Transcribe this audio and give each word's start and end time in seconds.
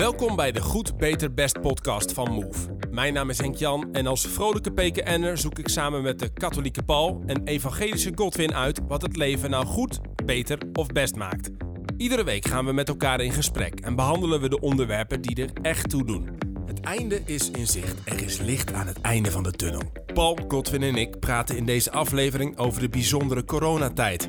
Welkom 0.00 0.36
bij 0.36 0.52
de 0.52 0.60
Goed, 0.60 0.96
Beter, 0.96 1.34
Best 1.34 1.60
podcast 1.60 2.12
van 2.12 2.30
Move. 2.32 2.76
Mijn 2.90 3.12
naam 3.12 3.30
is 3.30 3.38
Henk 3.38 3.56
Jan 3.56 3.92
en 3.92 4.06
als 4.06 4.26
vrolijke 4.26 4.72
PKN'er 4.72 5.38
zoek 5.38 5.58
ik 5.58 5.68
samen 5.68 6.02
met 6.02 6.18
de 6.18 6.32
katholieke 6.32 6.82
Paul 6.82 7.22
en 7.26 7.44
evangelische 7.44 8.12
Godwin 8.14 8.54
uit 8.54 8.80
wat 8.88 9.02
het 9.02 9.16
leven 9.16 9.50
nou 9.50 9.66
goed, 9.66 10.00
beter 10.24 10.58
of 10.72 10.86
best 10.86 11.16
maakt. 11.16 11.50
Iedere 11.96 12.24
week 12.24 12.46
gaan 12.46 12.64
we 12.64 12.72
met 12.72 12.88
elkaar 12.88 13.20
in 13.20 13.32
gesprek 13.32 13.80
en 13.80 13.96
behandelen 13.96 14.40
we 14.40 14.48
de 14.48 14.60
onderwerpen 14.60 15.20
die 15.20 15.42
er 15.42 15.50
echt 15.62 15.88
toe 15.88 16.04
doen. 16.04 16.28
Het 16.66 16.80
einde 16.80 17.22
is 17.24 17.50
in 17.50 17.66
zicht. 17.66 17.96
Er 18.04 18.22
is 18.22 18.38
licht 18.38 18.72
aan 18.72 18.86
het 18.86 19.00
einde 19.00 19.30
van 19.30 19.42
de 19.42 19.52
tunnel. 19.52 19.82
Paul, 20.14 20.38
Godwin 20.48 20.82
en 20.82 20.96
ik 20.96 21.18
praten 21.18 21.56
in 21.56 21.66
deze 21.66 21.92
aflevering 21.92 22.58
over 22.58 22.80
de 22.80 22.88
bijzondere 22.88 23.44
coronatijd. 23.44 24.28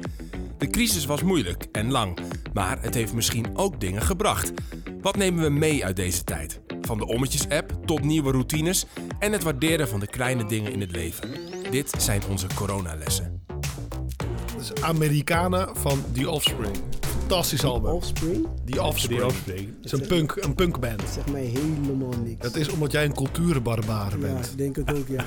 De 0.58 0.68
crisis 0.68 1.06
was 1.06 1.24
moeilijk 1.24 1.68
en 1.72 1.92
lang, 1.92 2.18
maar 2.54 2.82
het 2.82 2.94
heeft 2.94 3.14
misschien 3.14 3.58
ook 3.58 3.80
dingen 3.80 4.02
gebracht. 4.02 4.52
Wat 5.02 5.16
nemen 5.16 5.44
we 5.44 5.50
mee 5.50 5.86
uit 5.86 5.96
deze 5.96 6.24
tijd? 6.24 6.60
Van 6.82 6.98
de 6.98 7.06
Ommetjes-app 7.08 7.78
tot 7.86 8.04
nieuwe 8.04 8.32
routines 8.32 8.86
en 9.20 9.32
het 9.32 9.44
waarderen 9.44 9.88
van 9.88 10.00
de 10.00 10.08
kleine 10.08 10.46
dingen 10.46 10.72
in 10.72 10.82
het 10.82 10.92
leven. 10.92 11.30
Dit 11.72 11.94
zijn 11.98 12.22
onze 12.30 12.48
coronalessen. 12.56 13.44
Dat 14.56 14.62
is 14.62 14.82
Amerikanen 14.82 15.76
van 15.78 16.04
The 16.14 16.30
Offspring. 16.30 16.76
Fantastisch 17.20 17.64
album. 17.64 17.92
Offspring? 17.92 18.48
The 18.66 18.82
Offspring. 18.82 19.20
The 19.20 19.26
Offspring. 19.26 19.70
Het 19.82 19.86
is 19.86 19.92
een, 19.92 20.08
punk, 20.08 20.36
een 20.36 20.56
punkband. 20.56 21.02
Zeg 21.14 21.28
mij 21.28 21.44
helemaal 21.44 22.14
niks. 22.24 22.42
Dat 22.42 22.56
is 22.56 22.70
omdat 22.70 22.92
jij 22.92 23.06
een 23.06 23.14
culturenbarbaar 23.14 24.12
ja, 24.12 24.18
bent. 24.18 24.46
ik 24.52 24.58
denk 24.58 24.76
het 24.76 24.94
ook, 24.94 25.08
ja. 25.08 25.26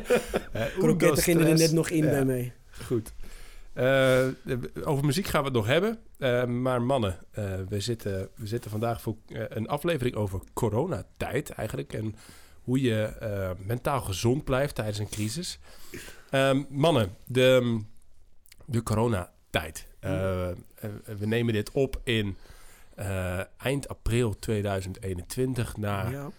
Kroketten 0.78 1.22
gingen 1.22 1.46
er 1.46 1.58
net 1.58 1.72
nog 1.72 1.88
in 1.90 2.04
Ja. 2.04 2.10
bij 2.10 2.24
mij. 2.24 2.52
Goed. 2.86 3.12
Eh, 3.78 4.26
over 4.84 5.04
muziek 5.04 5.26
gaan 5.26 5.40
we 5.40 5.46
het 5.46 5.56
nog 5.56 5.66
hebben. 5.66 5.98
Eh, 6.18 6.44
maar 6.44 6.82
mannen, 6.82 7.18
eh, 7.30 7.44
we, 7.68 7.80
zitten, 7.80 8.28
we 8.34 8.46
zitten 8.46 8.70
vandaag 8.70 9.00
voor 9.00 9.16
een 9.28 9.68
aflevering 9.68 10.16
over 10.16 10.40
coronatijd 10.52 11.50
eigenlijk. 11.50 11.92
En 11.92 12.14
hoe 12.62 12.80
je 12.80 13.12
mentaal 13.66 14.00
gezond 14.00 14.44
blijft 14.44 14.74
tijdens 14.74 14.98
een 14.98 15.08
crisis. 15.08 15.58
Ehm, 16.30 16.62
mannen, 16.68 17.16
de, 17.24 17.80
de 18.64 18.82
coronatijd. 18.82 19.86
We 20.00 21.26
nemen 21.26 21.52
dit 21.54 21.70
op 21.70 22.00
in 22.04 22.36
eind 23.56 23.88
april 23.88 24.38
2021. 24.38 25.76
Na 25.76 26.08
Ja. 26.08 26.30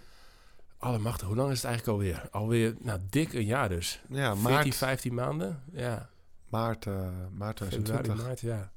allemachtig, 0.77 1.27
hoe 1.27 1.35
lang 1.35 1.51
is 1.51 1.61
het 1.61 1.65
eigenlijk 1.65 1.97
alweer? 1.97 2.27
Alweer, 2.31 2.75
nou 2.79 2.99
dik 3.09 3.33
een 3.33 3.45
jaar 3.45 3.69
dus. 3.69 4.01
Ja, 4.09 4.35
14, 4.35 4.51
maart, 4.51 4.75
15 4.75 5.13
maanden. 5.13 5.63
Ja, 5.71 6.09
maart, 6.49 6.85
eh, 6.85 6.93
maart 7.37 7.57
februari, 7.59 7.83
2020. 7.83 8.25
maart, 8.25 8.39
ja. 8.39 8.71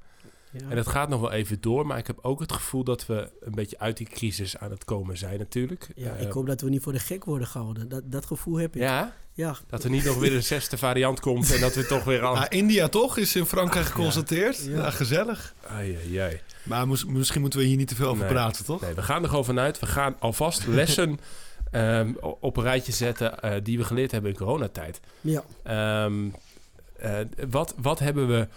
Ja. 0.51 0.69
En 0.69 0.77
dat 0.77 0.87
gaat 0.89 1.09
nog 1.09 1.21
wel 1.21 1.33
even 1.33 1.61
door, 1.61 1.87
maar 1.87 1.99
ik 1.99 2.07
heb 2.07 2.19
ook 2.23 2.41
het 2.41 2.53
gevoel 2.53 2.85
dat 2.85 3.07
we 3.07 3.31
een 3.41 3.55
beetje 3.55 3.79
uit 3.79 3.97
die 3.97 4.07
crisis 4.07 4.57
aan 4.57 4.71
het 4.71 4.85
komen 4.85 5.19
zijn 5.19 5.39
natuurlijk. 5.39 5.89
ja, 5.95 6.15
Eh, 6.15 6.23
ik 6.23 6.33
hoop 6.33 6.47
dat 6.47 6.61
we 6.61 6.69
niet 6.71 6.83
voor 6.83 6.93
de 6.93 6.99
gek 6.99 7.25
worden 7.25 7.47
gehouden. 7.49 7.89
Dat, 7.89 8.03
dat 8.05 8.27
gevoel 8.27 8.57
heb 8.57 8.75
ik. 8.77 8.83
Ja, 8.83 9.15
Ja. 9.33 9.57
dat 9.67 9.85
er 9.85 9.91
niet 9.91 10.05
nog 10.05 10.19
weer 10.19 10.35
een 10.35 10.43
zesde 10.43 10.79
variant 10.79 11.21
komt 11.21 11.53
en 11.55 11.61
dat 11.61 11.75
we 11.75 11.87
toch 11.87 12.05
weer 12.05 12.23
al... 12.23 12.37
Ah, 12.37 12.45
India 12.49 12.89
toch? 12.89 13.17
Is 13.17 13.37
in 13.37 13.45
Frankrijk 13.47 13.85
Ach, 13.87 13.91
ja. 13.91 13.97
geconstateerd. 13.97 14.65
Ja. 14.65 14.77
Ja. 14.77 14.91
gezellig. 14.91 15.55
Ai, 15.69 15.97
ai, 15.97 16.17
ai. 16.19 16.41
Maar 16.63 16.89
misschien 17.07 17.41
moeten 17.41 17.59
we 17.59 17.65
hier 17.65 17.77
niet 17.77 17.89
te 17.89 17.95
veel 17.95 18.09
over 18.09 18.25
Nee. 18.25 18.33
praten, 18.33 18.65
toch? 18.65 18.81
Nee, 18.81 18.95
we 18.95 19.03
gaan 19.03 19.23
er 19.23 19.29
gewoon 19.29 19.45
vanuit. 19.45 19.79
We 19.79 19.87
gaan 19.87 20.17
alvast 20.19 20.67
lessen 20.81 21.19
ehm, 21.71 22.13
op 22.41 22.57
een 22.57 22.63
rijtje 22.63 22.93
zetten 22.93 23.41
eh, 23.41 23.61
die 23.63 23.79
we 23.79 23.85
geleerd 23.85 24.11
hebben 24.11 24.31
in 24.31 24.37
coronatijd. 24.37 25.01
Ja. 25.21 25.45
Ehm, 25.63 26.29
eh, 27.03 27.27
wat, 27.51 27.75
wat, 27.81 27.99
hebben 27.99 28.29
we, 28.29 28.49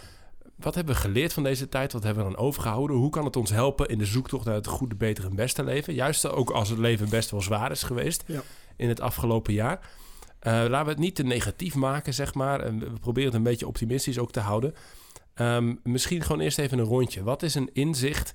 wat 0.56 0.76
hebben 0.76 0.94
we 0.96 1.00
geleerd 1.02 1.34
van 1.34 1.44
deze 1.44 1.70
tijd? 1.70 1.94
Wat 1.94 2.04
hebben 2.04 2.26
we 2.26 2.32
dan 2.32 2.40
overgehouden? 2.40 2.96
Hoe 2.98 3.10
kan 3.10 3.26
het 3.26 3.36
ons 3.36 3.50
helpen 3.50 3.88
in 3.88 3.98
de 3.98 4.06
zoektocht 4.06 4.46
naar 4.46 4.56
het 4.56 4.68
goede, 4.68 4.96
betere 4.96 5.28
en 5.28 5.36
beste 5.36 5.64
leven? 5.64 5.94
Juist 5.94 6.28
ook 6.28 6.50
als 6.50 6.70
het 6.70 6.80
leven 6.80 7.10
best 7.10 7.32
wel 7.32 7.42
zwaar 7.42 7.72
is 7.72 7.84
geweest 7.84 8.24
Ja. 8.28 8.42
in 8.76 8.88
het 8.90 9.02
afgelopen 9.02 9.54
jaar. 9.54 9.90
Eh, 10.40 10.52
laten 10.52 10.86
we 10.86 10.92
het 10.92 11.00
niet 11.00 11.16
te 11.16 11.24
negatief 11.24 11.76
maken, 11.76 12.14
zeg 12.14 12.34
maar. 12.34 12.60
En 12.60 12.80
we 12.80 13.00
proberen 13.00 13.30
het 13.30 13.38
een 13.38 13.44
beetje 13.44 13.68
optimistisch 13.68 14.18
ook 14.20 14.32
te 14.32 14.40
houden. 14.40 14.74
Ehm, 15.34 15.76
misschien 15.84 16.22
gewoon 16.22 16.42
eerst 16.42 16.60
even 16.60 16.78
een 16.80 16.86
rondje. 16.86 17.24
Wat 17.24 17.44
is 17.44 17.56
een 17.56 17.70
inzicht 17.74 18.34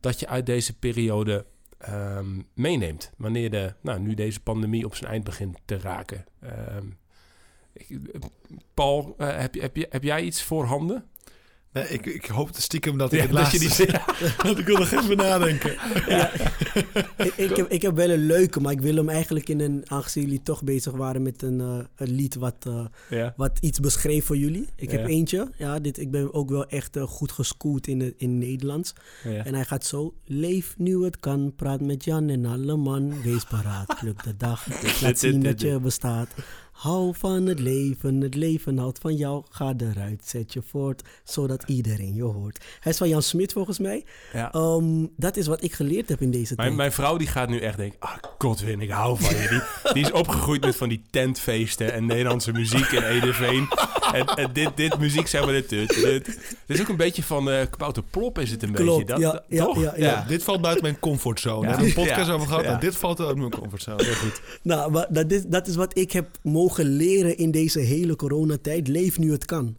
dat 0.00 0.20
je 0.20 0.28
uit 0.28 0.46
deze 0.46 0.78
periode 0.78 1.46
ehm, 1.78 2.40
meeneemt? 2.54 3.12
Wanneer 3.16 3.50
de, 3.50 3.74
nou, 3.82 4.00
nu 4.00 4.14
deze 4.14 4.40
pandemie 4.40 4.84
op 4.84 4.94
zijn 4.94 5.10
eind 5.10 5.24
begint 5.24 5.58
te 5.64 5.78
raken. 5.78 6.24
Ik- 6.42 6.50
Paul, 8.74 9.14
eh, 9.18 9.36
heb, 9.38 9.54
je, 9.54 9.60
heb, 9.60 9.76
je, 9.76 9.86
heb 9.90 10.02
jij 10.02 10.22
iets 10.22 10.42
voorhanden? 10.42 11.04
Nee, 11.72 11.88
ik, 11.88 12.06
ik 12.06 12.24
hoop 12.26 12.50
stiekem 12.52 12.98
dat 12.98 13.12
ik 13.12 13.18
Ja, 13.18 13.24
het 13.26 13.32
dat 13.34 13.40
laatste... 13.42 13.84
je 13.84 13.86
die- 13.86 14.34
Want 14.42 14.58
ik 14.62 14.66
wil 14.66 14.78
nog 14.78 14.90
even 14.92 15.16
nadenken. 15.16 15.76
Ja. 16.06 16.30
ik, 17.16 17.32
ik, 17.36 17.56
heb, 17.56 17.68
ik 17.70 17.82
heb 17.82 17.96
wel 17.96 18.10
een 18.10 18.26
leuke, 18.26 18.60
maar 18.60 18.72
ik 18.72 18.80
wil 18.80 18.94
hem 18.96 19.08
eigenlijk 19.08 19.48
in 19.48 19.60
een... 19.60 19.82
Aangezien 19.86 20.22
jullie 20.22 20.42
toch 20.42 20.62
bezig 20.64 20.92
waren 20.92 21.22
met 21.22 21.42
een, 21.42 21.60
eh, 21.60 21.78
een 21.96 22.10
lied 22.14 22.34
wat, 22.34 22.66
eh, 23.10 23.28
wat 23.36 23.58
iets 23.60 23.80
beschreef 23.80 24.24
voor 24.24 24.36
jullie. 24.36 24.66
Ik 24.76 24.90
heb 24.90 25.06
eentje. 25.06 25.50
Ja, 25.56 25.78
dit, 25.78 25.98
ik 25.98 26.10
ben 26.10 26.34
ook 26.34 26.50
wel 26.50 26.66
echt 26.66 26.98
goed 27.00 27.32
geschoold 27.32 27.86
in 27.86 28.00
het 28.00 28.14
in 28.16 28.38
Nederlands. 28.38 28.92
En 29.24 29.54
hij 29.54 29.64
gaat 29.64 29.86
zo. 29.86 30.14
Leef 30.24 30.74
nu 30.78 31.04
het 31.04 31.18
kan, 31.20 31.52
praat 31.56 31.80
met 31.80 32.04
Jan 32.04 32.28
en 32.28 32.44
alle 32.46 32.76
man. 32.76 33.22
Wees 33.22 33.44
paraat, 33.44 33.96
pluk 34.00 34.22
de 34.24 34.36
dag. 34.36 34.66
Laat 35.02 35.18
zien 35.18 35.42
dat 35.42 35.60
je 35.60 35.80
bestaat. 35.80 36.28
Hou 36.78 37.14
van 37.16 37.46
het 37.46 37.58
leven, 37.60 38.20
het 38.20 38.34
leven 38.34 38.78
houdt 38.78 38.98
van 38.98 39.14
jou. 39.14 39.44
Ga 39.50 39.74
eruit, 39.76 40.22
zet 40.24 40.52
je 40.52 40.62
voort, 40.70 41.02
zodat 41.24 41.62
iedereen 41.66 42.14
je 42.14 42.22
hoort. 42.22 42.64
Hij 42.80 42.92
is 42.92 42.98
van 42.98 43.08
Jan 43.08 43.22
Smit 43.22 43.52
volgens 43.52 43.78
mij. 43.78 44.04
Ja. 44.32 44.52
Ehm, 44.52 45.06
dat 45.16 45.36
is 45.36 45.46
wat 45.46 45.62
ik 45.62 45.72
geleerd 45.72 46.08
heb 46.08 46.20
in 46.20 46.30
deze 46.30 46.52
Mijn, 46.56 46.66
tijd. 46.66 46.78
mijn 46.78 46.92
vrouw 46.92 47.16
die 47.16 47.26
gaat 47.26 47.48
nu 47.48 47.58
echt 47.60 47.76
denken... 47.76 47.98
Ah, 48.00 48.12
Godwin, 48.38 48.80
ik 48.80 48.90
hou 48.90 49.18
van 49.20 49.36
je. 49.36 49.48
Die, 49.48 49.92
die 49.92 50.02
is 50.04 50.12
opgegroeid 50.12 50.60
met 50.64 50.76
van 50.76 50.88
die 50.88 51.02
tentfeesten 51.10 51.92
en 51.92 52.06
Nederlandse 52.06 52.52
muziek 52.52 52.86
in 52.90 53.02
Ederveen. 53.02 53.68
En, 54.12 54.26
en 54.26 54.52
dit, 54.52 54.70
dit 54.76 54.98
muziek, 54.98 55.26
zeg 55.26 55.44
maar, 55.44 55.52
dit, 55.52 55.68
dit, 55.68 55.88
dit. 55.94 56.26
Het 56.26 56.76
is 56.76 56.80
ook 56.80 56.88
een 56.88 56.96
beetje 56.96 57.22
van 57.22 57.50
eh 57.50 57.66
Kabouter 57.70 58.02
Plop 58.10 58.38
is 58.38 58.50
het 58.50 58.62
een 58.62 58.72
Klopt, 58.72 59.06
beetje. 59.06 59.22
Dat, 59.22 59.22
ja, 59.22 59.32
dat- 59.32 59.44
ja, 59.48 59.64
toch? 59.64 59.82
ja, 59.82 59.92
Ja, 59.96 60.24
dit 60.28 60.42
valt 60.42 60.60
buiten 60.60 60.82
mijn 60.84 60.98
comfortzone. 60.98 61.60
We 61.60 61.66
hebben 61.66 61.86
een 61.86 61.94
podcast 61.94 62.26
Ja. 62.26 62.32
over 62.32 62.46
gehad. 62.46 62.64
Ja. 62.64 62.72
En 62.72 62.80
dit 62.80 62.96
valt 62.96 63.20
uit 63.20 63.36
mijn 63.36 63.50
comfortzone. 63.50 64.04
Heel 64.04 64.14
goed. 64.14 64.40
Nou, 64.62 64.90
maar 64.90 65.06
dat 65.10 65.30
is, 65.30 65.42
dat 65.46 65.66
is 65.66 65.74
wat 65.76 65.98
ik 65.98 66.12
heb 66.12 66.28
mogen 66.42 66.66
leren 66.76 67.36
in 67.36 67.50
deze 67.50 67.78
hele 67.80 68.16
coronatijd. 68.16 68.88
Leef 68.88 69.18
nu 69.18 69.32
het 69.32 69.44
kan. 69.44 69.76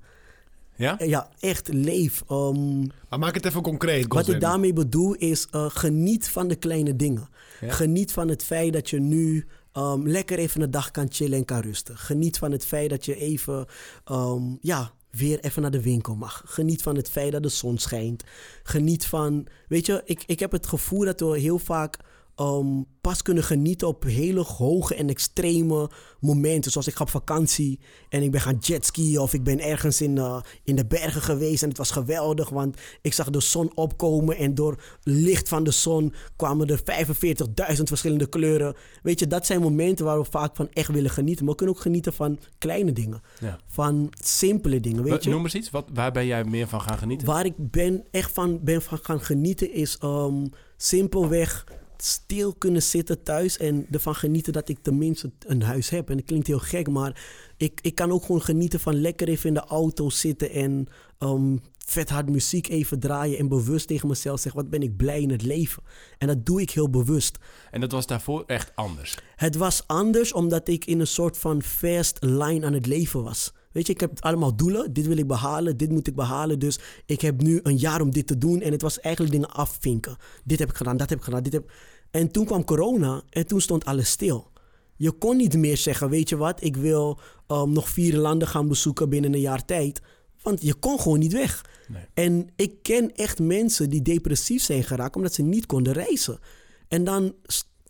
Ja? 0.76 1.00
Eh, 1.00 1.08
Ja, 1.08 1.30
echt 1.40 1.68
leef. 1.74 2.24
Ehm, 2.28 2.80
Maar 3.10 3.20
maak 3.20 3.34
het 3.36 3.46
even 3.46 3.62
concreet, 3.62 4.14
Wat 4.14 4.28
ik 4.28 4.40
daarmee 4.40 4.74
bedoel 4.74 5.14
is, 5.14 5.48
eh, 5.52 5.66
geniet 5.70 6.30
van 6.30 6.48
de 6.48 6.56
kleine 6.56 6.96
dingen. 6.96 7.30
Ja. 7.62 7.72
Geniet 7.72 8.12
van 8.12 8.28
het 8.28 8.44
feit 8.44 8.74
dat 8.74 8.90
je 8.90 9.00
nu 9.00 9.46
ehm, 9.74 10.08
lekker 10.08 10.38
even 10.38 10.62
een 10.62 10.72
dag 10.72 10.92
kan 10.92 11.08
chillen 11.10 11.38
en 11.38 11.46
kan 11.46 11.60
rusten. 11.60 11.98
Geniet 11.98 12.38
van 12.38 12.52
het 12.52 12.66
feit 12.66 12.90
dat 12.90 13.06
je 13.06 13.16
even, 13.16 13.66
ehm, 14.06 14.42
ja, 14.62 14.92
weer 15.12 15.40
even 15.40 15.62
naar 15.62 15.72
de 15.72 15.82
winkel 15.82 16.16
mag. 16.16 16.44
Geniet 16.46 16.82
van 16.82 16.96
het 16.96 17.10
feit 17.10 17.32
dat 17.32 17.44
de 17.44 17.50
zon 17.50 17.78
schijnt. 17.78 18.24
Geniet 18.64 19.06
van, 19.06 19.48
weet 19.68 19.86
je, 19.86 20.02
ik, 20.06 20.24
ik 20.26 20.40
heb 20.40 20.52
het 20.52 20.68
gevoel 20.68 21.06
dat 21.06 21.20
we 21.20 21.40
heel 21.40 21.60
vaak 21.60 21.98
ehm, 22.40 22.82
pas 23.02 23.22
kunnen 23.22 23.44
genieten 23.44 23.88
op 23.88 24.04
hele 24.04 24.42
hoge 24.42 24.96
en 24.96 25.10
extreme 25.10 25.90
momenten. 26.20 26.72
Zoals 26.72 26.88
ik 26.88 26.96
ga 26.96 27.04
op 27.04 27.10
vakantie 27.10 27.80
en 28.10 28.24
ik 28.24 28.32
ben 28.32 28.42
gaan 28.42 28.58
jetskiën 28.60 29.20
of 29.20 29.34
ik 29.34 29.44
ben 29.44 29.60
ergens 29.60 30.02
in, 30.02 30.18
eh, 30.18 30.42
in 30.64 30.76
de 30.76 30.86
bergen 30.86 31.22
geweest 31.22 31.64
en 31.64 31.70
het 31.70 31.78
was 31.78 31.92
geweldig. 31.92 32.50
Want 32.50 32.78
ik 33.02 33.14
zag 33.14 33.30
de 33.30 33.42
zon 33.42 33.72
opkomen 33.76 34.38
en 34.38 34.56
door 34.56 34.84
licht 35.04 35.48
van 35.48 35.64
de 35.64 35.72
zon 35.72 36.14
kwamen 36.36 36.68
er 36.68 36.82
45.000 36.84 37.88
verschillende 37.88 38.30
kleuren. 38.30 38.76
Weet 39.04 39.20
je, 39.20 39.28
dat 39.28 39.46
zijn 39.46 39.62
momenten 39.62 40.06
waar 40.06 40.20
we 40.20 40.26
vaak 40.30 40.56
van 40.56 40.70
echt 40.70 40.92
willen 40.92 41.12
genieten. 41.12 41.44
Maar 41.44 41.54
we 41.54 41.58
kunnen 41.60 41.76
ook 41.76 41.82
genieten 41.82 42.14
van 42.14 42.40
kleine 42.58 42.94
dingen. 42.94 43.22
Ja. 43.40 43.60
Van 43.68 44.14
simpele 44.24 44.80
dingen, 44.80 45.04
weet 45.04 45.24
je. 45.24 45.30
Noem 45.30 45.44
eens 45.44 45.56
iets. 45.56 45.70
Wat, 45.70 45.90
waar 45.94 46.12
ben 46.12 46.26
jij 46.26 46.44
meer 46.44 46.68
van 46.68 46.82
gaan 46.82 46.98
genieten? 46.98 47.28
Waar 47.28 47.46
ik 47.46 47.54
ben, 47.58 48.04
echt 48.12 48.32
van 48.32 48.60
ben 48.64 48.82
van 48.82 49.00
gaan 49.02 49.22
genieten 49.22 49.74
is 49.74 49.98
ehm, 49.98 50.46
simpelweg 50.78 51.66
stil 52.04 52.54
kunnen 52.54 52.84
zitten 52.84 53.24
thuis 53.24 53.58
en 53.58 53.88
ervan 53.92 54.16
genieten 54.16 54.54
dat 54.54 54.70
ik 54.70 54.78
tenminste 54.82 55.32
een 55.40 55.62
huis 55.62 55.90
heb. 55.90 56.10
En 56.10 56.18
dat 56.18 56.26
klinkt 56.26 56.48
heel 56.48 56.60
gek, 56.60 56.90
maar 56.90 57.22
ik, 57.58 57.80
ik 57.82 57.96
kan 57.96 58.12
ook 58.12 58.26
gewoon 58.26 58.42
genieten 58.42 58.80
van 58.80 59.02
lekker 59.02 59.28
even 59.28 59.48
in 59.48 59.54
de 59.54 59.66
auto 59.66 60.10
zitten 60.10 60.52
en 60.52 60.88
ehm, 61.18 61.58
vet 61.78 62.10
hard 62.10 62.30
muziek 62.30 62.68
even 62.68 63.00
draaien 63.00 63.38
en 63.38 63.48
bewust 63.48 63.88
tegen 63.88 64.08
mezelf 64.08 64.40
zeggen, 64.40 64.62
wat 64.62 64.70
ben 64.70 64.82
ik 64.82 64.98
blij 64.98 65.22
in 65.22 65.30
het 65.30 65.42
leven. 65.42 65.84
En 66.18 66.28
dat 66.28 66.46
doe 66.46 66.62
ik 66.62 66.70
heel 66.70 66.90
bewust. 66.90 67.38
En 67.72 67.82
dat 67.82 67.92
was 67.92 68.08
daarvoor 68.08 68.44
echt 68.48 68.72
anders. 68.76 69.18
Het 69.36 69.56
was 69.56 69.84
anders 69.88 70.34
omdat 70.34 70.68
ik 70.68 70.86
in 70.86 71.00
een 71.00 71.08
soort 71.08 71.38
van 71.38 71.62
fast 71.62 72.18
line 72.20 72.66
aan 72.66 72.74
het 72.74 72.86
leven 72.86 73.24
was. 73.24 73.54
Weet 73.72 73.88
je, 73.88 73.94
ik 73.94 74.00
heb 74.00 74.12
allemaal 74.20 74.56
doelen. 74.56 74.94
Dit 74.94 75.08
wil 75.08 75.18
ik 75.18 75.28
behalen, 75.28 75.78
dit 75.78 75.90
moet 75.90 76.08
ik 76.08 76.16
behalen. 76.16 76.60
Dus 76.60 76.80
ik 77.06 77.22
heb 77.22 77.42
nu 77.42 77.60
een 77.64 77.78
jaar 77.78 78.02
om 78.02 78.12
dit 78.12 78.28
te 78.28 78.38
doen. 78.38 78.62
En 78.62 78.72
het 78.72 78.82
was 78.82 79.00
eigenlijk 79.00 79.34
dingen 79.34 79.52
afvinken. 79.52 80.18
Dit 80.44 80.60
heb 80.60 80.70
ik 80.70 80.76
gedaan, 80.76 80.98
dat 80.98 81.10
heb 81.10 81.18
ik 81.18 81.24
gedaan, 81.24 81.44
dit 81.44 81.54
heb... 81.54 81.72
En 82.12 82.32
toen 82.32 82.46
kwam 82.46 82.64
corona 82.64 83.22
en 83.30 83.48
toen 83.48 83.62
stond 83.62 83.86
alles 83.86 84.10
stil. 84.10 84.52
Je 84.96 85.12
kon 85.12 85.38
niet 85.38 85.58
meer 85.58 85.78
zeggen, 85.78 86.10
weet 86.10 86.30
je 86.30 86.38
wat, 86.38 86.64
ik 86.64 86.76
wil 86.76 87.20
ehm, 87.48 87.72
nog 87.72 87.90
vier 87.90 88.18
landen 88.18 88.48
gaan 88.48 88.68
bezoeken 88.68 89.10
binnen 89.10 89.34
een 89.34 89.40
jaar 89.40 89.66
tijd. 89.66 90.02
Want 90.42 90.62
je 90.62 90.74
kon 90.74 91.00
gewoon 91.00 91.20
niet 91.20 91.34
weg. 91.34 91.66
Nee. 91.88 92.04
En 92.14 92.50
ik 92.56 92.74
ken 92.82 93.16
echt 93.16 93.40
mensen 93.40 93.90
die 93.90 94.02
depressief 94.02 94.64
zijn 94.64 94.84
geraakt 94.84 95.16
omdat 95.16 95.34
ze 95.34 95.42
niet 95.42 95.66
konden 95.66 95.94
reizen. 95.94 96.40
En 96.88 97.04
dan 97.04 97.34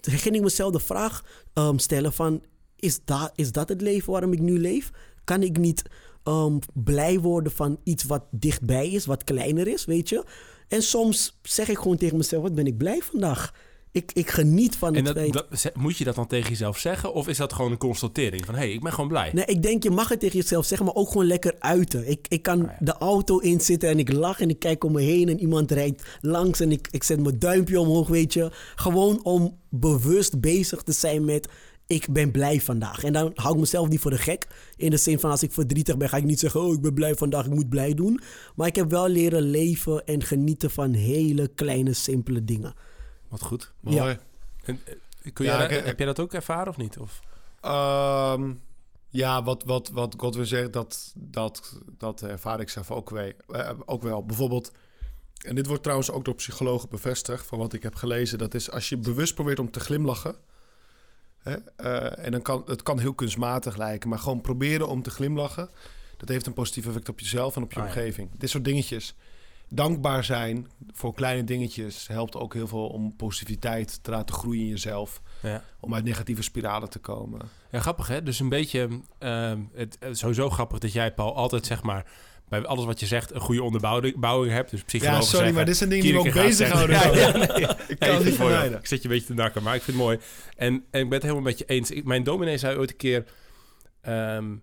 ging 0.01 0.36
ik 0.36 0.42
mezelf 0.42 0.71
de 0.71 0.80
vraag 0.80 1.24
ehm, 1.54 1.77
stellen 1.77 2.13
van... 2.13 2.44
Is 2.75 3.00
dat, 3.06 3.31
is 3.36 3.51
dat 3.51 3.69
het 3.69 3.81
leven 3.81 4.12
waarom 4.12 4.33
ik 4.33 4.39
nu 4.39 4.60
leef? 4.60 4.92
Kan 5.24 5.44
ik 5.44 5.57
niet 5.57 5.83
ehm, 6.24 6.57
blij 6.74 7.19
worden 7.19 7.51
van 7.51 7.80
iets 7.83 8.04
wat 8.04 8.24
dichtbij 8.31 8.89
is, 8.89 9.06
wat 9.06 9.24
kleiner 9.24 9.68
is, 9.68 9.86
weet 9.86 10.10
je? 10.10 10.24
En 10.68 10.83
soms 10.83 11.39
zeg 11.42 11.68
ik 11.69 11.77
gewoon 11.77 11.98
tegen 11.98 12.18
mezelf, 12.18 12.44
wat 12.44 12.56
ben 12.56 12.68
ik 12.68 12.77
blij 12.77 13.01
vandaag. 13.01 13.54
Ik, 13.91 14.12
ik 14.13 14.30
geniet 14.30 14.75
van 14.75 14.95
En 14.95 15.06
het 15.06 15.15
dat, 15.15 15.15
feit... 15.15 15.63
dat, 15.63 15.75
moet 15.75 15.97
je 15.97 16.03
dat 16.03 16.15
dan 16.15 16.27
tegen 16.27 16.50
jezelf 16.50 16.77
zeggen? 16.77 17.13
Of 17.13 17.27
is 17.27 17.38
dat 17.38 17.53
gewoon 17.53 17.71
een 17.71 17.77
constatering 17.77 18.45
van... 18.45 18.53
hé, 18.53 18.59
hey, 18.59 18.71
ik 18.71 18.81
ben 18.81 18.94
gewoon 18.94 19.09
blij? 19.09 19.31
Nee, 19.33 19.45
ik 19.45 19.62
denk 19.62 19.83
je 19.83 19.89
mag 19.89 20.09
het 20.09 20.19
tegen 20.19 20.39
jezelf 20.39 20.65
zeggen, 20.65 20.86
maar 20.86 20.95
ook 20.95 21.07
gewoon 21.07 21.25
lekker 21.25 21.56
uiten. 21.59 22.09
Ik, 22.09 22.25
ik 22.30 22.41
kan 22.44 22.62
Ah, 22.62 22.68
ja. 22.68 22.77
de 22.80 22.97
auto 22.97 23.38
inzitten 23.38 23.89
en 23.89 24.00
ik 24.00 24.12
lach 24.12 24.39
en 24.39 24.50
ik 24.50 24.59
kijk 24.59 24.83
om 24.83 24.91
me 24.91 25.01
heen 25.01 25.30
en 25.30 25.39
iemand 25.39 25.71
rijdt 25.71 26.03
langs 26.21 26.59
en 26.59 26.71
ik, 26.71 26.88
ik 26.91 27.03
zet 27.03 27.24
mijn 27.24 27.39
duimpje 27.39 27.80
omhoog, 27.80 28.07
weet 28.07 28.33
je. 28.33 28.51
Gewoon 28.75 29.24
om 29.24 29.57
bewust 29.69 30.39
bezig 30.39 30.81
te 30.81 30.92
zijn 30.92 31.25
met 31.25 31.47
ik 31.88 32.07
ben 32.12 32.31
blij 32.31 32.62
vandaag. 32.62 33.03
En 33.03 33.13
dan 33.13 33.31
hou 33.35 33.53
ik 33.53 33.59
mezelf 33.59 33.88
niet 33.88 34.00
voor 34.00 34.12
de 34.12 34.18
gek. 34.18 34.47
In 34.75 34.89
de 34.89 34.97
zin 34.97 35.19
van 35.19 35.31
als 35.31 35.44
ik 35.44 35.51
verdrietig 35.51 35.97
ben, 35.97 36.09
ga 36.09 36.18
ik 36.18 36.24
niet 36.24 36.39
zeggen, 36.39 36.62
oh 36.62 36.74
ik 36.74 36.81
ben 36.81 36.94
blij 36.94 37.15
vandaag, 37.15 37.45
ik 37.45 37.53
moet 37.53 37.69
blij 37.69 37.94
doen. 37.94 38.19
Maar 38.56 38.68
ik 38.68 38.75
heb 38.75 38.89
wel 38.89 39.07
leren 39.07 39.42
leven 39.42 40.06
en 40.06 40.24
genieten 40.24 40.71
van 40.71 40.94
hele 40.94 41.47
kleine, 41.56 41.94
simpele 41.94 42.44
dingen. 42.44 42.74
Wat 43.30 43.42
goed. 43.42 43.72
Mooi. 43.80 44.18
En, 44.64 44.80
eh, 44.86 45.34
kun 45.34 45.46
jij, 45.46 45.68
ik- 45.78 45.86
heb 45.86 45.98
jij 45.98 46.08
dat 46.08 46.20
ook 46.20 46.34
ervaren 46.34 46.68
of 46.68 46.78
niet? 46.78 46.98
Of? 46.98 47.20
Ehm, 47.62 48.54
ja, 49.10 49.44
wat, 49.44 49.64
wat, 49.64 49.90
wat 49.90 50.14
Godwin 50.18 50.46
zegt, 50.46 50.74
dat, 50.74 51.14
dat, 51.16 51.80
dat 51.98 52.22
ervaar 52.22 52.60
ik 52.60 52.70
zelf 52.70 52.92
ook, 52.92 53.10
wel, 53.10 53.31
eh, 53.48 53.70
ook 53.86 54.02
wel. 54.04 54.26
Bijvoorbeeld, 54.26 54.72
en 55.46 55.56
dit 55.56 55.66
wordt 55.68 55.81
trouwens 55.84 56.12
ook 56.12 56.26
door 56.26 56.36
psychologen 56.36 56.90
bevestigd, 56.90 57.46
van 57.46 57.58
wat 57.60 57.74
ik 57.74 57.84
heb 57.84 57.96
gelezen. 57.96 58.38
Dat 58.38 58.54
is 58.54 58.72
als 58.72 58.90
je 58.90 58.98
bewust 58.98 59.34
probeert 59.36 59.60
om 59.60 59.72
te 59.72 59.80
glimlachen. 59.80 60.36
Hè, 61.40 61.56
eh, 61.76 62.26
en 62.26 62.31
dan 62.31 62.42
kan 62.42 62.64
het 62.66 62.84
kan 62.84 63.00
heel 63.00 63.14
kunstmatig 63.14 63.78
lijken, 63.78 64.10
maar 64.10 64.20
gewoon 64.20 64.42
proberen 64.42 64.88
om 64.88 65.02
te 65.02 65.10
glimlachen. 65.10 65.70
Dat 66.18 66.30
heeft 66.30 66.46
een 66.48 66.54
positief 66.54 66.88
effect 66.88 67.10
op 67.10 67.20
jezelf 67.20 67.56
en 67.56 67.64
op 67.64 67.74
je 67.74 67.80
Ah, 67.80 67.86
ja. 67.86 67.92
omgeving. 67.92 68.30
Dit 68.38 68.50
soort 68.50 68.66
dingetjes. 68.66 69.16
Dankbaar 69.69 70.24
zijn 70.24 70.68
voor 70.94 71.13
kleine 71.13 71.44
dingetjes 71.44 72.07
helpt 72.07 72.36
ook 72.36 72.54
heel 72.54 72.68
veel 72.68 72.88
om 72.88 73.16
positiviteit 73.16 74.04
te 74.04 74.12
laten 74.12 74.36
groeien 74.36 74.62
in 74.62 74.68
jezelf. 74.69 75.21
Ja. 75.42 75.63
Om 75.80 75.94
uit 75.94 76.04
negatieve 76.04 76.42
spiralen 76.42 76.89
te 76.89 77.00
komen. 77.00 77.42
ja, 77.71 77.80
grappig 77.80 78.07
hè? 78.07 78.24
Dus 78.24 78.39
een 78.39 78.50
beetje... 78.50 78.89
ehm, 79.19 79.60
het, 79.74 79.98
sowieso 80.12 80.50
grappig 80.50 80.80
dat 80.80 80.94
jij, 80.94 81.13
Paul, 81.13 81.36
altijd 81.36 81.66
zeg 81.66 81.83
maar... 81.83 82.06
bij 82.50 82.66
alles 82.66 82.86
wat 82.86 83.00
je 83.00 83.06
zegt 83.06 83.33
een 83.33 83.39
goede 83.42 83.63
onderbouwing 83.63 84.19
bouwing 84.19 84.54
hebt. 84.54 84.69
Dus 84.71 84.80
Ja, 84.80 84.86
psychologen 84.86 85.24
sorry, 85.24 85.38
zeggen, 85.38 85.56
maar 85.56 85.66
dit 85.66 85.77
zijn 85.77 85.89
dingen 85.89 86.06
die 86.06 86.13
me 86.13 86.19
ook 86.19 86.33
bezighouden. 86.33 86.95
Ja, 86.95 87.16
ja, 87.16 87.31
nee. 87.38 87.48
Ik 87.48 87.60
Ja, 87.60 87.95
kan 87.95 88.10
vind 88.10 88.24
niet 88.24 88.36
vermijden. 88.36 88.80
Ik 88.80 88.86
zit 88.88 89.01
je 89.01 89.07
een 89.07 89.13
beetje 89.13 89.27
te 89.27 89.33
nakken, 89.33 89.63
maar 89.63 89.75
ik 89.75 89.81
vind 89.81 89.98
het 89.98 90.06
mooi. 90.06 90.19
En, 90.56 90.74
en 90.74 91.01
ik 91.01 91.10
ben 91.10 91.12
het 91.12 91.21
helemaal 91.21 91.44
met 91.44 91.57
je 91.57 91.66
eens. 91.66 91.92
Ik, 91.92 92.06
mijn 92.06 92.24
dominee 92.24 92.57
zei 92.57 92.77
ooit 92.77 92.89
een 92.89 92.98
keer... 92.98 93.25
ehm, 94.01 94.56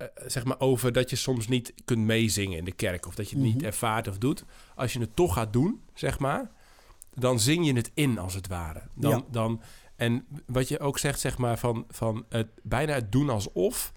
eh, 0.00 0.06
zeg 0.26 0.44
maar 0.44 0.60
over 0.60 0.92
dat 0.92 1.10
je 1.10 1.16
soms 1.16 1.48
niet 1.48 1.72
kunt 1.84 2.04
meezingen 2.04 2.58
in 2.58 2.64
de 2.64 2.72
kerk... 2.72 3.06
of 3.06 3.14
dat 3.14 3.30
je 3.30 3.36
het 3.36 3.44
niet 3.44 3.56
Mhm. 3.56 3.64
ervaart 3.64 4.08
of 4.08 4.18
doet. 4.18 4.44
Als 4.74 4.92
je 4.92 5.00
het 5.00 5.16
toch 5.16 5.34
gaat 5.34 5.52
doen, 5.52 5.80
zeg 5.94 6.18
maar... 6.18 6.50
dan 7.14 7.40
zing 7.40 7.66
je 7.66 7.72
het 7.72 7.90
in, 7.94 8.18
als 8.18 8.34
het 8.34 8.46
ware. 8.48 8.82
Dan, 8.94 9.10
Ja. 9.10 9.22
dan, 9.30 9.62
en 9.96 10.26
wat 10.46 10.68
je 10.68 10.78
ook 10.80 10.98
zegt, 10.98 11.20
zeg 11.20 11.38
maar, 11.38 11.58
van, 11.58 11.84
van 11.88 12.24
het, 12.28 12.46
bijna 12.62 12.92
het 12.94 13.12
doen 13.12 13.30
alsof... 13.30 13.92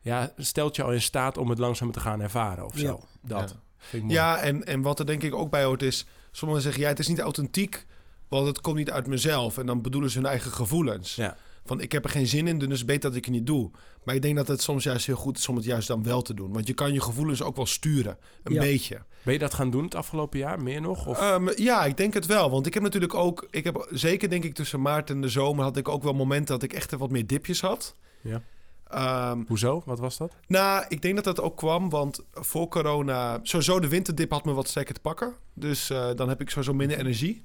ja, 0.00 0.32
stelt 0.36 0.76
je 0.76 0.82
al 0.82 0.92
in 0.92 1.02
staat 1.02 1.38
om 1.38 1.48
het 1.50 1.58
langzaam 1.58 1.92
te 1.92 2.00
gaan 2.00 2.20
ervaren 2.20 2.64
of 2.64 2.76
zo. 2.78 2.86
Ja. 2.86 3.28
Dat 3.28 3.50
Ja. 3.50 3.56
vind 3.76 4.02
ik 4.02 4.02
mooi. 4.02 4.14
Ja, 4.14 4.38
en, 4.38 4.64
en 4.64 4.80
wat 4.82 4.98
er 4.98 5.06
denk 5.06 5.22
ik 5.22 5.34
ook 5.34 5.50
bij 5.50 5.64
hoort 5.64 5.82
is... 5.82 6.06
Sommigen 6.30 6.62
zeggen, 6.62 6.82
ja, 6.82 6.88
het 6.88 6.98
is 6.98 7.08
niet 7.08 7.20
authentiek... 7.20 7.86
want 8.28 8.46
het 8.46 8.60
komt 8.60 8.76
niet 8.76 8.90
uit 8.90 9.06
mezelf. 9.06 9.58
En 9.58 9.66
dan 9.66 9.82
bedoelen 9.82 10.10
ze 10.10 10.18
hun 10.18 10.26
eigen 10.26 10.50
gevoelens. 10.50 11.14
Ja. 11.14 11.36
Van, 11.66 11.80
ik 11.80 11.92
heb 11.92 12.04
er 12.04 12.10
geen 12.10 12.26
zin 12.26 12.46
in, 12.46 12.58
dus 12.58 12.84
beter 12.84 13.08
dat 13.08 13.18
ik 13.18 13.24
het 13.24 13.34
niet 13.34 13.46
doe. 13.46 13.70
Maar 14.04 14.14
ik 14.14 14.22
denk 14.22 14.36
dat 14.36 14.48
het 14.48 14.62
soms 14.62 14.84
juist 14.84 15.06
heel 15.06 15.16
goed 15.16 15.38
is 15.38 15.48
om 15.48 15.56
het 15.56 15.64
juist 15.64 15.88
dan 15.88 16.02
wel 16.02 16.22
te 16.22 16.34
doen. 16.34 16.52
Want 16.52 16.66
je 16.66 16.74
kan 16.74 16.92
je 16.92 17.00
gevoelens 17.00 17.42
ook 17.42 17.56
wel 17.56 17.66
sturen. 17.66 18.18
Een 18.42 18.52
Ja. 18.52 18.60
beetje. 18.60 19.02
Ben 19.22 19.32
je 19.32 19.38
dat 19.40 19.54
gaan 19.54 19.70
doen 19.70 19.84
het 19.84 19.94
afgelopen 19.94 20.38
jaar? 20.38 20.62
Meer 20.62 20.80
nog? 20.80 21.06
Of? 21.06 21.20
Ehm, 21.20 21.48
ja, 21.56 21.84
ik 21.84 21.96
denk 21.96 22.14
het 22.14 22.26
wel. 22.26 22.50
Want 22.50 22.66
ik 22.66 22.74
heb 22.74 22.82
natuurlijk 22.82 23.14
ook... 23.14 23.46
Ik 23.50 23.64
heb 23.64 23.86
zeker 23.90 24.28
denk 24.30 24.44
ik 24.44 24.54
tussen 24.54 24.80
maart 24.82 25.10
en 25.10 25.20
de 25.20 25.28
zomer... 25.28 25.64
had 25.64 25.76
ik 25.76 25.88
ook 25.88 26.02
wel 26.02 26.14
momenten 26.14 26.54
dat 26.58 26.62
ik 26.62 26.72
echt 26.72 26.90
wat 26.92 27.10
meer 27.10 27.26
dipjes 27.26 27.60
had. 27.60 27.94
Ja. 28.20 28.42
Ehm, 28.88 29.42
Hoezo? 29.46 29.82
Wat 29.84 29.98
was 29.98 30.16
dat? 30.16 30.36
Nou, 30.46 30.84
ik 30.88 31.02
denk 31.02 31.14
dat 31.14 31.24
dat 31.24 31.40
ook 31.40 31.56
kwam, 31.56 31.90
want 31.90 32.20
voor 32.32 32.68
corona... 32.68 33.38
Sowieso 33.42 33.80
de 33.80 33.88
winterdip 33.88 34.30
had 34.30 34.44
me 34.44 34.52
wat 34.52 34.68
sterker 34.68 34.94
te 34.94 35.00
pakken. 35.00 35.34
Dus 35.54 35.90
eh, 35.90 36.08
dan 36.16 36.28
heb 36.28 36.40
ik 36.40 36.50
sowieso 36.50 36.74
minder 36.74 36.98
energie. 36.98 37.44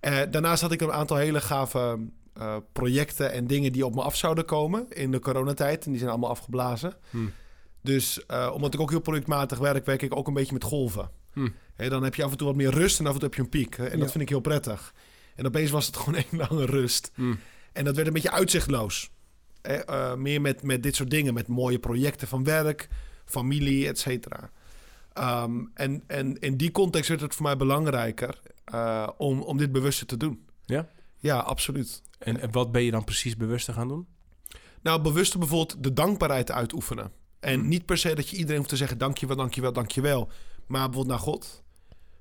Eh, 0.00 0.18
daarnaast 0.30 0.62
had 0.62 0.72
ik 0.72 0.80
een 0.80 0.92
aantal 0.92 1.16
hele 1.16 1.40
gave 1.40 1.98
eh, 2.32 2.56
projecten 2.72 3.32
en 3.32 3.46
dingen 3.46 3.72
die 3.72 3.86
op 3.86 3.94
me 3.94 4.02
af 4.02 4.16
zouden 4.16 4.44
komen 4.44 4.86
in 4.88 5.10
de 5.10 5.18
coronatijd. 5.18 5.84
En 5.84 5.90
die 5.90 5.98
zijn 5.98 6.10
allemaal 6.10 6.30
afgeblazen. 6.30 6.94
Hm. 7.10 7.26
Dus 7.82 8.26
eh, 8.26 8.50
omdat 8.54 8.74
ik 8.74 8.80
ook 8.80 8.90
heel 8.90 9.00
projectmatig 9.00 9.58
werk, 9.58 9.86
werk 9.86 10.02
ik 10.02 10.16
ook 10.16 10.26
een 10.26 10.34
beetje 10.34 10.52
met 10.52 10.64
golven. 10.64 11.10
Hm. 11.32 11.48
Hè, 11.74 11.88
dan 11.88 12.02
heb 12.02 12.14
je 12.14 12.24
af 12.24 12.30
en 12.30 12.36
toe 12.36 12.46
wat 12.46 12.56
meer 12.56 12.70
rust 12.70 12.98
en 12.98 13.06
af 13.06 13.12
en 13.12 13.18
toe 13.18 13.28
heb 13.28 13.36
je 13.36 13.42
een 13.42 13.48
piek. 13.48 13.76
Hè, 13.76 13.86
en 13.86 13.98
dat 13.98 14.10
vind 14.10 14.22
ik 14.22 14.28
heel 14.28 14.40
prettig. 14.40 14.94
En 15.34 15.46
opeens 15.46 15.70
was 15.70 15.86
het 15.86 15.96
gewoon 16.00 16.14
één 16.14 16.48
lange 16.48 16.64
rust. 16.64 17.10
Hm. 17.14 17.34
En 17.72 17.84
dat 17.84 17.94
werd 17.94 18.06
een 18.06 18.12
beetje 18.12 18.30
uitzichtloos. 18.30 19.10
Hè, 19.62 19.74
eh, 19.74 20.14
meer 20.14 20.40
met, 20.40 20.62
met 20.62 20.82
dit 20.82 20.96
soort 20.96 21.10
dingen, 21.10 21.34
met 21.34 21.48
mooie 21.48 21.78
projecten 21.78 22.28
van 22.28 22.44
werk, 22.44 22.88
familie, 23.24 23.88
et 23.88 23.98
cetera. 23.98 24.50
Ehm, 25.12 25.64
en, 25.74 26.02
en 26.06 26.38
in 26.38 26.56
die 26.56 26.70
context 26.70 27.08
werd 27.08 27.20
het 27.20 27.34
voor 27.34 27.46
mij 27.46 27.56
belangrijker 27.56 28.40
om, 29.16 29.40
om 29.40 29.56
dit 29.56 29.72
bewuster 29.72 30.06
te 30.06 30.16
doen. 30.16 30.46
Ja? 30.64 30.88
Ja, 31.16 31.38
absoluut. 31.38 32.02
En, 32.20 32.40
en 32.40 32.52
wat 32.52 32.72
ben 32.72 32.82
je 32.82 32.90
dan 32.90 33.04
precies 33.04 33.36
bewust 33.36 33.64
te 33.64 33.72
gaan 33.72 33.88
doen? 33.88 34.06
Nou, 34.82 35.02
bewuster 35.02 35.38
bijvoorbeeld 35.38 35.82
de 35.82 35.92
dankbaarheid 35.92 36.50
uitoefenen. 36.50 37.12
En 37.40 37.58
Hmm. 37.58 37.68
niet 37.68 37.86
per 37.86 37.98
se 37.98 38.14
dat 38.14 38.28
je 38.28 38.36
iedereen 38.36 38.56
hoeft 38.56 38.68
te 38.68 38.76
zeggen 38.76 38.98
dankjewel, 38.98 39.36
dankjewel, 39.36 39.72
dankjewel. 39.72 40.28
Maar 40.66 40.88
bijvoorbeeld 40.88 41.06
naar 41.06 41.26
God. 41.26 41.62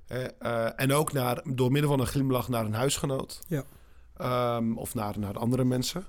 Eh, 0.07 0.25
eh, 0.39 0.71
en 0.75 0.93
ook 0.93 1.13
naar, 1.13 1.41
door 1.53 1.71
middel 1.71 1.89
van 1.89 1.99
een 1.99 2.07
glimlach 2.07 2.47
naar 2.47 2.65
een 2.65 2.73
huisgenoot. 2.73 3.41
Ja. 3.47 3.63
Ehm, 4.17 4.73
of 4.73 4.93
naar, 4.93 5.19
naar 5.19 5.37
andere 5.37 5.63
mensen. 5.63 6.05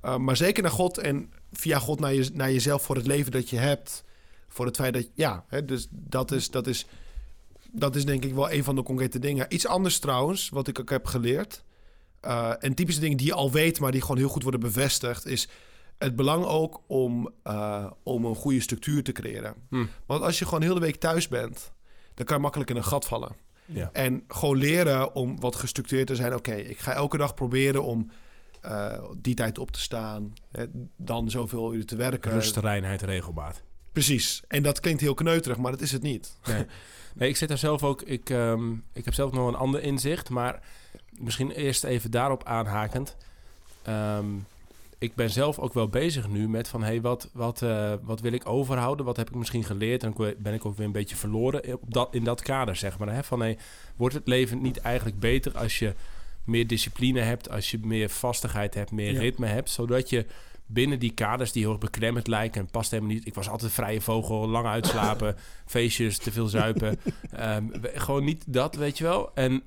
Eh, 0.00 0.16
maar 0.16 0.36
zeker 0.36 0.62
naar 0.62 0.72
God 0.72 0.98
en 0.98 1.32
via 1.52 1.78
God 1.78 2.00
naar, 2.00 2.14
je, 2.14 2.30
naar 2.32 2.52
jezelf 2.52 2.82
voor 2.82 2.96
het 2.96 3.06
leven 3.06 3.32
dat 3.32 3.50
je 3.50 3.56
hebt. 3.56 4.04
Voor 4.48 4.66
het 4.66 4.76
feit 4.76 4.94
dat, 4.94 5.08
ja, 5.14 5.44
hè, 5.48 5.64
dus 5.64 5.86
dat 5.90 6.32
is, 6.32 6.50
dat, 6.50 6.66
is, 6.66 6.86
dat 7.70 7.96
is 7.96 8.04
denk 8.04 8.24
ik 8.24 8.34
wel 8.34 8.50
een 8.50 8.64
van 8.64 8.74
de 8.74 8.82
concrete 8.82 9.18
dingen. 9.18 9.46
Iets 9.48 9.66
anders 9.66 9.98
trouwens, 9.98 10.48
wat 10.48 10.68
ik 10.68 10.80
ook 10.80 10.90
heb 10.90 11.06
geleerd. 11.06 11.64
Eh, 12.26 12.52
en 12.58 12.74
typische 12.74 13.00
dingen 13.00 13.16
die 13.16 13.26
je 13.26 13.34
al 13.34 13.52
weet, 13.52 13.80
maar 13.80 13.92
die 13.92 14.00
gewoon 14.00 14.16
heel 14.16 14.28
goed 14.28 14.42
worden 14.42 14.60
bevestigd, 14.60 15.26
is 15.26 15.48
het 15.98 16.16
belang 16.16 16.44
ook 16.44 16.82
om, 16.86 17.30
eh, 17.42 17.90
om 18.02 18.24
een 18.24 18.34
goede 18.34 18.60
structuur 18.60 19.02
te 19.02 19.12
creëren. 19.12 19.54
Hm. 19.68 19.84
Want 20.06 20.22
als 20.22 20.38
je 20.38 20.44
gewoon 20.44 20.62
heel 20.62 20.74
de 20.74 20.80
week 20.80 20.96
thuis 20.96 21.28
bent, 21.28 21.72
dan 22.14 22.26
kan 22.26 22.36
je 22.36 22.42
makkelijk 22.42 22.70
in 22.70 22.76
een 22.76 22.84
gat 22.84 23.06
vallen. 23.06 23.36
Ja. 23.64 23.90
En 23.92 24.24
gewoon 24.28 24.56
leren 24.56 25.14
om 25.14 25.40
wat 25.40 25.56
gestructureerd 25.56 26.06
te 26.06 26.14
zijn. 26.14 26.34
Oké, 26.34 26.54
ik 26.54 26.78
ga 26.78 26.92
elke 26.92 27.16
dag 27.16 27.34
proberen 27.34 27.82
om 27.82 28.10
eh, 28.60 28.92
die 29.16 29.34
tijd 29.34 29.58
op 29.58 29.70
te 29.70 29.80
staan. 29.80 30.32
Hè, 30.50 30.64
dan 30.96 31.30
zoveel 31.30 31.74
uur 31.74 31.86
te 31.86 31.96
werken. 31.96 32.32
Rust, 32.32 32.56
reinheid, 32.56 33.02
regelmaat. 33.02 33.62
Precies. 33.92 34.42
En 34.48 34.62
dat 34.62 34.80
klinkt 34.80 35.00
heel 35.00 35.14
kneuterig, 35.14 35.56
maar 35.56 35.70
dat 35.70 35.80
is 35.80 35.92
het 35.92 36.02
niet. 36.02 36.36
Nee. 36.46 36.66
nee, 37.14 37.28
ik 37.28 37.36
zit 37.36 37.48
daar 37.48 37.58
zelf 37.58 37.82
ook... 37.82 38.02
Ik, 38.02 38.30
ehm, 38.30 38.72
ik 38.92 39.04
heb 39.04 39.14
zelf 39.14 39.32
nog 39.32 39.48
een 39.48 39.54
ander 39.54 39.82
inzicht, 39.82 40.30
maar 40.30 40.62
misschien 41.20 41.50
eerst 41.50 41.84
even 41.84 42.10
daarop 42.10 42.44
aanhakend. 42.44 43.16
Ehm, 43.82 44.26
ik 44.98 45.14
ben 45.14 45.30
zelf 45.30 45.58
ook 45.58 45.74
wel 45.74 45.88
bezig 45.88 46.28
nu 46.28 46.48
met 46.48 46.68
van... 46.68 46.82
Hey, 46.82 47.00
wat, 47.00 47.28
wat, 47.32 47.62
eh, 47.62 47.92
wat 48.02 48.20
wil 48.20 48.32
ik 48.32 48.48
overhouden? 48.48 49.06
Wat 49.06 49.16
heb 49.16 49.28
ik 49.28 49.34
misschien 49.34 49.64
geleerd? 49.64 50.02
En 50.02 50.14
ben 50.38 50.54
ik 50.54 50.64
ook 50.64 50.76
weer 50.76 50.86
een 50.86 50.92
beetje 50.92 51.16
verloren 51.16 51.72
op 51.72 51.94
dat, 51.94 52.08
in 52.14 52.24
dat 52.24 52.42
kader, 52.42 52.76
zeg 52.76 52.98
maar. 52.98 53.14
Hè? 53.14 53.24
Van, 53.24 53.40
hey, 53.40 53.58
wordt 53.96 54.14
het 54.14 54.26
leven 54.26 54.62
niet 54.62 54.78
eigenlijk 54.78 55.18
beter 55.20 55.58
als 55.58 55.78
je 55.78 55.94
meer 56.44 56.66
discipline 56.66 57.20
hebt... 57.20 57.50
als 57.50 57.70
je 57.70 57.78
meer 57.82 58.08
vastigheid 58.08 58.74
hebt, 58.74 58.90
meer 58.90 59.12
Ja. 59.12 59.20
ritme 59.20 59.46
hebt... 59.46 59.70
zodat 59.70 60.10
je 60.10 60.26
binnen 60.66 60.98
die 60.98 61.12
kaders 61.12 61.52
die 61.52 61.62
heel 61.62 61.70
erg 61.70 61.80
beklemmend 61.80 62.26
lijken... 62.26 62.60
en 62.60 62.70
past 62.70 62.90
helemaal 62.90 63.12
niet... 63.12 63.26
Ik 63.26 63.34
was 63.34 63.48
altijd 63.48 63.72
vrije 63.72 64.00
vogel, 64.00 64.48
lang 64.48 64.66
uitslapen... 64.66 65.36
feestjes, 65.66 66.18
te 66.18 66.32
veel 66.32 66.46
zuipen. 66.46 66.98
Ehm, 67.30 67.64
gewoon 67.82 68.24
niet 68.24 68.44
dat, 68.46 68.74
weet 68.74 68.98
je 68.98 69.04
wel. 69.04 69.30
En, 69.34 69.62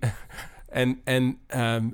en, 0.69 1.01
en 1.03 1.39
ehm, 1.47 1.89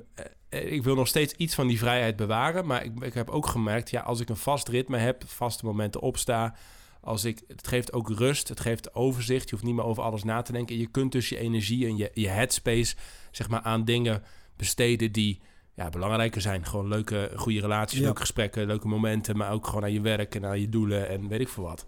eh, 0.48 0.72
ik 0.72 0.82
wil 0.82 0.94
nog 0.94 1.08
steeds 1.08 1.32
iets 1.32 1.54
van 1.54 1.66
die 1.66 1.78
vrijheid 1.78 2.16
bewaren. 2.16 2.66
Maar 2.66 2.84
ik, 2.84 2.92
ik 3.00 3.14
heb 3.14 3.30
ook 3.30 3.46
gemerkt, 3.46 3.90
ja, 3.90 4.00
als 4.00 4.20
ik 4.20 4.28
een 4.28 4.36
vast 4.36 4.68
ritme 4.68 4.96
heb, 4.96 5.22
vaste 5.26 5.64
momenten 5.64 6.00
opsta. 6.00 6.54
Als 7.00 7.24
ik, 7.24 7.42
het 7.48 7.68
geeft 7.68 7.92
ook 7.92 8.08
rust, 8.10 8.48
het 8.48 8.60
geeft 8.60 8.94
overzicht. 8.94 9.44
Je 9.44 9.50
hoeft 9.50 9.66
niet 9.66 9.74
meer 9.74 9.84
over 9.84 10.02
alles 10.02 10.24
na 10.24 10.42
te 10.42 10.52
denken. 10.52 10.74
En 10.74 10.80
je 10.80 10.86
kunt 10.86 11.12
dus 11.12 11.28
je 11.28 11.38
energie 11.38 11.86
en 11.86 11.96
je, 11.96 12.10
je 12.14 12.28
headspace, 12.28 12.96
zeg 13.30 13.48
maar, 13.48 13.60
aan 13.60 13.84
dingen 13.84 14.22
besteden 14.56 15.12
die 15.12 15.40
ja, 15.74 15.88
belangrijker 15.88 16.40
zijn. 16.40 16.66
Gewoon 16.66 16.88
leuke, 16.88 17.30
goede 17.34 17.60
relaties, 17.60 17.98
Ja. 17.98 18.04
leuke 18.04 18.20
gesprekken, 18.20 18.66
leuke 18.66 18.88
momenten. 18.88 19.36
Maar 19.36 19.52
ook 19.52 19.66
gewoon 19.66 19.82
aan 19.82 19.92
je 19.92 20.00
werk 20.00 20.34
en 20.34 20.44
aan 20.44 20.60
je 20.60 20.68
doelen 20.68 21.08
en 21.08 21.28
weet 21.28 21.40
ik 21.40 21.48
veel 21.48 21.62
wat. 21.62 21.86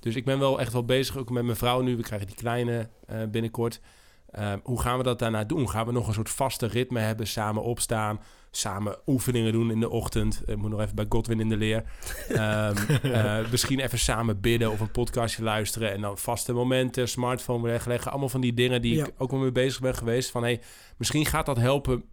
Dus 0.00 0.16
ik 0.16 0.24
ben 0.24 0.38
wel 0.38 0.60
echt 0.60 0.72
wel 0.72 0.84
bezig, 0.84 1.16
ook 1.16 1.30
met 1.30 1.44
mijn 1.44 1.56
vrouw 1.56 1.80
nu. 1.80 1.96
We 1.96 2.02
krijgen 2.02 2.26
die 2.26 2.36
kleine 2.36 2.88
eh, 3.06 3.24
binnenkort. 3.30 3.80
Ehm, 4.32 4.58
hoe 4.62 4.80
gaan 4.80 4.96
we 4.98 5.02
dat 5.04 5.18
daarna 5.18 5.44
doen? 5.44 5.68
Gaan 5.70 5.86
we 5.86 5.92
nog 5.92 6.06
een 6.06 6.14
soort 6.14 6.30
vaste 6.30 6.66
ritme 6.66 7.00
hebben, 7.00 7.26
samen 7.26 7.62
opstaan, 7.62 8.20
samen 8.50 8.96
oefeningen 9.06 9.52
doen 9.52 9.70
in 9.70 9.80
de 9.80 9.90
ochtend? 9.90 10.42
Ik 10.46 10.56
moet 10.56 10.70
nog 10.70 10.80
even 10.80 10.94
bij 10.94 11.06
Godwin 11.08 11.40
in 11.40 11.48
de 11.48 11.56
leer. 11.56 11.84
Ehm, 12.28 12.76
eh, 13.02 13.50
misschien 13.50 13.80
even 13.80 13.98
samen 13.98 14.40
bidden 14.40 14.70
of 14.70 14.80
een 14.80 14.90
podcastje 14.90 15.42
luisteren 15.42 15.92
en 15.92 16.00
dan 16.00 16.18
vaste 16.18 16.52
momenten, 16.52 17.08
smartphone 17.08 17.62
wegleggen. 17.62 18.10
Allemaal 18.10 18.28
van 18.28 18.40
die 18.40 18.54
dingen 18.54 18.82
die 18.82 18.94
Ja. 18.94 19.06
ik 19.06 19.12
ook 19.18 19.30
wel 19.30 19.40
mee 19.40 19.52
bezig 19.52 19.80
ben 19.80 19.94
geweest. 19.94 20.30
Van 20.30 20.42
hey, 20.42 20.60
misschien 20.96 21.26
gaat 21.26 21.46
dat 21.46 21.56
helpen 21.56 22.04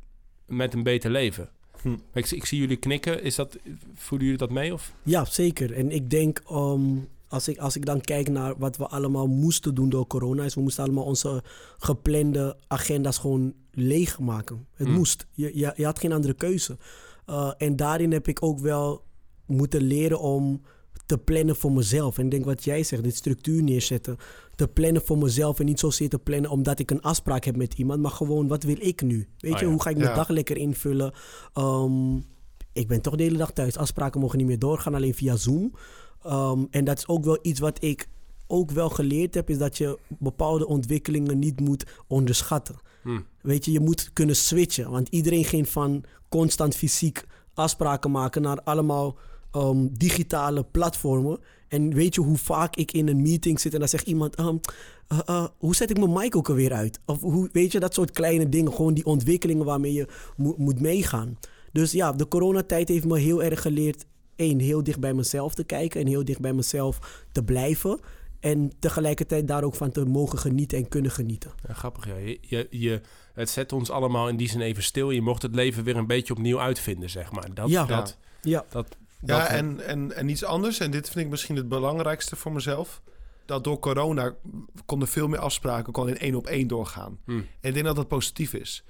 met 0.45 0.73
een 0.73 0.83
beter 0.83 1.11
leven. 1.11 1.49
Hm. 1.81 1.95
Ik, 2.13 2.31
ik 2.31 2.45
zie 2.45 2.59
jullie 2.59 2.77
knikken. 2.77 3.23
Is 3.23 3.35
dat, 3.35 3.57
voelen 3.95 4.27
jullie 4.27 4.41
dat 4.41 4.51
mee? 4.51 4.73
Of? 4.73 4.93
Ja, 5.03 5.25
zeker. 5.25 5.73
En 5.73 5.91
ik 5.91 6.09
denk, 6.09 6.41
ehm, 6.47 6.97
als, 7.29 7.47
ik, 7.47 7.57
als 7.57 7.75
ik 7.75 7.85
dan 7.85 8.01
kijk 8.01 8.29
naar 8.29 8.57
wat 8.57 8.77
we 8.77 8.87
allemaal 8.87 9.27
moesten 9.27 9.75
doen 9.75 9.89
door 9.89 10.07
corona, 10.07 10.43
is 10.43 10.55
we 10.55 10.61
moesten 10.61 10.83
allemaal 10.83 11.03
onze 11.03 11.43
geplande 11.77 12.57
agenda's 12.67 13.17
gewoon 13.17 13.53
leegmaken. 13.71 14.67
Het 14.73 14.87
Hmm. 14.87 14.95
moest. 14.95 15.25
Je, 15.31 15.57
je, 15.57 15.73
je 15.75 15.85
had 15.85 15.99
geen 15.99 16.11
andere 16.11 16.33
keuze. 16.33 16.77
Uh, 17.29 17.51
en 17.57 17.75
daarin 17.75 18.11
heb 18.11 18.27
ik 18.27 18.43
ook 18.43 18.59
wel 18.59 19.03
moeten 19.45 19.81
leren 19.81 20.19
om 20.19 20.61
te 21.05 21.17
plannen 21.17 21.55
voor 21.55 21.71
mezelf. 21.71 22.17
En 22.17 22.23
ik 22.25 22.31
denk 22.31 22.45
wat 22.45 22.63
jij 22.63 22.83
zegt, 22.83 23.03
dit 23.03 23.15
structuur 23.15 23.63
neerzetten. 23.63 24.17
Te 24.55 24.67
plannen 24.67 25.01
voor 25.05 25.17
mezelf 25.17 25.59
en 25.59 25.65
niet 25.65 25.79
zozeer 25.79 26.09
te 26.09 26.19
plannen 26.19 26.51
omdat 26.51 26.79
ik 26.79 26.91
een 26.91 27.01
afspraak 27.01 27.43
heb 27.43 27.55
met 27.55 27.73
iemand, 27.73 28.01
maar 28.01 28.11
gewoon 28.11 28.47
wat 28.47 28.63
wil 28.63 28.75
ik 28.79 29.01
nu? 29.01 29.27
Weet 29.37 29.53
Oh 29.53 29.59
je, 29.59 29.65
ja. 29.65 29.71
hoe 29.71 29.81
ga 29.81 29.89
ik 29.89 29.97
mijn 29.97 30.09
Ja. 30.09 30.15
dag 30.15 30.29
lekker 30.29 30.57
invullen? 30.57 31.11
Ehm, 31.53 32.15
ik 32.73 32.87
ben 32.87 33.01
toch 33.01 33.15
de 33.15 33.23
hele 33.23 33.37
dag 33.37 33.51
thuis. 33.51 33.77
Afspraken 33.77 34.19
mogen 34.21 34.37
niet 34.37 34.47
meer 34.47 34.59
doorgaan, 34.59 34.95
alleen 34.95 35.13
via 35.13 35.35
Zoom. 35.35 35.73
Um, 36.25 36.67
en 36.71 36.83
dat 36.85 36.97
is 36.97 37.07
ook 37.07 37.25
wel 37.25 37.39
iets 37.41 37.59
wat 37.59 37.83
ik 37.83 38.07
ook 38.47 38.71
wel 38.71 38.89
geleerd 38.89 39.33
heb, 39.33 39.49
is 39.49 39.57
dat 39.57 39.77
je 39.77 39.99
bepaalde 40.07 40.67
ontwikkelingen 40.67 41.39
niet 41.39 41.59
moet 41.59 41.85
onderschatten. 42.07 42.75
Hm. 43.03 43.19
Weet 43.41 43.65
je, 43.65 43.71
je 43.71 43.79
moet 43.79 44.13
kunnen 44.13 44.35
switchen. 44.35 44.91
Want 44.91 45.07
iedereen 45.09 45.45
ging 45.45 45.69
van 45.69 46.03
constant 46.29 46.75
fysiek 46.75 47.25
afspraken 47.53 48.11
maken 48.11 48.41
naar 48.41 48.61
allemaal 48.61 49.17
um, 49.55 49.97
digitale 49.97 50.63
platformen. 50.63 51.39
En 51.67 51.93
weet 51.93 52.15
je 52.15 52.21
hoe 52.21 52.37
vaak 52.37 52.75
ik 52.75 52.91
in 52.91 53.07
een 53.07 53.21
meeting 53.21 53.59
zit 53.59 53.73
en 53.73 53.79
dan 53.79 53.87
zegt 53.87 54.07
iemand: 54.07 54.39
um, 54.39 54.59
uh, 55.13 55.19
uh, 55.29 55.47
Hoe 55.57 55.75
zet 55.75 55.89
ik 55.89 55.97
mijn 55.97 56.13
mic 56.13 56.35
ook 56.35 56.49
alweer 56.49 56.73
uit? 56.73 56.99
Of 57.05 57.21
hoe, 57.21 57.49
weet 57.51 57.71
je, 57.71 57.79
dat 57.79 57.93
soort 57.93 58.11
kleine 58.11 58.49
dingen. 58.49 58.73
Gewoon 58.73 58.93
die 58.93 59.05
ontwikkelingen 59.05 59.65
waarmee 59.65 59.93
je 59.93 60.07
mo 60.37 60.55
moet 60.57 60.81
meegaan. 60.81 61.37
Dus 61.71 61.91
ja, 61.91 62.11
de 62.11 62.27
coronatijd 62.27 62.87
heeft 62.87 63.05
me 63.05 63.19
heel 63.19 63.43
erg 63.43 63.61
geleerd. 63.61 64.05
Één, 64.39 64.59
heel 64.59 64.83
dicht 64.83 64.99
bij 64.99 65.13
mezelf 65.13 65.53
te 65.53 65.63
kijken 65.63 66.01
en 66.01 66.07
heel 66.07 66.25
dicht 66.25 66.39
bij 66.39 66.53
mezelf 66.53 67.23
te 67.31 67.43
blijven. 67.43 67.99
En 68.39 68.71
tegelijkertijd 68.79 69.47
daar 69.47 69.63
ook 69.63 69.75
van 69.75 69.91
te 69.91 70.05
mogen 70.05 70.39
genieten 70.39 70.77
en 70.77 70.87
kunnen 70.87 71.11
genieten. 71.11 71.51
Ja, 71.67 71.73
grappig, 71.73 72.05
ja. 72.07 72.15
Je, 72.15 72.37
je, 72.41 72.67
je, 72.69 73.01
het 73.33 73.49
zet 73.49 73.73
ons 73.73 73.89
allemaal 73.89 74.29
in 74.29 74.37
die 74.37 74.49
zin 74.49 74.61
even 74.61 74.83
stil. 74.83 75.11
Je 75.11 75.21
mocht 75.21 75.41
het 75.41 75.55
leven 75.55 75.83
weer 75.83 75.97
een 75.97 76.07
beetje 76.07 76.33
opnieuw 76.33 76.59
uitvinden, 76.59 77.09
zeg 77.09 77.31
maar. 77.31 77.53
Dat, 77.53 77.69
Ja. 77.69 77.85
dat, 77.85 78.17
Ja, 78.41 78.65
dat, 78.69 78.97
Ja, 79.25 79.39
dat- 79.39 79.47
en, 79.47 79.85
en, 79.85 80.15
en 80.15 80.29
iets 80.29 80.43
anders, 80.43 80.79
en 80.79 80.91
dit 80.91 81.09
vind 81.09 81.25
ik 81.25 81.31
misschien 81.31 81.55
het 81.55 81.69
belangrijkste 81.69 82.35
voor 82.35 82.51
mezelf. 82.51 83.01
Dat 83.45 83.63
door 83.63 83.79
corona 83.79 84.35
konden 84.85 85.07
veel 85.07 85.27
meer 85.27 85.39
afspraken 85.39 85.93
kon 85.93 86.09
in 86.09 86.17
één 86.17 86.35
op 86.35 86.47
één 86.47 86.67
doorgaan. 86.67 87.19
Hm. 87.25 87.31
En 87.31 87.43
ik 87.61 87.73
denk 87.73 87.85
dat 87.85 87.95
dat 87.95 88.07
positief 88.07 88.53
is. 88.53 88.83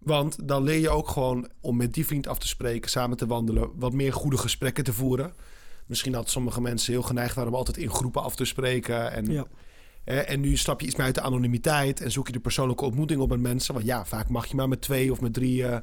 Want 0.00 0.48
dan 0.48 0.62
leer 0.62 0.78
je 0.78 0.90
ook 0.90 1.08
gewoon 1.08 1.48
om 1.60 1.76
met 1.76 1.94
die 1.94 2.06
vriend 2.06 2.26
af 2.26 2.38
te 2.38 2.48
spreken, 2.48 2.90
samen 2.90 3.16
te 3.16 3.26
wandelen, 3.26 3.70
wat 3.74 3.92
meer 3.92 4.12
goede 4.12 4.38
gesprekken 4.38 4.84
te 4.84 4.92
voeren. 4.92 5.32
Misschien 5.86 6.12
dat 6.12 6.30
sommige 6.30 6.60
mensen 6.60 6.92
heel 6.92 7.02
geneigd 7.02 7.34
waren 7.34 7.50
om 7.50 7.56
altijd 7.56 7.76
in 7.76 7.90
groepen 7.90 8.22
af 8.22 8.36
te 8.36 8.44
spreken. 8.44 9.12
En, 9.12 9.26
ja. 9.32 9.46
hè, 10.04 10.18
en 10.20 10.40
nu 10.40 10.56
stap 10.56 10.80
je 10.80 10.86
iets 10.86 10.96
meer 10.96 11.06
uit 11.06 11.14
de 11.14 11.20
anonimiteit 11.20 12.00
en 12.00 12.10
zoek 12.10 12.26
je 12.26 12.32
de 12.32 12.40
persoonlijke 12.40 12.84
ontmoeting 12.84 13.20
op 13.20 13.28
met 13.28 13.40
mensen. 13.40 13.74
Want 13.74 13.86
ja, 13.86 14.04
vaak 14.04 14.28
mag 14.28 14.46
je 14.46 14.56
maar 14.56 14.68
met 14.68 14.80
twee 14.80 15.12
of 15.12 15.20
met 15.20 15.32
drie 15.32 15.66
eh, 15.66 15.78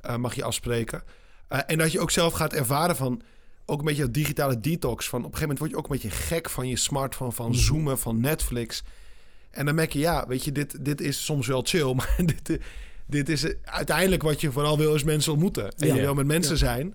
eh, 0.00 0.16
mag 0.16 0.34
je 0.34 0.44
afspreken. 0.44 1.02
Eh, 1.48 1.60
en 1.66 1.78
dat 1.78 1.92
je 1.92 2.00
ook 2.00 2.10
zelf 2.10 2.32
gaat 2.32 2.52
ervaren 2.52 2.96
van 2.96 3.22
ook 3.66 3.78
een 3.78 3.84
beetje 3.84 4.02
dat 4.02 4.14
digitale 4.14 4.60
detox. 4.60 5.08
Van 5.08 5.24
op 5.24 5.32
een 5.32 5.38
gegeven 5.38 5.54
moment 5.54 5.58
word 5.58 5.70
je 5.70 5.76
ook 5.76 5.84
een 5.84 6.08
beetje 6.10 6.24
gek 6.34 6.50
van 6.50 6.68
je 6.68 6.76
smartphone, 6.76 7.32
van 7.32 7.50
Mhm. 7.50 7.58
zoomen, 7.58 7.98
van 7.98 8.20
Netflix. 8.20 8.82
En 9.50 9.66
dan 9.66 9.74
merk 9.74 9.92
je, 9.92 9.98
ja, 9.98 10.26
weet 10.28 10.44
je, 10.44 10.52
dit, 10.52 10.84
dit 10.84 11.00
is 11.00 11.24
soms 11.24 11.46
wel 11.46 11.62
chill, 11.64 11.94
maar 11.98 12.16
dit, 12.24 12.60
dit 13.06 13.28
is 13.28 13.46
uiteindelijk 13.64 14.22
wat 14.22 14.40
je 14.40 14.52
vooral 14.52 14.78
wil 14.78 14.94
is 14.94 15.04
mensen 15.04 15.32
ontmoeten. 15.32 15.72
En 15.76 15.86
Ja. 15.86 15.94
je 15.94 16.00
wil 16.00 16.14
met 16.14 16.26
mensen 16.26 16.52
Ja. 16.52 16.58
zijn. 16.58 16.94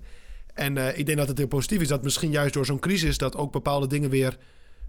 En 0.53 0.77
eh, 0.77 0.98
ik 0.98 1.06
denk 1.06 1.18
dat 1.18 1.27
het 1.27 1.38
heel 1.38 1.48
positief 1.48 1.82
is 1.82 1.88
dat 1.88 2.03
misschien 2.03 2.32
juist 2.32 2.53
door 2.53 2.65
zo'n 2.65 2.80
crisis 2.80 3.18
dat 3.18 3.36
ook 3.36 3.51
bepaalde 3.51 3.88
dingen 3.88 4.10
weer 4.10 4.38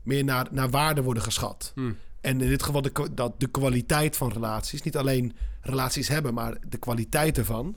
meer 0.02 0.24
naar, 0.24 0.46
naar 0.50 0.70
waarde 0.70 1.02
worden 1.02 1.22
geschat. 1.22 1.72
hm. 1.74 1.92
En 2.20 2.40
in 2.40 2.48
dit 2.48 2.62
geval 2.62 2.82
de, 2.82 2.92
dat 3.12 3.32
de 3.40 3.46
kwaliteit 3.46 4.16
van 4.16 4.32
relaties, 4.32 4.82
niet 4.82 4.96
alleen 4.96 5.36
relaties 5.60 6.08
hebben, 6.08 6.34
maar 6.34 6.56
de 6.68 6.76
kwaliteit 6.76 7.38
ervan, 7.38 7.76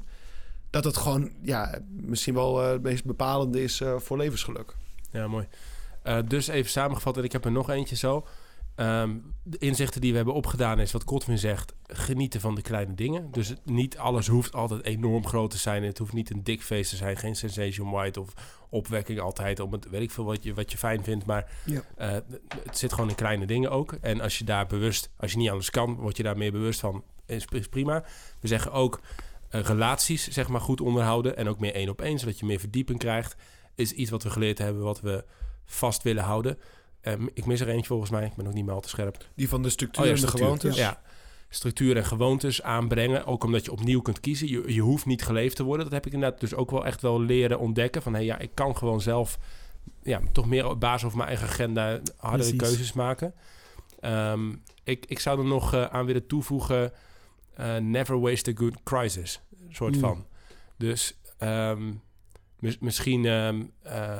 dat 0.69 0.83
het 0.83 0.97
gewoon 0.97 1.31
ja, 1.41 1.79
misschien 2.01 2.33
wel 2.33 2.63
eh, 2.63 2.69
het 2.71 2.81
meest 2.81 3.05
bepalende 3.05 3.63
is 3.63 3.81
eh, 3.81 3.95
voor 3.97 4.17
levensgeluk. 4.17 4.75
Ja, 5.11 5.27
mooi. 5.27 5.47
Dus 6.27 6.47
even 6.47 6.71
samengevat, 6.71 7.17
en 7.17 7.23
ik 7.23 7.31
heb 7.31 7.45
er 7.45 7.51
nog 7.51 7.69
eentje 7.69 7.95
zo. 7.95 8.25
Ehm, 8.75 9.17
de 9.43 9.57
inzichten 9.57 10.01
die 10.01 10.09
we 10.11 10.15
hebben 10.15 10.33
opgedaan 10.35 10.79
is 10.79 10.91
wat 10.91 11.03
Godwin 11.05 11.37
zegt: 11.37 11.73
genieten 11.87 12.39
van 12.41 12.55
de 12.55 12.61
kleine 12.61 12.93
dingen. 12.93 13.31
Dus 13.31 13.53
niet 13.63 13.97
alles 13.97 14.27
hoeft 14.27 14.53
altijd 14.55 14.83
enorm 14.83 15.27
groot 15.27 15.51
te 15.51 15.57
zijn. 15.57 15.83
Het 15.83 15.97
hoeft 15.97 16.13
niet 16.13 16.29
een 16.29 16.43
dik 16.43 16.61
feest 16.63 16.89
te 16.89 16.95
zijn, 16.95 17.17
geen 17.17 17.35
sensation 17.35 17.91
white 17.91 18.19
of 18.19 18.33
opwekking 18.69 19.19
altijd 19.19 19.59
om 19.59 19.71
het 19.71 19.89
weet 19.89 20.01
ik 20.01 20.11
veel 20.11 20.23
wat 20.25 20.43
je, 20.43 20.53
wat 20.53 20.71
je 20.71 20.77
fijn 20.77 21.03
vindt. 21.03 21.25
Maar 21.25 21.51
Ja. 21.65 21.81
eh, 21.95 22.11
het 22.63 22.77
zit 22.77 22.93
gewoon 22.93 23.09
in 23.09 23.15
kleine 23.15 23.45
dingen 23.45 23.71
ook. 23.71 23.91
En 24.01 24.21
als 24.21 24.37
je 24.37 24.43
daar 24.43 24.67
bewust, 24.67 25.09
als 25.17 25.31
je 25.31 25.37
niet 25.37 25.49
anders 25.49 25.69
kan, 25.69 25.95
word 25.95 26.17
je 26.17 26.23
daar 26.23 26.37
meer 26.37 26.51
bewust 26.51 26.79
van. 26.79 27.03
Is, 27.25 27.45
is 27.49 27.67
prima. 27.67 28.03
We 28.39 28.47
zeggen 28.47 28.71
ook 28.71 29.01
eh, 29.49 29.61
relaties 29.61 30.27
zeg 30.27 30.47
maar 30.47 30.61
goed 30.61 30.81
onderhouden 30.81 31.37
en 31.37 31.47
ook 31.49 31.59
meer 31.59 31.73
één 31.73 31.89
op 31.89 32.01
één, 32.01 32.19
zodat 32.19 32.39
je 32.39 32.45
meer 32.45 32.59
verdieping 32.59 32.99
krijgt. 32.99 33.35
Is 33.75 33.91
iets 33.91 34.09
wat 34.11 34.23
we 34.23 34.29
geleerd 34.29 34.57
hebben, 34.57 34.83
wat 34.83 35.01
we 35.01 35.25
vast 35.65 36.03
willen 36.03 36.23
houden. 36.23 36.57
Ehm, 37.05 37.27
ik 37.33 37.45
mis 37.45 37.59
er 37.61 37.67
eentje 37.67 37.87
volgens 37.87 38.09
mij. 38.11 38.25
Ik 38.25 38.35
ben 38.35 38.47
ook 38.47 38.53
niet 38.53 38.65
meer 38.65 38.73
al 38.73 38.81
te 38.81 38.89
scherp. 38.89 39.25
Die 39.35 39.49
van 39.49 39.61
de 39.63 39.69
structuur 39.69 40.01
Oh 40.03 40.09
ja, 40.09 40.15
en 40.15 40.21
de 40.21 40.27
gewoontes. 40.27 40.75
Ja. 40.75 41.01
Structuur 41.49 41.97
en 41.97 42.05
gewoontes 42.05 42.61
aanbrengen. 42.61 43.25
Ook 43.25 43.43
omdat 43.43 43.65
je 43.65 43.71
opnieuw 43.71 44.01
kunt 44.01 44.19
kiezen. 44.19 44.47
Je, 44.47 44.73
je 44.73 44.81
hoeft 44.81 45.05
niet 45.05 45.23
geleefd 45.23 45.55
te 45.55 45.63
worden. 45.63 45.85
Dat 45.85 45.93
heb 45.93 46.05
ik 46.05 46.13
inderdaad 46.13 46.39
dus 46.39 46.53
ook 46.53 46.71
wel 46.71 46.85
echt 46.85 47.01
wel 47.01 47.21
leren 47.21 47.59
ontdekken. 47.59 48.01
Van 48.01 48.13
hé, 48.13 48.19
ja, 48.19 48.37
ik 48.39 48.51
kan 48.53 48.77
gewoon 48.77 49.01
zelf 49.01 49.37
ja, 50.03 50.21
toch 50.31 50.45
meer 50.45 50.67
op 50.67 50.79
basis 50.79 51.03
over 51.05 51.17
mijn 51.17 51.29
eigen 51.29 51.47
agenda 51.47 51.99
hardere 52.17 52.55
Precies. 52.55 52.57
keuzes 52.57 52.93
maken. 52.93 53.33
Ehm, 53.99 54.53
ik, 54.83 55.05
ik 55.07 55.19
zou 55.19 55.39
er 55.39 55.45
nog 55.45 55.73
eh, 55.73 55.85
aan 55.85 56.05
willen 56.05 56.27
toevoegen... 56.27 56.91
eh, 57.53 57.77
never 57.77 58.19
waste 58.19 58.51
a 58.51 58.53
good 58.55 58.83
crisis. 58.83 59.41
soort 59.69 59.93
Mm. 59.95 59.99
van. 59.99 60.25
Dus 60.77 61.19
ehm, 61.37 61.91
mis- 62.59 62.79
misschien 62.79 63.25
eh, 63.25 64.19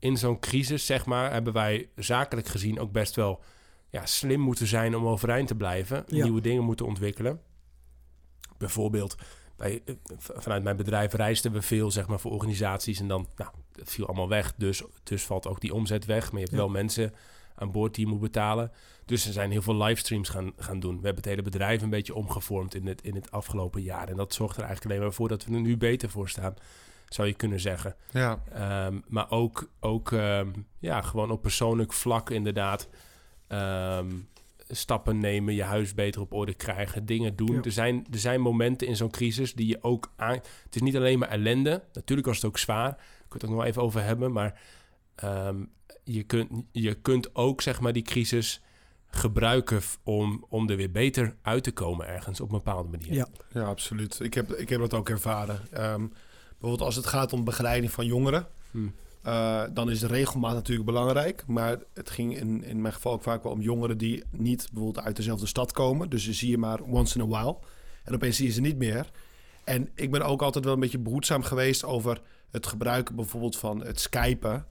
in 0.00 0.16
zo'n 0.16 0.38
crisis, 0.38 0.86
zeg 0.86 1.06
maar... 1.06 1.32
hebben 1.32 1.52
wij 1.52 1.88
zakelijk 1.96 2.48
gezien 2.48 2.80
ook 2.80 2.92
best 2.92 3.16
wel 3.16 3.42
ja, 3.90 4.06
slim 4.06 4.40
moeten 4.40 4.66
zijn 4.66 4.96
om 4.96 5.06
overeind 5.06 5.48
te 5.48 5.54
blijven. 5.54 6.04
Ja. 6.06 6.22
Nieuwe 6.24 6.40
dingen 6.40 6.64
moeten 6.64 6.86
ontwikkelen. 6.86 7.40
Bijvoorbeeld, 8.58 9.16
bij, 9.56 9.82
eh, 9.84 9.94
vanuit 10.18 10.62
mijn 10.62 10.76
bedrijf 10.76 11.12
reisden 11.12 11.52
we 11.52 11.62
veel 11.62 11.90
zeg 11.90 12.06
maar, 12.06 12.20
voor 12.20 12.32
organisaties. 12.32 13.00
En 13.00 13.08
dan, 13.08 13.26
nou, 13.36 13.50
dat 13.72 13.90
viel 13.90 14.06
allemaal 14.06 14.28
weg. 14.28 14.54
Dus, 14.56 14.82
dus 15.02 15.22
valt 15.24 15.46
ook 15.46 15.60
die 15.60 15.74
omzet 15.74 16.04
weg. 16.04 16.24
Maar 16.24 16.40
je 16.40 16.46
hebt 16.46 16.50
Ja. 16.50 16.56
wel 16.56 16.68
mensen 16.68 17.12
aan 17.54 17.70
boord 17.72 17.94
die 17.94 18.04
je 18.04 18.10
moet 18.10 18.20
betalen. 18.20 18.72
Dus 19.04 19.26
er 19.26 19.32
zijn 19.32 19.50
heel 19.50 19.62
veel 19.62 19.76
livestreams 19.76 20.28
gaan, 20.28 20.52
gaan 20.56 20.80
doen. 20.80 20.90
We 21.00 21.04
hebben 21.04 21.22
het 21.22 21.24
hele 21.24 21.42
bedrijf 21.42 21.82
een 21.82 21.90
beetje 21.90 22.14
omgevormd 22.14 22.74
in 22.74 22.86
het, 22.86 23.02
in 23.02 23.14
het 23.14 23.30
afgelopen 23.30 23.82
jaar. 23.82 24.08
En 24.08 24.16
dat 24.16 24.34
zorgt 24.34 24.56
er 24.56 24.62
eigenlijk 24.62 24.90
alleen 24.90 25.06
maar 25.06 25.16
voor 25.16 25.28
dat 25.28 25.44
we 25.44 25.54
er 25.54 25.60
nu 25.60 25.76
beter 25.76 26.10
voor 26.10 26.28
staan. 26.28 26.54
Zou 27.10 27.28
je 27.28 27.34
kunnen 27.34 27.60
zeggen. 27.60 27.96
Ja. 28.10 28.42
Ehm, 28.52 28.98
maar 29.06 29.30
ook, 29.30 29.70
ook 29.80 30.12
ehm, 30.12 30.48
ja, 30.78 31.00
gewoon 31.02 31.30
op 31.30 31.42
persoonlijk 31.42 31.92
vlak 31.92 32.30
inderdaad. 32.30 32.88
ehm, 33.46 34.10
stappen 34.68 35.18
nemen, 35.18 35.54
je 35.54 35.62
huis 35.62 35.94
beter 35.94 36.20
op 36.20 36.32
orde 36.32 36.54
krijgen, 36.54 37.06
dingen 37.06 37.36
doen. 37.36 37.54
Ja. 37.54 37.62
Er, 37.62 37.72
zijn, 37.72 38.06
er 38.10 38.18
zijn 38.18 38.40
momenten 38.40 38.86
in 38.86 38.96
zo'n 38.96 39.10
crisis 39.10 39.54
die 39.54 39.66
je 39.66 39.78
ook 39.82 40.12
aan... 40.16 40.32
Het 40.64 40.74
is 40.74 40.80
niet 40.80 40.96
alleen 40.96 41.18
maar 41.18 41.28
ellende. 41.28 41.82
Natuurlijk 41.92 42.26
was 42.28 42.36
het 42.36 42.44
ook 42.46 42.58
zwaar. 42.58 42.90
Ik 42.90 42.96
wil 42.96 43.26
het 43.28 43.44
ook 43.44 43.50
nog 43.50 43.58
wel 43.58 43.68
even 43.68 43.82
over 43.82 44.02
hebben. 44.02 44.32
Maar 44.32 44.60
ehm, 45.14 45.64
je, 46.04 46.22
kunt, 46.22 46.50
je 46.72 46.94
kunt 46.94 47.34
ook 47.34 47.60
zeg 47.60 47.80
maar 47.80 47.92
die 47.92 48.02
crisis 48.02 48.62
gebruiken 49.06 49.80
om, 50.02 50.44
om 50.48 50.68
er 50.70 50.76
weer 50.76 50.90
beter 50.90 51.36
uit 51.42 51.62
te 51.62 51.72
komen 51.72 52.06
ergens 52.06 52.40
op 52.40 52.50
een 52.50 52.56
bepaalde 52.56 52.88
manier. 52.88 53.12
Ja. 53.12 53.26
Ja, 53.52 53.62
absoluut. 53.62 54.20
Ik 54.20 54.34
heb, 54.34 54.52
ik 54.52 54.68
heb 54.68 54.80
dat 54.80 54.94
ook 54.94 55.08
ervaren. 55.08 55.60
Ehm, 55.70 56.06
bijvoorbeeld 56.60 56.80
als 56.88 56.96
het 56.96 57.06
gaat 57.06 57.32
om 57.32 57.44
begeleiding 57.44 57.92
van 57.92 58.06
jongeren, 58.06 58.46
Hm. 58.70 58.78
eh, 59.22 59.62
dan 59.72 59.90
is 59.90 60.00
de 60.00 60.06
regelmaat 60.06 60.54
natuurlijk 60.54 60.86
belangrijk. 60.86 61.44
Maar 61.46 61.78
het 61.94 62.10
ging 62.10 62.36
in, 62.38 62.64
in 62.64 62.80
mijn 62.80 62.94
geval 62.94 63.12
ook 63.12 63.22
vaak 63.22 63.42
wel 63.42 63.52
om 63.52 63.60
jongeren 63.60 63.98
die 63.98 64.24
niet 64.30 64.68
bijvoorbeeld 64.72 65.04
uit 65.04 65.16
dezelfde 65.16 65.46
stad 65.46 65.72
komen. 65.72 66.08
Dus 66.10 66.24
ze 66.24 66.32
zie 66.32 66.50
je 66.50 66.58
maar 66.58 66.80
once 66.80 67.18
in 67.18 67.24
a 67.24 67.28
while. 67.28 67.56
En 68.04 68.14
opeens 68.14 68.36
zie 68.36 68.46
je 68.46 68.52
ze 68.52 68.60
niet 68.60 68.76
meer. 68.78 69.10
En 69.64 69.90
ik 69.94 70.10
ben 70.10 70.22
ook 70.22 70.42
altijd 70.42 70.64
wel 70.64 70.74
een 70.74 70.80
beetje 70.80 70.98
behoedzaam 70.98 71.42
geweest 71.42 71.84
over 71.84 72.20
het 72.50 72.66
gebruiken 72.66 73.14
bijvoorbeeld 73.16 73.56
van 73.56 73.84
het 73.84 74.00
skypen. 74.00 74.66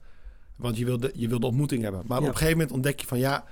Want 0.56 0.76
je 0.76 0.84
wilde, 0.84 1.10
je 1.14 1.28
wilde 1.28 1.46
ontmoeting 1.46 1.82
hebben. 1.82 2.02
Maar 2.06 2.18
Ja. 2.20 2.22
op 2.24 2.30
een 2.30 2.36
gegeven 2.36 2.56
moment 2.58 2.74
ontdek 2.74 3.00
je 3.00 3.06
van 3.06 3.18
ja, 3.18 3.44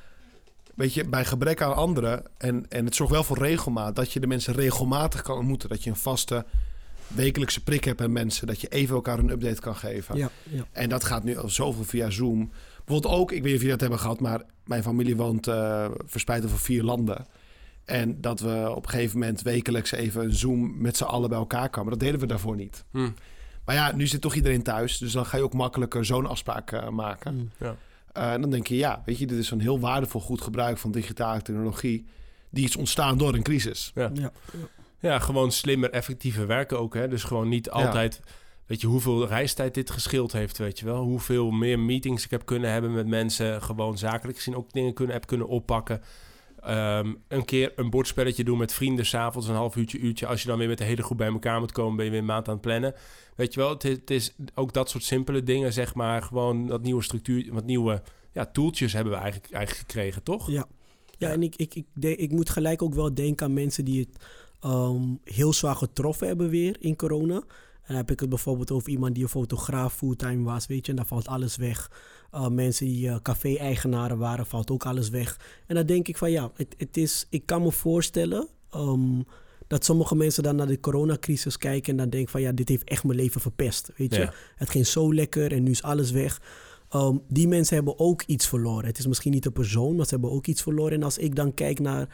weet 0.75 0.95
je, 0.95 1.04
bij 1.09 1.25
gebrek 1.25 1.62
aan 1.62 1.75
anderen... 1.75 2.25
En, 2.37 2.66
en 2.71 2.85
het 2.85 2.95
zorgt 2.95 3.12
wel 3.12 3.25
voor 3.25 3.38
regelmaat... 3.38 3.97
dat 3.97 4.12
je 4.12 4.21
de 4.21 4.26
mensen 4.26 4.54
regelmatig 4.54 5.23
kan 5.23 5.37
ontmoeten. 5.38 5.68
Dat 5.68 5.85
je 5.85 5.90
een 5.90 5.97
vaste 5.97 6.45
wekelijkse 7.09 7.62
prik 7.62 7.85
hebt 7.85 8.00
met 8.00 8.11
mensen. 8.11 8.47
Dat 8.47 8.61
je 8.61 8.69
even 8.69 8.95
elkaar 8.95 9.19
een 9.19 9.31
update 9.31 9.61
kan 9.61 9.77
geven. 9.77 10.17
Ja, 10.17 10.31
ja. 10.50 10.67
En 10.73 10.88
dat 10.88 11.05
gaat 11.05 11.25
nu 11.25 11.37
al 11.37 11.49
zoveel 11.49 11.85
via 11.85 12.11
Zoom. 12.11 12.50
Bijvoorbeeld 12.85 13.15
ook, 13.15 13.33
ik 13.33 13.43
weet 13.43 13.45
niet 13.45 13.55
of 13.55 13.61
jullie 13.61 13.71
dat 13.71 13.81
hebben 13.81 13.99
gehad... 13.99 14.21
maar 14.21 14.43
mijn 14.65 14.83
familie 14.83 15.17
woont 15.17 15.47
eh, 15.47 15.91
verspreid 16.07 16.45
over 16.45 16.59
vier 16.59 16.83
landen... 16.83 17.27
En 17.88 18.21
dat 18.21 18.41
we 18.41 18.73
op 18.75 18.85
een 18.85 18.91
gegeven 18.91 19.19
moment 19.19 19.43
wekelijks 19.43 19.93
even 19.93 20.25
een 20.25 20.33
Zoom 20.33 20.81
met 20.81 20.97
z'n 20.97 21.05
allen 21.05 21.29
bij 21.29 21.38
elkaar 21.38 21.69
kwamen. 21.69 21.91
Dat 21.91 22.00
deden 22.00 22.21
we 22.21 22.27
daarvoor 22.27 22.57
niet. 22.57 22.85
Hm. 22.91 23.09
Maar 23.65 23.75
ja, 23.75 23.93
nu 23.95 24.07
zit 24.07 24.21
toch 24.21 24.35
iedereen 24.35 24.62
thuis. 24.62 24.99
Dus 24.99 25.12
dan 25.12 25.27
ga 25.27 25.37
je 25.37 25.43
ook 25.43 25.53
makkelijker 25.53 26.05
zo'n 26.05 26.27
afspraak 26.27 26.73
eh, 26.73 26.88
maken. 26.88 27.35
Mm. 27.35 27.50
Ja. 27.59 27.77
Eh, 28.12 28.33
en 28.33 28.41
dan 28.41 28.50
denk 28.50 28.67
je, 28.67 28.77
ja, 28.77 29.03
weet 29.05 29.19
je, 29.19 29.27
dit 29.27 29.38
is 29.38 29.50
een 29.50 29.61
heel 29.61 29.81
waardevol 29.81 30.21
goed 30.21 30.41
gebruik 30.41 30.79
van 30.79 30.91
digitale 30.91 31.43
technologie. 31.43 32.07
Die 32.50 32.65
is 32.65 32.77
ontstaan 32.77 33.19
door 33.19 33.35
een 33.35 33.43
crisis. 33.43 33.91
Ja. 33.95 34.11
ja. 34.15 34.33
Ja, 35.00 35.19
gewoon 35.19 35.52
slimmer, 35.52 35.90
effectiever 35.90 36.47
werken 36.47 36.78
ook. 36.78 36.95
Hè? 36.95 37.09
Dus 37.09 37.25
gewoon 37.25 37.49
niet 37.49 37.71
altijd... 37.71 38.21
Weet 38.67 38.81
je 38.81 38.87
hoeveel 38.87 39.26
reistijd 39.26 39.75
dit 39.75 39.90
gescheeld 39.90 40.33
heeft, 40.33 40.59
weet 40.59 40.78
je 40.78 40.85
wel? 40.85 41.02
Hoeveel 41.02 41.50
meer 41.50 41.78
meetings 41.78 42.25
ik 42.25 42.31
heb 42.31 42.47
kunnen 42.47 42.71
hebben 42.71 42.93
met 42.93 43.07
mensen. 43.07 43.62
Gewoon 43.62 43.99
zakelijk 43.99 44.37
gezien 44.37 44.57
ook 44.57 44.73
dingen 44.73 44.95
kunnen, 44.95 45.14
heb 45.14 45.26
kunnen 45.26 45.49
oppakken. 45.49 46.02
Ehm, 46.61 47.14
een 47.28 47.45
keer 47.45 47.73
een 47.76 47.90
bordspelletje 47.90 48.45
doen 48.45 48.59
met 48.59 48.73
vrienden 48.73 49.07
s'avonds, 49.07 49.49
een 49.49 49.55
half 49.55 49.76
uurtje, 49.76 49.99
uurtje. 49.99 50.26
Als 50.26 50.43
je 50.43 50.49
dan 50.49 50.59
weer 50.59 50.69
met 50.69 50.78
de 50.78 50.85
hele 50.85 51.02
groep 51.02 51.19
bij 51.19 51.28
elkaar 51.28 51.61
moet 51.61 51.73
komen, 51.73 51.97
ben 51.97 52.05
je 52.05 52.11
weer 52.11 52.21
een 52.21 52.26
maand 52.26 52.49
aan 52.49 52.52
het 52.52 52.62
plannen. 52.62 52.95
Weet 53.37 53.55
je 53.55 53.61
wel, 53.61 53.69
het 53.69 53.85
is, 53.85 53.97
het 53.97 54.11
is 54.11 54.35
ook 54.55 54.73
dat 54.73 54.90
soort 54.90 55.05
simpele 55.05 55.43
dingen, 55.43 55.73
zeg 55.73 55.95
maar. 55.95 56.23
Gewoon 56.23 56.67
dat 56.67 56.83
nieuwe 56.83 57.02
structuur, 57.02 57.52
wat 57.52 57.64
nieuwe 57.64 58.02
ja, 58.33 58.47
toeltjes 58.47 58.93
hebben 58.93 59.12
we 59.12 59.19
eigenlijk, 59.19 59.52
eigenlijk 59.52 59.87
gekregen, 59.87 60.23
toch? 60.23 60.50
Ja, 60.50 60.67
ja 61.19 61.31
en 61.31 61.43
ik, 61.43 61.57
ik, 61.57 61.75
ik, 61.75 61.87
ik 62.00 62.31
moet 62.31 62.50
gelijk 62.50 62.83
ook 62.83 62.95
wel 62.95 63.14
denken 63.14 63.47
aan 63.47 63.52
mensen 63.52 63.85
die 63.85 64.00
het 64.00 64.25
ehm, 64.61 65.03
heel 65.25 65.53
zwaar 65.53 65.77
getroffen 65.77 66.27
hebben 66.27 66.49
weer 66.49 66.77
in 66.81 66.97
corona. 66.97 67.35
En 67.35 67.95
dan 67.95 67.97
heb 67.97 68.11
ik 68.11 68.21
het 68.21 68.29
bijvoorbeeld 68.29 68.71
over 68.71 68.88
iemand 68.88 69.15
die 69.15 69.23
een 69.23 69.31
fotograaf 69.31 69.95
fulltime 69.95 70.45
was, 70.45 70.67
weet 70.67 70.87
je, 70.87 70.91
en 70.91 70.97
daar 70.97 71.07
valt 71.07 71.29
alles 71.29 71.57
weg. 71.57 71.91
Uh, 72.35 72.49
mensen 72.49 72.87
die 72.87 73.09
eh, 73.09 73.17
café-eigenaren 73.23 74.19
waren, 74.19 74.47
valt 74.47 74.71
ook 74.71 74.87
alles 74.87 75.09
weg. 75.09 75.41
En 75.67 75.75
dan 75.75 75.87
denk 75.87 76.09
ik 76.09 76.17
van 76.17 76.31
ja, 76.31 76.50
het, 76.55 76.75
het 76.79 76.97
is, 76.97 77.27
ik 77.31 77.47
kan 77.47 77.62
me 77.62 77.73
voorstellen 77.73 78.49
ehm, 78.71 79.21
dat 79.67 79.85
sommige 79.85 80.15
mensen 80.15 80.43
dan 80.43 80.57
naar 80.57 80.67
de 80.67 80.81
coronacrisis 80.81 81.59
kijken 81.59 81.91
en 81.91 81.97
dan 81.97 82.11
denken 82.11 82.31
van 82.31 82.41
ja, 82.41 82.53
dit 82.53 82.69
heeft 82.69 82.85
echt 82.85 83.05
mijn 83.05 83.19
leven 83.19 83.41
verpest, 83.41 83.91
weet 83.97 84.15
je. 84.15 84.21
Ja. 84.21 84.33
Het 84.57 84.71
ging 84.71 84.87
zo 84.87 85.15
lekker 85.15 85.53
en 85.53 85.62
nu 85.62 85.71
is 85.71 85.83
alles 85.83 86.11
weg. 86.11 86.41
Ehm, 86.88 87.17
die 87.29 87.49
mensen 87.49 87.75
hebben 87.77 87.99
ook 87.99 88.23
iets 88.23 88.49
verloren. 88.49 88.87
Het 88.87 88.99
is 88.99 89.07
misschien 89.07 89.33
niet 89.33 89.47
een 89.47 89.53
persoon, 89.53 89.97
maar 89.97 90.05
ze 90.05 90.11
hebben 90.11 90.31
ook 90.31 90.47
iets 90.47 90.62
verloren. 90.62 90.93
En 90.93 91.03
als 91.03 91.19
ik 91.19 91.35
dan 91.35 91.55
kijk 91.55 91.81
naar 91.81 92.09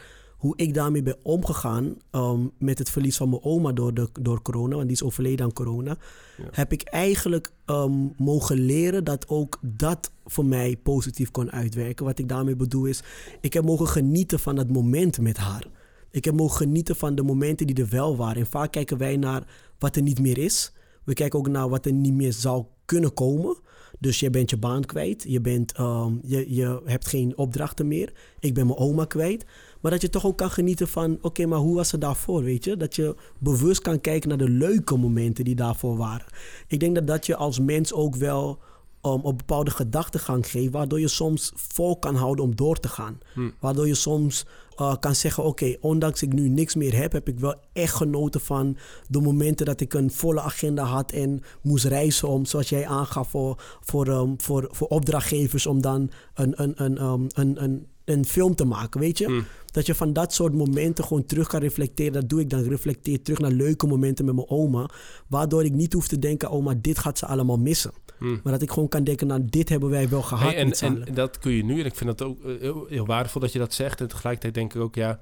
hoe 0.45 0.57
ik 0.57 0.75
daarmee 0.75 1.03
ben 1.03 1.17
omgegaan 1.23 1.97
ehm, 2.11 2.41
met 2.59 2.79
het 2.79 2.91
verlies 2.91 3.17
van 3.17 3.29
mijn 3.29 3.43
oma 3.45 3.73
door, 3.73 3.95
de, 3.95 4.09
door 4.21 4.43
corona, 4.43 4.75
want 4.75 4.87
die 4.87 4.97
is 4.97 5.03
overleden 5.03 5.45
aan 5.45 5.53
corona, 5.53 5.97
Ja. 6.37 6.45
heb 6.51 6.73
ik 6.73 6.83
eigenlijk 6.83 7.51
ehm, 7.65 7.93
mogen 8.17 8.59
leren 8.59 9.05
dat 9.05 9.29
ook 9.29 9.59
dat 9.63 10.11
voor 10.25 10.45
mij 10.45 10.77
positief 10.77 11.31
kon 11.31 11.53
uitwerken. 11.53 12.05
Wat 12.05 12.19
ik 12.19 12.29
daarmee 12.29 12.57
bedoel 12.57 12.85
is, 12.85 13.03
ik 13.41 13.53
heb 13.53 13.65
mogen 13.65 13.89
genieten 13.89 14.39
van 14.39 14.57
het 14.57 14.71
moment 14.71 15.21
met 15.21 15.37
haar. 15.37 15.67
Ik 16.11 16.25
heb 16.25 16.35
mogen 16.35 16.57
genieten 16.57 16.97
van 16.97 17.15
de 17.15 17.23
momenten 17.23 17.67
die 17.67 17.77
er 17.83 17.89
wel 17.91 18.17
waren. 18.17 18.41
En 18.41 18.47
vaak 18.47 18.73
kijken 18.73 18.99
wij 18.99 19.17
naar 19.17 19.47
wat 19.79 19.97
er 19.97 20.03
niet 20.03 20.21
meer 20.21 20.39
is. 20.39 20.73
We 21.05 21.13
kijken 21.13 21.39
ook 21.39 21.49
naar 21.49 21.69
wat 21.69 21.87
er 21.87 21.93
niet 21.93 22.15
meer 22.15 22.33
zou 22.33 22.65
kunnen 22.85 23.15
komen. 23.15 23.57
Dus 23.99 24.21
je 24.21 24.31
bent 24.31 24.51
je 24.51 24.57
baan 24.57 24.85
kwijt. 24.85 25.25
Je, 25.29 25.41
bent, 25.41 25.73
ehm, 25.73 26.13
je, 26.23 26.55
je 26.55 26.81
hebt 26.85 27.07
geen 27.07 27.37
opdrachten 27.37 27.89
meer. 27.89 28.13
Ik 28.41 28.55
ben 28.55 28.67
mijn 28.67 28.79
oma 28.79 29.05
kwijt. 29.05 29.45
Maar 29.85 29.93
dat 29.93 30.03
je 30.03 30.11
toch 30.11 30.27
ook 30.27 30.37
kan 30.37 30.51
genieten 30.51 30.89
van... 30.89 31.19
Oké, 31.21 31.47
maar 31.47 31.59
hoe 31.59 31.75
was 31.75 31.93
het 31.93 32.01
daarvoor, 32.01 32.43
weet 32.43 32.65
je? 32.65 32.77
Dat 32.77 32.95
je 32.97 33.17
bewust 33.39 33.81
kan 33.81 34.01
kijken 34.01 34.29
naar 34.29 34.39
de 34.39 34.49
leuke 34.49 34.97
momenten 34.97 35.45
die 35.45 35.55
daarvoor 35.55 35.97
waren. 35.97 36.27
Ik 36.69 36.81
denk 36.81 36.95
dat 36.95 37.07
dat 37.07 37.27
je 37.27 37.37
als 37.37 37.59
mens 37.59 37.93
ook 37.93 38.17
wel... 38.17 38.59
Um, 39.03 39.21
een 39.25 39.37
bepaalde 39.37 39.71
gedachtegang 39.71 40.47
geeft... 40.47 40.73
waardoor 40.73 41.01
je 41.01 41.09
soms 41.09 41.53
vol 41.55 41.99
kan 41.99 42.15
houden 42.15 42.45
om 42.45 42.57
door 42.57 42.81
te 42.81 42.89
gaan. 42.89 43.19
Hm. 43.35 43.51
Waardoor 43.61 43.87
je 43.87 43.95
soms 43.95 44.47
uh, 44.81 44.95
kan 45.01 45.15
zeggen... 45.15 45.45
oké, 45.45 45.77
ondanks 45.81 46.23
ik 46.23 46.33
nu 46.33 46.49
niks 46.49 46.75
meer 46.75 46.97
heb... 46.97 47.13
heb 47.13 47.29
ik 47.29 47.39
wel 47.39 47.55
echt 47.73 47.95
genoten 47.95 48.41
van 48.41 48.77
de 49.09 49.21
momenten 49.21 49.67
dat 49.67 49.81
ik 49.81 49.95
een 49.95 50.11
volle 50.11 50.41
agenda 50.41 50.85
had... 50.85 51.13
en 51.13 51.43
moest 51.63 51.85
reizen 51.85 52.29
om, 52.29 52.45
zoals 52.45 52.69
jij 52.69 52.87
aangaf... 52.87 53.29
voor, 53.29 53.63
voor, 53.81 54.09
um, 54.09 54.35
voor, 54.41 54.69
voor 54.71 54.89
opdrachtgevers 54.89 55.67
om 55.67 55.81
dan 55.81 56.11
een, 56.35 56.63
een, 56.63 56.85
een, 56.85 57.03
um, 57.03 57.27
een, 57.35 57.63
een, 57.63 57.87
een 58.05 58.25
film 58.25 58.55
te 58.55 58.65
maken, 58.65 59.01
weet 59.01 59.19
je? 59.19 59.27
Hm. 59.27 59.43
Dat 59.67 59.87
je 59.87 59.95
van 59.95 60.13
dat 60.13 60.33
soort 60.33 60.55
momenten 60.55 61.05
gewoon 61.05 61.27
terug 61.27 61.49
kan 61.49 61.61
reflecteren. 61.61 62.13
Dat 62.13 62.29
doe 62.29 62.41
ik 62.41 62.51
dan. 62.51 62.61
Ik 62.61 62.69
reflecteer 62.69 63.23
terug 63.23 63.39
naar 63.39 63.51
leuke 63.51 63.87
momenten 63.87 64.25
met 64.25 64.35
mijn 64.35 64.49
oma. 64.49 64.89
Waardoor 65.27 65.65
ik 65.65 65.73
niet 65.73 65.93
hoef 65.93 66.09
te 66.09 66.19
denken, 66.19 66.51
oma, 66.51 66.75
dit 66.81 66.99
gaat 66.99 67.19
ze 67.19 67.27
allemaal 67.27 67.59
missen. 67.59 67.93
Hm. 68.19 68.37
Maar 68.43 68.53
dat 68.53 68.63
ik 68.63 68.71
gewoon 68.71 68.89
kan 68.89 69.05
denken, 69.05 69.27
nou, 69.27 69.45
dit 69.45 69.69
hebben 69.69 69.91
wij 69.91 70.09
wel 70.09 70.23
gehad 70.23 70.53
Hey, 70.53 70.57
en, 70.57 70.73
en 70.73 71.15
dat 71.15 71.39
kun 71.39 71.53
je 71.53 71.65
nu, 71.65 71.81
en 71.81 71.87
ik 71.87 71.95
vind 71.95 72.19
dat 72.19 72.29
ook 72.29 72.45
eh, 72.45 72.61
heel, 72.61 72.87
heel 72.89 73.07
waardevol 73.07 73.41
dat 73.41 73.53
je 73.53 73.59
dat 73.59 73.75
zegt. 73.75 74.01
En 74.01 74.09
tegelijkertijd 74.09 74.55
denk 74.55 74.75
ik 74.75 74.81
ook, 74.81 74.95
ja, 74.95 75.21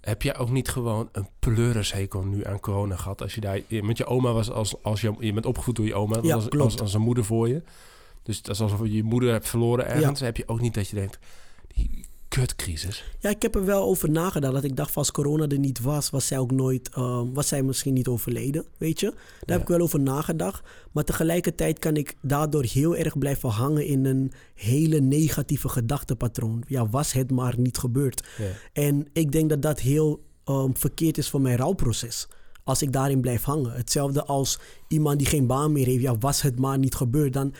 heb 0.00 0.22
jij 0.22 0.38
ook 0.38 0.50
niet 0.50 0.68
gewoon 0.68 1.08
een 1.12 1.28
pleurishekel 1.38 2.22
nu 2.22 2.44
aan 2.44 2.60
corona 2.60 2.96
gehad? 2.96 3.22
Als 3.22 3.34
je 3.34 3.40
daar 3.40 3.60
met 3.68 3.98
je 3.98 4.06
oma 4.06 4.32
was, 4.32 4.50
als, 4.50 4.82
als 4.82 5.00
je, 5.00 5.14
je 5.18 5.32
bent 5.32 5.46
opgevoed 5.46 5.76
door 5.76 5.86
je 5.86 5.94
oma, 5.94 6.18
Ja, 6.22 6.34
als, 6.34 6.50
als, 6.50 6.80
als 6.80 6.94
een 6.94 7.00
moeder 7.00 7.24
voor 7.24 7.48
je. 7.48 7.62
Dus 8.22 8.42
dat 8.42 8.54
is 8.54 8.60
alsof 8.60 8.80
je 8.82 8.92
je 8.92 9.02
moeder 9.02 9.30
hebt 9.30 9.48
verloren 9.48 9.86
ergens. 9.86 10.20
Heb 10.20 10.36
je 10.36 10.48
ook 10.48 10.60
niet 10.60 10.74
dat 10.74 10.88
je 10.88 10.96
denkt, 10.96 11.18
kutcrisis. 12.28 13.04
Ja, 13.20 13.30
ik 13.30 13.42
heb 13.42 13.54
er 13.54 13.64
wel 13.64 13.82
over 13.82 14.10
nagedacht. 14.10 14.54
Dat 14.54 14.64
ik 14.64 14.76
dacht, 14.76 14.90
van 14.90 15.02
als 15.02 15.10
corona 15.10 15.48
er 15.48 15.58
niet 15.58 15.80
was, 15.80 16.10
was 16.10 16.26
zij 16.26 16.38
ook 16.38 16.50
nooit, 16.50 16.88
ehm, 16.88 17.32
was 17.32 17.48
zij 17.48 17.62
misschien 17.62 17.94
niet 17.94 18.08
overleden, 18.08 18.64
weet 18.78 19.00
je? 19.00 19.10
Daar 19.44 19.58
heb 19.58 19.60
ik 19.60 19.68
wel 19.68 19.80
over 19.80 20.00
nagedacht. 20.00 20.62
Maar 20.92 21.04
tegelijkertijd 21.04 21.78
kan 21.78 21.96
ik 21.96 22.14
daardoor 22.22 22.64
heel 22.64 22.96
erg 22.96 23.18
blijven 23.18 23.48
hangen 23.48 23.86
in 23.86 24.04
een 24.04 24.32
hele 24.54 25.00
negatieve 25.00 25.68
gedachtepatroon. 25.68 26.62
Ja, 26.66 26.88
was 26.88 27.12
het 27.12 27.30
maar 27.30 27.54
niet 27.58 27.78
gebeurd. 27.78 28.26
Ja. 28.38 28.50
En 28.72 29.06
ik 29.12 29.32
denk 29.32 29.48
dat 29.48 29.62
dat 29.62 29.80
heel 29.80 30.24
ehm, 30.44 30.70
verkeerd 30.72 31.18
is 31.18 31.30
voor 31.30 31.40
mijn 31.40 31.56
rouwproces. 31.56 32.28
Als 32.64 32.82
ik 32.82 32.92
daarin 32.92 33.20
blijf 33.20 33.42
hangen. 33.42 33.72
Hetzelfde 33.72 34.24
als 34.24 34.58
iemand 34.88 35.18
die 35.18 35.26
geen 35.26 35.46
baan 35.46 35.72
meer 35.72 35.86
heeft. 35.86 36.02
Ja, 36.02 36.18
was 36.18 36.42
het 36.42 36.58
maar 36.58 36.78
niet 36.78 36.94
gebeurd. 36.94 37.32
Dan 37.32 37.54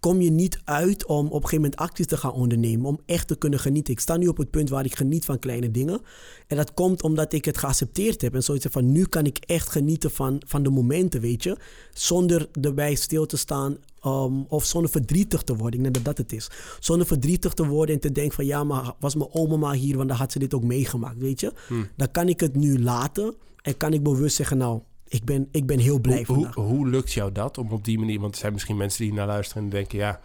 kom 0.00 0.20
je 0.20 0.30
niet 0.30 0.60
uit 0.64 1.06
om 1.06 1.26
op 1.26 1.32
een 1.32 1.32
gegeven 1.32 1.56
moment 1.56 1.76
acties 1.76 2.06
te 2.06 2.16
gaan 2.16 2.32
ondernemen. 2.32 2.86
Om 2.86 3.00
echt 3.06 3.26
te 3.26 3.36
kunnen 3.36 3.58
genieten. 3.58 3.92
Ik 3.92 4.00
sta 4.00 4.16
nu 4.16 4.26
op 4.26 4.36
het 4.36 4.50
punt 4.50 4.68
waar 4.68 4.84
ik 4.84 4.96
geniet 4.96 5.24
van 5.24 5.38
kleine 5.38 5.70
dingen. 5.70 6.00
En 6.46 6.56
dat 6.56 6.74
komt 6.74 7.02
omdat 7.02 7.32
ik 7.32 7.44
het 7.44 7.58
geaccepteerd 7.58 8.20
heb. 8.22 8.34
En 8.34 8.42
zoiets 8.42 8.66
van 8.70 8.92
nu 8.92 9.04
kan 9.04 9.24
ik 9.24 9.38
echt 9.38 9.68
genieten 9.68 10.10
van, 10.10 10.42
van 10.46 10.62
de 10.62 10.70
momenten, 10.70 11.20
weet 11.20 11.42
je. 11.42 11.56
Zonder 11.92 12.48
erbij 12.60 12.94
stil 12.94 13.26
te 13.26 13.36
staan. 13.36 13.76
um, 14.06 14.44
of 14.48 14.64
zonder 14.64 14.90
verdrietig 14.90 15.42
te 15.42 15.56
worden. 15.56 15.78
Ik 15.78 15.82
denk 15.82 15.94
dat 15.94 16.04
dat 16.04 16.18
het 16.18 16.32
is. 16.32 16.50
Zonder 16.78 17.06
verdrietig 17.06 17.52
te 17.52 17.66
worden 17.66 17.94
en 17.94 18.00
te 18.00 18.12
denken 18.12 18.34
van 18.34 18.46
ja, 18.46 18.64
maar 18.64 18.92
was 19.00 19.14
mijn 19.14 19.32
oma 19.32 19.56
maar 19.56 19.74
hier, 19.74 19.96
want 19.96 20.08
dan 20.08 20.18
had 20.18 20.32
ze 20.32 20.38
dit 20.38 20.54
ook 20.54 20.64
meegemaakt, 20.64 21.18
weet 21.18 21.40
je. 21.40 21.52
Hm. 21.68 21.74
Dan 21.96 22.10
kan 22.10 22.28
ik 22.28 22.40
het 22.40 22.56
nu 22.56 22.82
laten 22.82 23.34
en 23.62 23.76
kan 23.76 23.92
ik 23.92 24.02
bewust 24.02 24.36
zeggen, 24.36 24.58
nou, 24.58 24.80
ik 25.10 25.24
ben, 25.24 25.48
ik 25.50 25.66
ben 25.66 25.78
heel 25.78 25.98
blij 25.98 26.24
Hoe, 26.26 26.48
hoe, 26.54 26.64
hoe 26.64 26.88
lukt 26.88 27.12
jou 27.12 27.32
dat 27.32 27.58
om 27.58 27.72
op 27.72 27.84
die 27.84 27.98
manier... 27.98 28.20
Want 28.20 28.34
er 28.34 28.40
zijn 28.40 28.52
misschien 28.52 28.76
mensen 28.76 29.04
die 29.04 29.12
naar 29.12 29.26
luisteren 29.26 29.62
en 29.62 29.68
denken... 29.68 29.98
ja, 29.98 30.20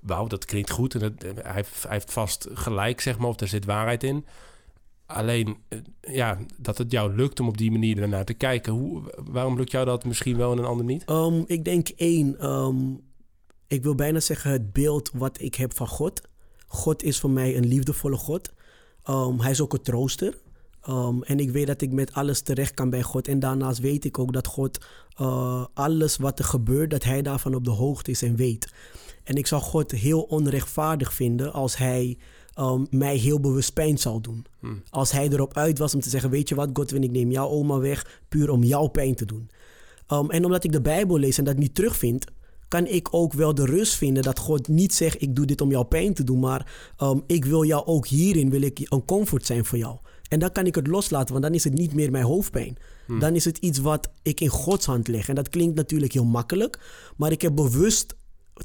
wauw, 0.00 0.26
dat 0.26 0.44
klinkt 0.44 0.70
goed. 0.70 0.94
En 0.94 1.00
dat, 1.00 1.12
hij, 1.42 1.54
heeft, 1.54 1.82
hij 1.82 1.92
heeft 1.92 2.12
vast 2.12 2.48
gelijk, 2.52 3.00
zeg 3.00 3.18
maar, 3.18 3.28
of 3.28 3.40
er 3.40 3.48
zit 3.48 3.64
waarheid 3.64 4.02
in. 4.02 4.24
Alleen, 5.06 5.56
eh, 5.68 5.78
ja, 6.00 6.38
dat 6.56 6.78
het 6.78 6.90
jou 6.90 7.14
lukt 7.14 7.40
om 7.40 7.48
op 7.48 7.58
die 7.58 7.70
manier 7.70 8.02
ernaar 8.02 8.24
te 8.24 8.34
kijken. 8.34 8.72
Hoe, 8.72 9.02
waarom 9.30 9.56
lukt 9.56 9.70
jou 9.70 9.84
dat 9.84 10.04
misschien 10.04 10.36
wel 10.36 10.52
en 10.52 10.58
een 10.58 10.64
ander 10.64 10.86
niet? 10.86 11.10
Um, 11.10 11.44
ik 11.46 11.64
denk 11.64 11.88
één, 11.88 12.38
ehm, 12.38 12.76
ik 13.66 13.82
wil 13.82 13.94
bijna 13.94 14.20
zeggen 14.20 14.50
het 14.50 14.72
beeld 14.72 15.10
wat 15.14 15.40
ik 15.40 15.54
heb 15.54 15.76
van 15.76 15.88
God. 15.88 16.20
God 16.66 17.02
is 17.02 17.20
voor 17.20 17.30
mij 17.30 17.56
een 17.56 17.66
liefdevolle 17.66 18.16
God. 18.16 18.52
Um, 19.10 19.40
hij 19.40 19.50
is 19.50 19.60
ook 19.60 19.72
een 19.72 19.82
trooster. 19.82 20.38
Um, 20.88 21.22
en 21.22 21.40
ik 21.40 21.50
weet 21.50 21.66
dat 21.66 21.80
ik 21.80 21.92
met 21.92 22.12
alles 22.12 22.40
terecht 22.40 22.74
kan 22.74 22.90
bij 22.90 23.02
God. 23.02 23.28
En 23.28 23.38
daarnaast 23.38 23.78
weet 23.78 24.04
ik 24.04 24.18
ook 24.18 24.32
dat 24.32 24.46
God 24.46 24.84
uh, 25.20 25.64
alles 25.74 26.16
wat 26.16 26.38
er 26.38 26.44
gebeurt, 26.44 26.90
dat 26.90 27.04
hij 27.04 27.22
daarvan 27.22 27.54
op 27.54 27.64
de 27.64 27.70
hoogte 27.70 28.10
is 28.10 28.22
en 28.22 28.36
weet. 28.36 28.72
En 29.24 29.34
ik 29.34 29.46
zou 29.46 29.62
God 29.62 29.90
heel 29.90 30.20
onrechtvaardig 30.22 31.12
vinden 31.12 31.52
als 31.52 31.76
hij 31.76 32.18
um, 32.58 32.86
mij 32.90 33.16
heel 33.16 33.40
bewust 33.40 33.72
pijn 33.72 33.98
zou 33.98 34.20
doen. 34.20 34.46
Hm. 34.60 34.66
Als 34.90 35.12
hij 35.12 35.28
erop 35.28 35.56
uit 35.56 35.78
was 35.78 35.94
om 35.94 36.00
te 36.00 36.08
zeggen, 36.08 36.30
weet 36.30 36.48
je 36.48 36.54
wat 36.54 36.70
Godwin, 36.72 37.02
ik 37.02 37.10
neem 37.10 37.30
jouw 37.30 37.48
oma 37.48 37.78
weg 37.78 38.20
puur 38.28 38.50
om 38.50 38.62
jouw 38.62 38.86
pijn 38.86 39.14
te 39.14 39.24
doen. 39.24 39.50
Um, 40.12 40.30
en 40.30 40.44
omdat 40.44 40.64
ik 40.64 40.72
de 40.72 40.80
Bijbel 40.80 41.18
lees 41.18 41.38
en 41.38 41.44
dat 41.44 41.56
niet 41.56 41.74
terugvind, 41.74 42.24
kan 42.68 42.86
ik 42.86 43.08
ook 43.10 43.32
wel 43.32 43.54
de 43.54 43.64
rust 43.64 43.94
vinden 43.94 44.22
dat 44.22 44.38
God 44.38 44.68
niet 44.68 44.94
zegt, 44.94 45.22
ik 45.22 45.36
doe 45.36 45.46
dit 45.46 45.60
om 45.60 45.70
jouw 45.70 45.82
pijn 45.82 46.14
te 46.14 46.24
doen, 46.24 46.38
maar 46.38 46.94
um, 47.02 47.22
ik 47.26 47.44
wil 47.44 47.64
jou 47.64 47.86
ook 47.86 48.06
hierin, 48.06 48.50
wil 48.50 48.62
ik 48.62 48.80
een 48.82 49.04
comfort 49.04 49.46
zijn 49.46 49.64
voor 49.64 49.78
jou. 49.78 49.96
En 50.28 50.38
dan 50.38 50.52
kan 50.52 50.66
ik 50.66 50.74
het 50.74 50.86
loslaten, 50.86 51.32
want 51.32 51.44
dan 51.44 51.54
is 51.54 51.64
het 51.64 51.74
niet 51.74 51.94
meer 51.94 52.10
mijn 52.10 52.24
hoofdpijn. 52.24 52.76
Hm. 53.06 53.18
Dan 53.18 53.34
is 53.34 53.44
het 53.44 53.58
iets 53.58 53.78
wat 53.78 54.10
ik 54.22 54.40
in 54.40 54.48
Gods 54.48 54.86
hand 54.86 55.08
leg. 55.08 55.28
En 55.28 55.34
dat 55.34 55.48
klinkt 55.48 55.74
natuurlijk 55.74 56.12
heel 56.12 56.24
makkelijk, 56.24 56.78
maar 57.16 57.32
ik 57.32 57.42
heb 57.42 57.54
bewust 57.54 58.16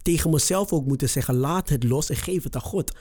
tegen 0.02 0.30
mezelf 0.30 0.74
ook 0.74 0.86
moeten 0.86 1.10
zeggen, 1.10 1.36
laat 1.36 1.70
het 1.70 1.84
los 1.84 2.10
en 2.10 2.16
geef 2.16 2.44
het 2.44 2.56
aan 2.56 2.62
God. 2.62 2.92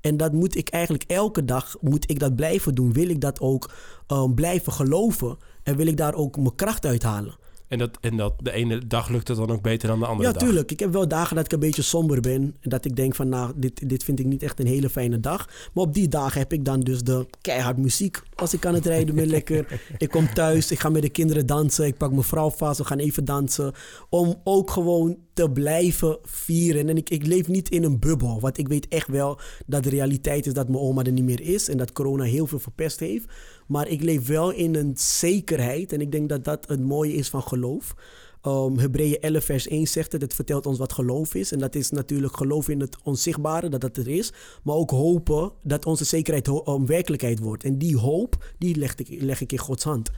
En 0.00 0.16
dat 0.16 0.32
moet 0.32 0.56
ik 0.56 0.68
eigenlijk 0.68 1.04
elke 1.06 1.44
dag 1.44 1.76
moet 1.80 2.10
ik 2.10 2.18
dat 2.18 2.36
blijven 2.36 2.74
doen. 2.74 2.92
Wil 2.92 3.08
ik 3.08 3.20
dat 3.20 3.40
ook 3.40 3.70
um, 4.08 4.34
blijven 4.34 4.72
geloven 4.72 5.36
en 5.62 5.76
wil 5.76 5.86
ik 5.86 5.96
daar 5.96 6.14
ook 6.14 6.36
mijn 6.36 6.54
kracht 6.54 6.86
uithalen. 6.86 7.36
En, 7.68 7.78
dat, 7.78 7.98
en 8.00 8.16
dat 8.16 8.34
de 8.42 8.52
ene 8.52 8.86
dag 8.86 9.08
lukt 9.08 9.28
het 9.28 9.36
dan 9.36 9.50
ook 9.50 9.62
beter 9.62 9.88
dan 9.88 9.98
de 9.98 10.06
andere 10.06 10.26
ja, 10.26 10.32
dag? 10.32 10.42
Ja, 10.42 10.48
tuurlijk. 10.48 10.70
Ik 10.70 10.80
heb 10.80 10.92
wel 10.92 11.08
dagen 11.08 11.36
dat 11.36 11.44
ik 11.44 11.52
een 11.52 11.58
beetje 11.58 11.82
somber 11.82 12.20
ben. 12.20 12.42
En 12.60 12.70
dat 12.70 12.84
ik 12.84 12.96
denk 12.96 13.14
van, 13.14 13.28
nou, 13.28 13.52
dit, 13.56 13.88
dit 13.88 14.04
vind 14.04 14.18
ik 14.18 14.26
niet 14.26 14.42
echt 14.42 14.60
een 14.60 14.66
hele 14.66 14.90
fijne 14.90 15.20
dag. 15.20 15.48
Maar 15.74 15.84
op 15.84 15.94
die 15.94 16.08
dagen 16.08 16.40
heb 16.40 16.52
ik 16.52 16.64
dan 16.64 16.80
dus 16.80 17.02
de 17.02 17.26
keihard 17.40 17.76
muziek. 17.76 18.22
Als 18.34 18.54
ik 18.54 18.66
aan 18.66 18.74
het 18.74 18.86
rijden 18.86 19.14
ben 19.14 19.26
lekker. 19.26 19.66
Ik 19.98 20.08
kom 20.08 20.34
thuis, 20.34 20.70
ik 20.70 20.80
ga 20.80 20.88
met 20.88 21.02
de 21.02 21.08
kinderen 21.08 21.46
dansen. 21.46 21.86
Ik 21.86 21.96
pak 21.96 22.10
mijn 22.10 22.22
vrouw 22.22 22.50
vast, 22.50 22.78
we 22.78 22.84
gaan 22.84 22.98
even 22.98 23.24
dansen. 23.24 23.72
Om 24.08 24.40
ook 24.44 24.70
gewoon 24.70 25.16
te 25.32 25.50
blijven 25.50 26.18
vieren. 26.22 26.88
En 26.88 26.96
ik, 26.96 27.10
ik 27.10 27.26
leef 27.26 27.48
niet 27.48 27.68
in 27.68 27.84
een 27.84 27.98
bubbel. 27.98 28.40
Want 28.40 28.58
ik 28.58 28.68
weet 28.68 28.88
echt 28.88 29.08
wel 29.08 29.38
dat 29.66 29.82
de 29.82 29.90
realiteit 29.90 30.46
is 30.46 30.52
dat 30.52 30.68
mijn 30.68 30.82
oma 30.82 31.04
er 31.04 31.12
niet 31.12 31.24
meer 31.24 31.40
is. 31.40 31.68
En 31.68 31.76
dat 31.76 31.92
corona 31.92 32.24
heel 32.24 32.46
veel 32.46 32.58
verpest 32.58 33.00
heeft. 33.00 33.26
Maar 33.68 33.88
ik 33.88 34.02
leef 34.02 34.26
wel 34.26 34.50
in 34.50 34.74
een 34.74 34.92
zekerheid. 34.96 35.92
En 35.92 36.00
ik 36.00 36.12
denk 36.12 36.28
dat 36.28 36.44
dat 36.44 36.68
het 36.68 36.80
mooie 36.80 37.12
is 37.12 37.28
van 37.28 37.42
geloof. 37.42 37.94
Um, 38.42 38.78
Hebreeën 38.78 39.20
11 39.20 39.44
vers 39.44 39.68
1 39.68 39.86
zegt 39.86 40.12
het. 40.12 40.22
Het 40.22 40.34
vertelt 40.34 40.66
ons 40.66 40.78
wat 40.78 40.92
geloof 40.92 41.34
is. 41.34 41.52
En 41.52 41.58
dat 41.58 41.74
is 41.74 41.90
natuurlijk 41.90 42.36
geloof 42.36 42.68
in 42.68 42.80
het 42.80 42.96
onzichtbare, 43.02 43.68
dat 43.68 43.80
dat 43.80 43.96
er 43.96 44.08
is. 44.08 44.32
Maar 44.62 44.74
ook 44.74 44.90
hopen 44.90 45.52
dat 45.62 45.86
onze 45.86 46.04
zekerheid 46.04 46.48
um, 46.48 46.86
werkelijkheid 46.86 47.38
wordt. 47.38 47.64
En 47.64 47.78
die 47.78 47.96
hoop, 47.96 48.52
die 48.58 48.76
leg 48.76 48.94
ik, 48.94 49.22
leg 49.22 49.40
ik 49.40 49.52
in 49.52 49.58
Gods 49.58 49.84
hand. 49.84 50.10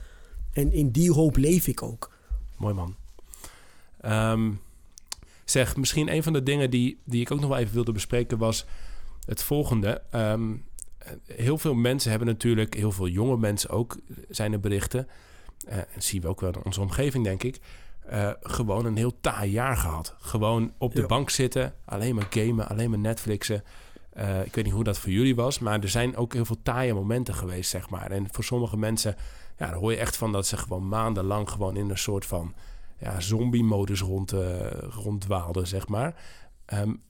En 0.52 0.72
in 0.72 0.90
die 0.90 1.12
hoop 1.12 1.36
leef 1.36 1.66
ik 1.66 1.82
ook. 1.82 2.10
Mooi 2.56 2.74
man. 2.74 2.94
Um, 4.04 4.60
zeg, 5.44 5.76
misschien 5.76 6.14
een 6.14 6.22
van 6.22 6.32
de 6.32 6.42
dingen 6.42 6.70
die, 6.70 6.98
die 7.04 7.20
ik 7.20 7.30
ook 7.30 7.40
nog 7.40 7.48
wel 7.48 7.58
even 7.58 7.74
wilde 7.74 7.92
bespreken 7.92 8.38
was 8.38 8.66
het 9.24 9.42
volgende. 9.42 10.02
Um, 10.14 10.64
heel 11.26 11.58
veel 11.58 11.74
mensen 11.74 12.10
hebben 12.10 12.28
natuurlijk, 12.28 12.74
heel 12.74 12.92
veel 12.92 13.08
jonge 13.08 13.36
mensen 13.36 13.70
ook, 13.70 13.96
zijn 14.28 14.52
er 14.52 14.60
berichten. 14.60 15.08
Uh, 15.68 15.76
en 15.76 16.02
zien 16.02 16.20
we 16.20 16.28
ook 16.28 16.40
wel 16.40 16.50
in 16.50 16.64
onze 16.64 16.80
omgeving, 16.80 17.24
denk 17.24 17.42
ik. 17.42 17.60
Uh, 18.12 18.30
gewoon 18.40 18.84
een 18.84 18.96
heel 18.96 19.20
taai 19.20 19.50
jaar 19.50 19.76
gehad. 19.76 20.14
Gewoon 20.18 20.72
op 20.78 20.94
de 20.94 21.00
ja. 21.00 21.06
bank 21.06 21.30
zitten, 21.30 21.74
alleen 21.84 22.14
maar 22.14 22.26
gamen, 22.30 22.68
alleen 22.68 22.90
maar 22.90 22.98
Netflixen. 22.98 23.64
Uh, 24.18 24.44
ik 24.44 24.54
weet 24.54 24.64
niet 24.64 24.74
hoe 24.74 24.84
dat 24.84 24.98
voor 24.98 25.10
jullie 25.10 25.34
was, 25.34 25.58
maar 25.58 25.80
er 25.80 25.88
zijn 25.88 26.16
ook 26.16 26.32
heel 26.32 26.44
veel 26.44 26.62
taaie 26.62 26.94
momenten 26.94 27.34
geweest, 27.34 27.70
zeg 27.70 27.90
maar. 27.90 28.10
En 28.10 28.26
voor 28.30 28.44
sommige 28.44 28.76
mensen, 28.76 29.16
ja, 29.58 29.66
daar 29.66 29.74
hoor 29.74 29.90
je 29.90 29.98
echt 29.98 30.16
van 30.16 30.32
dat 30.32 30.46
ze 30.46 30.56
gewoon 30.56 30.88
maandenlang 30.88 31.50
gewoon 31.50 31.76
in 31.76 31.90
een 31.90 31.98
soort 31.98 32.26
van 32.26 32.54
ja, 32.98 33.20
zombie-modus 33.20 34.00
rond, 34.00 34.34
ronddwaalden, 34.80 35.66
zeg 35.66 35.88
maar. 35.88 36.14
Um, 36.74 37.02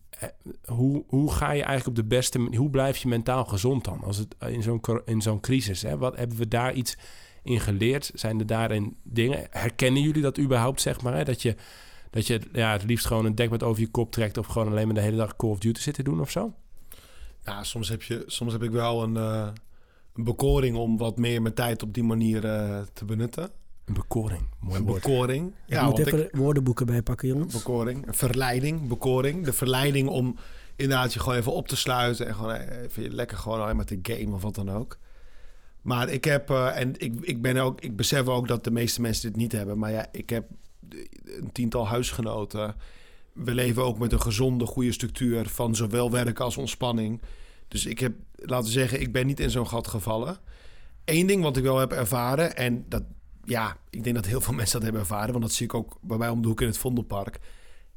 hoe, 0.65 1.05
hoe 1.07 1.33
ga 1.33 1.53
je 1.53 1.63
eigenlijk 1.63 1.87
op 1.87 1.95
de 1.95 2.17
beste 2.17 2.39
hoe 2.39 2.71
blijf 2.71 2.97
je 2.97 3.09
mentaal 3.09 3.45
gezond 3.45 3.85
dan 3.85 4.03
als 4.03 4.17
het 4.17 4.35
in 4.47 4.63
zo'n 4.63 4.81
in 5.05 5.23
zo'n 5.23 5.41
crisis? 5.41 5.83
Hè? 5.83 5.99
Wat 5.99 6.17
hebben 6.17 6.37
we 6.37 6.49
daar 6.49 6.73
iets 6.73 6.97
in 7.43 7.61
geleerd? 7.61 8.11
Zijn 8.15 8.39
er 8.39 8.47
daarin 8.47 8.97
dingen? 9.03 9.47
Herkennen 9.51 10.03
jullie 10.03 10.23
dat 10.23 10.39
überhaupt, 10.39 10.81
zeg 10.81 11.03
maar? 11.03 11.15
Hè? 11.15 11.25
Dat 11.25 11.43
je, 11.43 11.55
dat 12.11 12.27
je 12.27 12.41
ja, 12.53 12.73
het 12.73 12.85
liefst 12.85 13.07
gewoon 13.07 13.25
een 13.25 13.35
dekbed 13.35 13.63
over 13.63 13.81
je 13.81 13.89
kop 13.89 14.13
trekt 14.13 14.39
of 14.39 14.47
gewoon 14.47 14.69
alleen 14.69 14.87
maar 14.87 14.95
de 14.95 15.01
hele 15.01 15.17
dag 15.17 15.37
Call 15.37 15.51
of 15.51 15.59
Duty 15.59 15.81
zit 15.81 15.95
te 15.95 16.03
doen 16.03 16.21
of 16.21 16.31
zo? 16.31 16.55
Ja, 17.45 17.65
soms 17.65 17.89
heb, 17.89 18.03
je, 18.03 18.25
soms 18.27 18.53
heb 18.53 18.63
ik 18.63 18.71
wel 18.71 19.03
een, 19.03 19.15
uh, 19.15 19.49
een 20.15 20.25
bekoring 20.25 20.77
om 20.77 20.97
wat 20.97 21.17
meer 21.19 21.43
mijn 21.43 21.55
tijd 21.55 21.83
op 21.83 21.95
die 21.95 22.05
manier 22.05 22.41
te 22.93 23.05
benutten. 23.05 23.51
Een 23.91 23.97
bekoring. 23.97 24.43
Mooi 24.61 24.79
een 24.79 24.87
woord. 24.87 25.03
bekoring. 25.03 25.53
Ja, 25.67 25.85
moet 25.85 25.99
even 25.99 26.25
ik, 26.25 26.37
woordenboeken 26.37 26.87
bijpakken, 26.87 27.29
jongens. 27.29 27.55
Bekoring. 27.55 28.07
Verleiding. 28.09 28.89
Bekoring. 28.89 29.45
De 29.45 29.53
verleiding 29.53 30.09
om 30.09 30.37
inderdaad 30.77 31.13
je 31.13 31.21
gewoon 31.21 31.39
even 31.39 31.53
op 31.53 31.69
te 31.69 31.77
sluiten. 31.77 32.27
En 32.27 32.35
gewoon 32.35 32.55
even 32.55 33.15
lekker 33.15 33.39
gewoon 33.39 33.61
alleen 33.61 33.77
maar 33.77 33.85
te 33.85 33.99
gamen 34.03 34.33
of 34.33 34.43
wat 34.43 34.55
dan 34.55 34.71
ook. 34.71 34.99
Maar 35.83 36.09
ik 36.09 36.25
heb, 36.25 36.51
uh, 36.51 36.81
en 36.81 36.95
ik, 36.99 37.15
ik 37.21 37.43
ben 37.43 37.57
ook, 37.57 37.81
ik 37.81 37.97
besef 37.97 38.27
ook 38.27 38.49
dat 38.49 38.65
de 38.65 38.71
meeste 38.71 39.01
mensen 39.01 39.29
dit 39.31 39.41
niet 39.41 39.53
hebben. 39.53 39.79
Maar 39.79 39.91
ja, 39.91 40.07
ik 40.13 40.31
heb 40.31 40.45
een 41.25 41.53
tiental 41.53 41.87
huisgenoten. 41.87 42.75
We 43.33 43.55
leven 43.55 43.85
ook 43.85 43.99
met 43.99 44.13
een 44.13 44.21
gezonde, 44.21 44.67
goede 44.67 44.93
structuur 44.93 45.49
van 45.49 45.75
zowel 45.75 46.11
werk 46.11 46.41
als 46.41 46.57
ontspanning. 46.57 47.21
Dus 47.69 47.87
ik 47.87 47.99
heb, 47.99 48.13
laten 48.35 48.67
we 48.67 48.73
zeggen, 48.73 49.01
ik 49.01 49.13
ben 49.13 49.27
niet 49.27 49.41
in 49.41 49.51
zo'n 49.51 49.69
gat 49.69 49.89
gevallen. 49.89 50.39
Eén 51.05 51.27
ding 51.27 51.43
wat 51.43 51.57
ik 51.57 51.63
wel 51.63 51.79
heb 51.79 51.93
ervaren, 51.93 52.57
en 52.57 52.85
dat, 52.89 53.03
ja, 53.45 53.77
ik 53.91 54.05
denk 54.05 54.17
dat 54.17 54.27
heel 54.27 54.41
veel 54.41 54.55
mensen 54.61 54.75
dat 54.75 54.83
hebben 54.83 55.01
ervaren, 55.01 55.33
want 55.33 55.45
dat 55.45 55.53
zie 55.53 55.67
ik 55.67 55.75
ook 55.75 55.97
bij 56.01 56.19
mij 56.19 56.29
om 56.29 56.43
de 56.43 56.49
hoek 56.49 56.61
in 56.61 56.67
het 56.67 56.79
Vondelpark. 56.79 57.39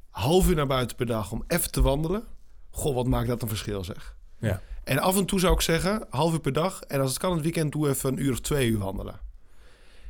Half 0.10 0.50
uur 0.50 0.56
naar 0.56 0.68
buiten 0.68 0.96
per 0.96 1.06
dag 1.06 1.32
om 1.32 1.44
even 1.48 1.72
te 1.72 1.82
wandelen. 1.82 2.24
Goh, 2.70 2.96
wat 2.96 3.08
maakt 3.08 3.28
dat 3.28 3.42
een 3.42 3.48
verschil, 3.48 3.84
zeg. 3.84 4.16
Ja. 4.38 4.62
En 4.84 5.00
af 5.00 5.18
en 5.18 5.26
toe 5.26 5.40
zou 5.40 5.54
ik 5.54 5.62
zeggen, 5.62 6.06
half 6.10 6.34
uur 6.34 6.40
per 6.40 6.54
dag. 6.54 6.82
En 6.82 7.00
als 7.00 7.10
het 7.10 7.20
kan, 7.20 7.34
het 7.34 7.42
weekend 7.42 7.72
doe 7.72 7.90
even 7.90 8.12
een 8.12 8.24
uur 8.24 8.32
of 8.32 8.40
twee 8.40 8.70
uur 8.70 8.78
wandelen. 8.78 9.20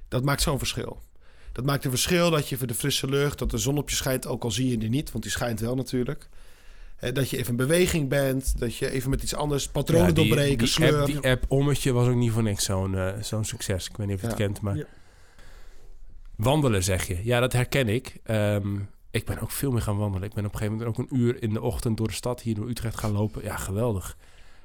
Dat 0.07 0.23
maakt 0.23 0.41
zo'n 0.41 0.57
verschil. 0.57 1.01
Dat 1.51 1.65
maakt 1.65 1.83
een 1.83 1.89
verschil 1.89 2.29
dat 2.29 2.49
je 2.49 2.57
voor 2.57 2.67
de 2.67 2.73
frisse 2.73 3.07
lucht, 3.07 3.39
dat 3.39 3.51
de 3.51 3.57
zon 3.57 3.77
op 3.77 3.89
je 3.89 3.95
schijnt, 3.95 4.27
ook 4.27 4.43
al 4.43 4.51
zie 4.51 4.69
je 4.69 4.77
die 4.77 4.89
niet, 4.89 5.11
want 5.11 5.23
die 5.23 5.33
schijnt 5.33 5.59
wel 5.59 5.75
natuurlijk. 5.75 6.29
Dat 7.13 7.29
je 7.29 7.37
even 7.37 7.49
in 7.49 7.55
beweging 7.55 8.09
bent, 8.09 8.59
dat 8.59 8.75
je 8.75 8.89
even 8.89 9.09
met 9.09 9.23
iets 9.23 9.35
anders 9.35 9.67
patronen 9.67 10.07
Ja, 10.07 10.13
die, 10.13 10.27
doorbreken, 10.27 10.65
die. 10.65 10.95
App, 10.95 11.05
die 11.05 11.29
app 11.29 11.45
Ommetje 11.47 11.91
was 11.91 12.07
ook 12.07 12.15
niet 12.15 12.31
voor 12.31 12.43
niks 12.43 12.63
zo'n 12.63 12.95
eh, 12.95 13.21
zo'n 13.21 13.45
succes. 13.45 13.89
Ik 13.89 13.97
weet 13.97 14.07
niet 14.07 14.15
of 14.15 14.21
je 14.21 14.27
het 14.27 14.35
kent, 14.35 14.61
maar... 14.61 14.75
Ja. 14.75 14.85
Wandelen, 16.35 16.83
zeg 16.83 17.07
je. 17.07 17.19
Ja, 17.23 17.39
dat 17.39 17.53
herken 17.53 17.87
ik. 17.87 18.19
Ehm, 18.23 18.75
ik 19.11 19.25
ben 19.25 19.39
ook 19.39 19.51
veel 19.51 19.71
meer 19.71 19.81
gaan 19.81 19.97
wandelen. 19.97 20.27
Ik 20.27 20.33
ben 20.33 20.45
op 20.45 20.51
een 20.53 20.57
gegeven 20.57 20.77
moment 20.79 20.97
ook 20.99 21.05
een 21.11 21.17
uur 21.19 21.41
in 21.41 21.53
de 21.53 21.61
ochtend 21.61 21.97
door 21.97 22.07
de 22.07 22.13
stad 22.13 22.41
hier 22.41 22.55
door 22.55 22.69
Utrecht 22.69 22.97
gaan 22.99 23.11
lopen. 23.11 23.43
Ja, 23.43 23.55
geweldig. 23.57 24.17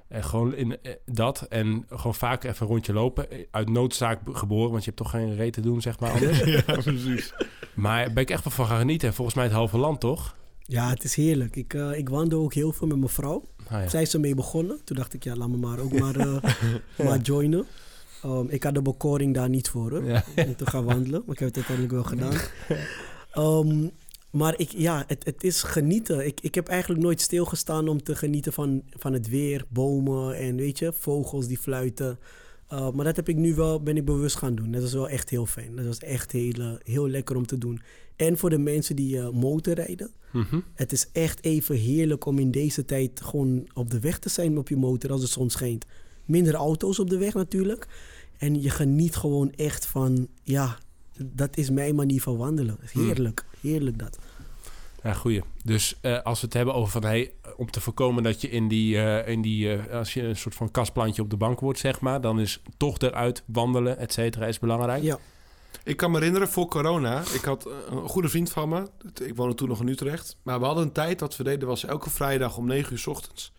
En 0.09 0.25
gewoon 0.25 0.55
in 0.55 0.83
eh, 0.83 0.93
dat 1.05 1.41
en 1.43 1.87
gewoon 1.91 2.15
vaak 2.15 2.45
even 2.45 2.63
een 2.63 2.73
rondje 2.73 2.93
lopen. 2.93 3.31
Eh, 3.31 3.39
Uit 3.51 3.69
noodzaak 3.69 4.21
geboren, 4.33 4.71
want 4.71 4.85
je 4.85 4.91
hebt 4.91 5.03
toch 5.03 5.11
geen 5.11 5.37
reet 5.37 5.53
te 5.53 5.61
doen, 5.61 5.81
zeg 5.81 6.01
maar. 6.01 6.11
Anders. 6.11 6.39
ja, 6.57 6.63
precies. 6.63 7.33
maar 7.75 8.05
daar 8.05 8.13
ben 8.15 8.23
ik 8.23 8.31
echt 8.31 8.45
wel 8.45 8.53
van 8.53 8.67
gaan 8.67 8.79
genieten. 8.79 9.09
En 9.09 9.15
volgens 9.15 9.37
mij 9.37 9.45
het 9.45 9.55
halve 9.55 9.79
land, 9.79 10.01
toch? 10.01 10.37
Ja, 10.63 10.89
het 10.89 11.05
is 11.05 11.15
heerlijk. 11.15 11.57
Ik, 11.57 11.75
eh, 11.75 11.99
ik 11.99 12.09
wandel 12.09 12.43
ook 12.43 12.55
heel 12.55 12.73
veel 12.73 12.87
met 12.87 12.97
mijn 12.97 13.09
vrouw. 13.11 13.45
Ah, 13.67 13.83
ja. 13.83 13.89
Zij 13.89 14.03
is 14.03 14.15
ermee 14.15 14.35
begonnen. 14.35 14.81
Toen 14.85 14.97
dacht 14.97 15.15
ik, 15.15 15.25
ja, 15.25 15.37
laat 15.37 15.49
me 15.49 15.57
maar 15.57 15.79
ook 15.79 15.99
maar, 16.01 16.17
eh, 16.17 16.37
maar 17.07 17.19
joinen. 17.19 17.67
Um, 18.25 18.49
ik 18.49 18.63
had 18.63 18.75
de 18.75 18.83
bekoring 18.83 19.35
daar 19.35 19.49
niet 19.49 19.69
voor, 19.69 19.91
hoor. 19.91 20.05
Ja. 20.05 20.25
om 20.47 20.57
te 20.57 20.67
gaan 20.67 20.85
wandelen. 20.85 21.23
Maar 21.27 21.35
ik 21.35 21.39
heb 21.39 21.49
het 21.49 21.57
uiteindelijk 21.57 21.95
wel 21.95 22.05
gedaan. 22.05 22.35
Um, 23.39 23.91
maar 24.31 24.59
ik, 24.59 24.71
ja, 24.71 25.05
het, 25.07 25.25
het 25.25 25.45
is 25.45 25.63
genieten. 25.63 26.27
Ik, 26.27 26.41
ik 26.41 26.55
heb 26.55 26.69
eigenlijk 26.69 27.03
nooit 27.03 27.21
stilgestaan 27.21 27.89
om 27.89 28.03
te 28.03 28.17
genieten 28.17 28.53
van, 28.53 28.83
van 28.91 29.13
het 29.13 29.29
weer, 29.29 29.65
bomen 29.69 30.37
en 30.37 30.57
weet 30.57 30.79
je, 30.79 30.93
vogels 30.93 31.47
die 31.47 31.59
fluiten. 31.59 32.19
Uh, 32.73 32.91
maar 32.91 33.05
dat 33.05 33.17
heb 33.17 33.29
ik 33.29 33.37
nu 33.37 33.55
wel, 33.55 33.83
ben 33.83 33.97
ik 33.97 34.05
bewust 34.05 34.37
gaan 34.37 34.55
doen. 34.55 34.71
Dat 34.71 34.83
is 34.83 34.93
wel 34.93 35.09
echt 35.09 35.31
heel 35.31 35.47
fijn. 35.47 35.77
Dat 35.77 35.87
was 35.87 35.99
echt 35.99 36.33
heel, 36.33 36.53
eh, 36.53 36.73
heel 36.83 37.09
lekker 37.09 37.37
om 37.37 37.47
te 37.47 37.59
doen. 37.59 37.81
En 38.17 38.39
voor 38.39 38.51
de 38.51 38.59
mensen 38.59 38.97
die 38.97 39.17
uh, 39.17 39.31
motorrijden. 39.31 40.11
Mhm. 40.33 40.61
Het 40.75 40.93
is 40.93 41.09
echt 41.13 41.45
even 41.45 41.77
heerlijk 41.77 42.27
om 42.27 42.39
in 42.39 42.51
deze 42.51 42.85
tijd 42.85 43.21
gewoon 43.21 43.69
op 43.75 43.91
de 43.91 44.01
weg 44.01 44.19
te 44.19 44.29
zijn 44.29 44.59
op 44.59 44.69
je 44.69 44.77
motor 44.77 45.11
als 45.11 45.21
de 45.21 45.27
zon 45.27 45.51
schijnt. 45.51 45.87
Minder 46.29 46.55
auto's 46.55 46.99
op 46.99 47.11
de 47.11 47.19
weg 47.19 47.35
natuurlijk. 47.35 47.87
En 48.39 48.63
je 48.63 48.71
geniet 48.71 49.17
gewoon 49.17 49.53
echt 49.53 49.87
van, 49.87 50.29
ja, 50.43 50.79
dat 51.23 51.57
is 51.57 51.71
mijn 51.71 51.95
manier 51.95 52.23
van 52.23 52.37
wandelen. 52.37 52.79
Heerlijk, 52.93 53.45
heerlijk 53.61 53.99
dat. 53.99 54.19
Ja, 55.03 55.13
goeie. 55.13 55.43
Dus 55.65 55.97
eh, 56.01 56.23
als 56.23 56.41
we 56.41 56.47
het 56.47 56.55
hebben 56.55 56.75
over 56.75 56.91
van 56.91 57.05
hey, 57.05 57.33
om 57.57 57.71
te 57.71 57.81
voorkomen 57.81 58.23
dat 58.23 58.41
je 58.41 58.51
in 58.51 58.69
die, 58.69 58.99
eh, 58.99 59.33
in 59.33 59.43
die 59.43 59.73
eh, 59.73 59.95
als 59.95 60.15
je 60.15 60.23
een 60.23 60.37
soort 60.37 60.55
van 60.55 60.71
kastplantje 60.71 61.23
op 61.23 61.31
de 61.31 61.37
bank 61.37 61.61
wordt, 61.61 61.79
zeg 61.79 62.01
maar, 62.01 62.21
dan 62.21 62.41
is 62.41 62.63
toch 62.77 62.99
eruit 62.99 63.43
wandelen, 63.47 63.99
et 63.99 64.13
cetera, 64.13 64.47
is 64.47 64.59
belangrijk. 64.59 65.03
Ja, 65.03 65.19
Ik 65.85 65.97
kan 65.97 66.11
me 66.11 66.17
herinneren, 66.19 66.49
voor 66.49 66.69
corona, 66.69 67.23
ik 67.35 67.45
had 67.45 67.69
een 67.91 68.09
goede 68.09 68.29
vriend 68.29 68.51
van 68.51 68.69
me. 68.69 68.89
Ik 69.25 69.37
woonde 69.37 69.55
toen 69.55 69.69
nog 69.69 69.81
in 69.81 69.89
Utrecht. 69.89 70.37
Maar 70.43 70.59
we 70.59 70.65
hadden 70.65 70.85
een 70.85 70.93
tijd 70.93 71.19
dat 71.19 71.37
we 71.37 71.45
deden, 71.45 71.69
was 71.69 71.85
elke 71.85 72.11
vrijdag 72.11 72.57
om 72.57 72.67
9 72.67 72.93
uur 72.93 72.99
's 72.99 73.07
ochtends. 73.07 73.53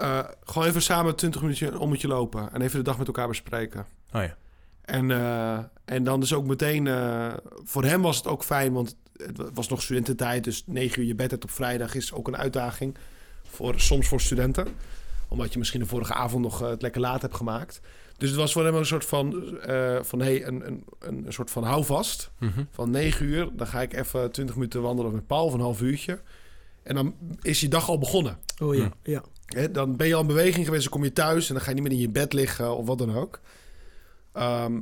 Eh, 0.00 0.18
gewoon 0.44 0.68
even 0.68 0.82
samen 0.82 1.16
20 1.16 1.40
minuutjes 1.40 1.70
een 1.70 1.78
ommetje 1.78 2.08
lopen. 2.08 2.52
En 2.52 2.60
even 2.60 2.78
de 2.78 2.84
dag 2.84 2.98
met 2.98 3.06
elkaar 3.06 3.28
bespreken. 3.28 3.86
Oh 4.12 4.22
ja. 4.22 4.36
En, 4.82 5.10
eh, 5.10 5.58
en 5.84 6.04
dan 6.04 6.20
dus 6.20 6.32
ook 6.32 6.46
meteen... 6.46 6.86
eh, 6.86 7.32
voor 7.64 7.84
hem 7.84 8.02
was 8.02 8.16
het 8.16 8.26
ook 8.26 8.44
fijn, 8.44 8.72
want 8.72 8.96
het 9.16 9.50
was 9.54 9.68
nog 9.68 9.82
studententijd. 9.82 10.44
Dus 10.44 10.62
9 10.66 11.02
uur 11.02 11.08
je 11.08 11.14
bed 11.14 11.32
uit 11.32 11.44
op 11.44 11.50
vrijdag 11.50 11.94
is 11.94 12.12
ook 12.12 12.28
een 12.28 12.36
uitdaging. 12.36 12.96
Voor, 13.42 13.80
soms 13.80 14.08
voor 14.08 14.20
studenten. 14.20 14.66
Omdat 15.28 15.52
je 15.52 15.58
misschien 15.58 15.80
de 15.80 15.86
vorige 15.86 16.14
avond 16.14 16.42
nog 16.42 16.58
het 16.58 16.82
lekker 16.82 17.00
laat 17.00 17.22
hebt 17.22 17.36
gemaakt. 17.36 17.80
Dus 18.16 18.28
het 18.28 18.38
was 18.38 18.52
voor 18.52 18.64
hem 18.64 18.74
een 18.74 18.86
soort 18.86 19.04
van... 19.04 19.58
van 20.02 20.20
hey, 20.20 20.46
een, 20.46 20.66
een, 20.66 20.84
een 21.00 21.24
soort 21.28 21.50
van 21.50 21.64
houvast. 21.64 22.30
Mhm. 22.38 22.62
Van 22.70 22.90
9 22.90 23.26
uur, 23.26 23.48
dan 23.52 23.66
ga 23.66 23.80
ik 23.80 23.92
even 23.92 24.32
20 24.32 24.54
minuten 24.54 24.82
wandelen 24.82 25.12
met 25.12 25.26
Paul, 25.26 25.44
of 25.44 25.52
een 25.52 25.60
half 25.60 25.80
uurtje. 25.80 26.18
En 26.90 26.96
dan 26.96 27.14
is 27.42 27.60
je 27.60 27.68
dag 27.68 27.88
al 27.88 27.98
begonnen. 27.98 28.38
oh 28.62 28.74
ja, 28.74 28.90
ja. 29.02 29.24
Hè, 29.46 29.70
dan 29.70 29.96
ben 29.96 30.06
je 30.06 30.14
al 30.14 30.20
in 30.20 30.26
beweging 30.26 30.64
geweest, 30.64 30.82
dan 30.82 30.92
kom 30.92 31.04
je 31.04 31.12
thuis 31.12 31.48
en 31.48 31.54
dan 31.54 31.62
ga 31.62 31.68
je 31.68 31.74
niet 31.74 31.82
meer 31.84 31.92
in 31.92 31.98
je 31.98 32.08
bed 32.10 32.32
liggen 32.32 32.76
of 32.76 32.86
wat 32.86 32.98
dan 32.98 33.16
ook. 33.16 33.40
Ehm, 34.32 34.80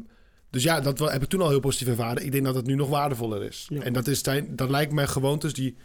dus 0.50 0.62
ja, 0.62 0.80
dat 0.80 0.98
wel- 0.98 1.10
heb 1.10 1.22
ik 1.22 1.28
toen 1.28 1.40
al 1.40 1.48
heel 1.48 1.60
positief 1.60 1.88
ervaren. 1.88 2.24
Ik 2.24 2.32
denk 2.32 2.44
dat 2.44 2.54
het 2.54 2.66
nu 2.66 2.74
nog 2.74 2.88
waardevoller 2.88 3.42
is. 3.42 3.66
Ja. 3.70 3.82
En 3.82 3.92
dat, 3.92 4.06
is, 4.06 4.22
dat 4.48 4.70
lijkt 4.70 4.92
mij 4.92 5.06
gewoontes 5.06 5.52
die, 5.52 5.76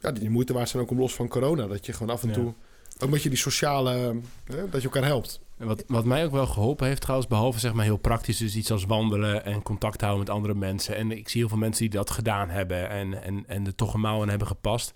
ja, 0.00 0.12
die 0.12 0.30
moeite 0.30 0.52
waard 0.52 0.68
zijn 0.68 0.82
ook 0.82 0.90
om 0.90 0.98
los 0.98 1.14
van 1.14 1.28
corona. 1.28 1.66
Dat 1.66 1.86
je 1.86 1.92
gewoon 1.92 2.14
af 2.14 2.22
en 2.22 2.28
Ja. 2.28 2.34
toe 2.34 2.54
Ook 2.98 3.10
met 3.10 3.22
je 3.22 3.28
die 3.28 3.38
sociale, 3.38 3.90
hè, 4.44 4.68
dat 4.68 4.80
je 4.82 4.88
elkaar 4.88 5.04
helpt. 5.04 5.40
En 5.58 5.66
wat, 5.66 5.84
wat 5.86 6.04
mij 6.04 6.24
ook 6.24 6.32
wel 6.32 6.46
geholpen 6.46 6.86
heeft 6.86 7.00
trouwens, 7.00 7.28
behalve 7.28 7.58
zeg 7.58 7.72
maar 7.72 7.84
heel 7.84 7.96
praktisch, 7.96 8.38
dus 8.38 8.56
iets 8.56 8.70
als 8.70 8.84
wandelen 8.84 9.44
en 9.44 9.62
contact 9.62 10.00
houden 10.00 10.20
met 10.24 10.30
andere 10.34 10.54
mensen. 10.54 10.96
En 10.96 11.10
ik 11.10 11.28
zie 11.28 11.40
heel 11.40 11.48
veel 11.48 11.58
mensen 11.58 11.82
die 11.82 11.98
dat 11.98 12.10
gedaan 12.10 12.48
hebben 12.50 12.88
en, 12.90 13.22
en, 13.22 13.44
en 13.46 13.66
er 13.66 13.74
toch 13.74 13.94
een 13.94 14.00
mouw 14.00 14.22
aan 14.22 14.28
hebben 14.28 14.46
gepast. 14.46 14.92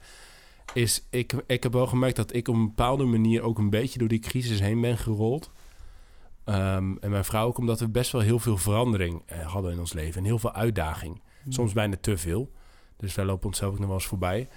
Is 0.75 1.07
ik, 1.11 1.33
ik 1.47 1.63
heb 1.63 1.73
wel 1.73 1.87
gemerkt 1.87 2.17
dat 2.17 2.35
ik 2.35 2.49
op 2.49 2.55
een 2.55 2.67
bepaalde 2.67 3.05
manier 3.05 3.43
ook 3.43 3.59
een 3.59 3.71
beetje 3.71 3.99
door 3.99 4.09
die 4.09 4.19
crisis 4.19 4.61
heen 4.61 4.81
ben 4.81 4.99
gerold. 4.99 5.51
Ehm, 6.45 6.95
en 7.01 7.11
mijn 7.11 7.25
vrouw 7.25 7.47
ook 7.47 7.59
omdat 7.59 7.81
we 7.81 7.89
best 7.89 8.13
wel 8.13 8.21
heel 8.21 8.39
veel 8.39 8.57
verandering 8.57 9.23
eh, 9.27 9.53
hadden 9.53 9.73
in 9.73 9.79
ons 9.79 9.93
leven 9.93 10.19
en 10.19 10.25
heel 10.27 10.39
veel 10.39 10.53
uitdaging. 10.53 11.23
Soms 11.49 11.73
bijna 11.73 11.97
te 12.01 12.17
veel. 12.17 12.51
Dus 12.97 13.15
wij 13.15 13.25
lopen 13.25 13.47
onszelf 13.47 13.73
ook 13.73 13.79
nog 13.79 13.87
wel 13.87 13.97
eens 13.97 14.07
voorbij. 14.07 14.49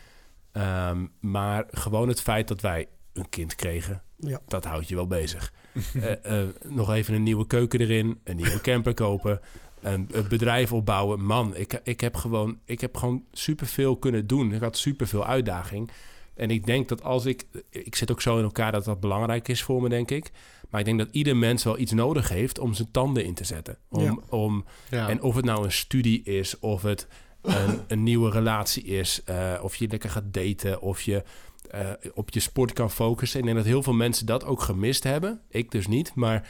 Ehm, 0.52 1.06
maar 1.20 1.66
gewoon 1.72 2.08
het 2.08 2.22
feit 2.22 2.48
dat 2.48 2.62
wij 2.62 2.88
een 3.14 3.30
kind 3.30 3.56
kregen, 3.56 4.04
Ja. 4.18 4.40
dat 4.48 4.66
houdt 4.66 4.88
je 4.88 4.96
wel 4.96 5.08
bezig. 5.08 5.54
Eh, 5.94 6.42
eh, 6.42 6.50
nog 6.68 6.92
even 6.94 7.14
een 7.14 7.24
nieuwe 7.24 7.48
keuken 7.48 7.80
erin, 7.80 8.20
een 8.24 8.36
nieuwe 8.36 8.62
camper 8.62 8.94
kopen, 8.94 9.40
een, 9.82 10.08
een 10.12 10.28
bedrijf 10.28 10.74
opbouwen. 10.74 11.26
Man, 11.26 11.56
ik, 11.56 11.82
ik, 11.84 12.02
heb 12.02 12.16
gewoon, 12.16 12.60
ik 12.66 12.82
heb 12.82 12.98
gewoon 12.98 13.24
superveel 13.32 13.98
kunnen 13.98 14.28
doen. 14.28 14.54
Ik 14.54 14.62
had 14.62 14.78
superveel 14.78 15.26
uitdaging. 15.26 15.92
En 16.36 16.50
ik 16.50 16.66
denk 16.66 16.88
dat 16.88 17.04
als 17.04 17.26
ik... 17.26 17.46
Ik 17.70 17.96
zit 17.96 18.12
ook 18.12 18.22
zo 18.22 18.38
in 18.38 18.44
elkaar 18.44 18.72
dat 18.72 18.86
dat 18.86 19.00
belangrijk 19.00 19.48
is 19.48 19.64
voor 19.64 19.82
me, 19.82 19.90
denk 19.90 20.12
ik. 20.12 20.32
Maar 20.70 20.80
ik 20.80 20.86
denk 20.86 21.00
dat 21.00 21.08
ieder 21.12 21.38
mens 21.38 21.64
wel 21.64 21.78
iets 21.78 21.92
nodig 21.92 22.30
heeft 22.30 22.60
om 22.60 22.74
zijn 22.74 22.92
tanden 22.92 23.26
in 23.26 23.34
te 23.34 23.44
zetten. 23.44 23.78
Om, 23.90 24.04
Ja. 24.04 24.18
om, 24.30 24.66
Ja. 24.90 25.10
En 25.10 25.22
of 25.22 25.36
het 25.36 25.46
nou 25.46 25.64
een 25.64 25.72
studie 25.72 26.24
is, 26.24 26.60
of 26.60 26.82
het 26.82 27.08
een, 27.42 27.80
een 27.88 28.04
nieuwe 28.04 28.30
relatie 28.30 28.84
is, 28.84 29.24
eh, 29.24 29.54
of 29.62 29.76
je 29.76 29.88
lekker 29.88 30.10
gaat 30.10 30.34
daten, 30.34 30.82
of 30.82 31.02
je 31.02 31.24
eh, 31.70 31.90
op 32.14 32.30
je 32.30 32.40
sport 32.40 32.74
kan 32.74 32.92
focussen. 32.92 33.40
Ik 33.40 33.46
denk 33.46 33.58
dat 33.58 33.66
heel 33.66 33.84
veel 33.84 33.94
mensen 33.94 34.26
dat 34.26 34.46
ook 34.46 34.62
gemist 34.62 35.04
hebben. 35.04 35.42
Ik 35.50 35.72
dus 35.72 35.88
niet, 35.88 36.16
maar 36.16 36.50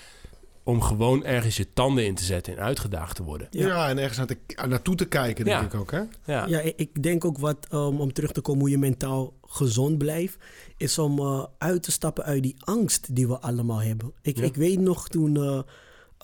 om 0.70 0.82
gewoon 0.82 1.24
ergens 1.26 1.58
je 1.58 1.74
tanden 1.74 2.06
in 2.06 2.16
te 2.16 2.24
zetten 2.24 2.58
en 2.58 2.64
uitgedaagd 2.64 3.16
te 3.16 3.24
worden. 3.24 3.48
Ja. 3.52 3.68
ja. 3.68 3.90
en 3.90 3.98
ergens 3.98 4.18
naar 4.18 4.28
te, 4.28 4.38
naartoe 4.68 4.96
te 4.96 5.06
kijken, 5.06 5.46
denk 5.46 5.60
Ja. 5.60 5.66
ik 5.66 5.74
ook, 5.74 5.92
hè? 5.92 6.02
Ja, 6.26 6.46
Ja, 6.48 6.60
ik- 6.76 7.04
denk 7.04 7.26
ook 7.26 7.38
wat, 7.38 7.68
um, 7.74 8.00
om 8.02 8.14
terug 8.14 8.32
te 8.32 8.42
komen 8.42 8.62
hoe 8.62 8.70
je 8.70 8.78
mentaal 8.78 9.34
gezond 9.42 9.98
blijft, 9.98 10.38
is 10.78 10.98
om 10.98 11.20
uh, 11.20 11.44
uit 11.58 11.84
te 11.84 11.92
stappen 11.92 12.24
uit 12.24 12.44
die 12.44 12.56
angst 12.60 13.16
die 13.16 13.28
we 13.28 13.40
allemaal 13.40 13.82
hebben. 13.82 14.14
Ik, 14.22 14.38
Ja. 14.38 14.44
ik 14.44 14.56
weet 14.56 14.80
nog 14.80 15.08
toen, 15.10 15.36
uh, 15.38 15.62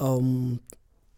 um, 0.01 0.59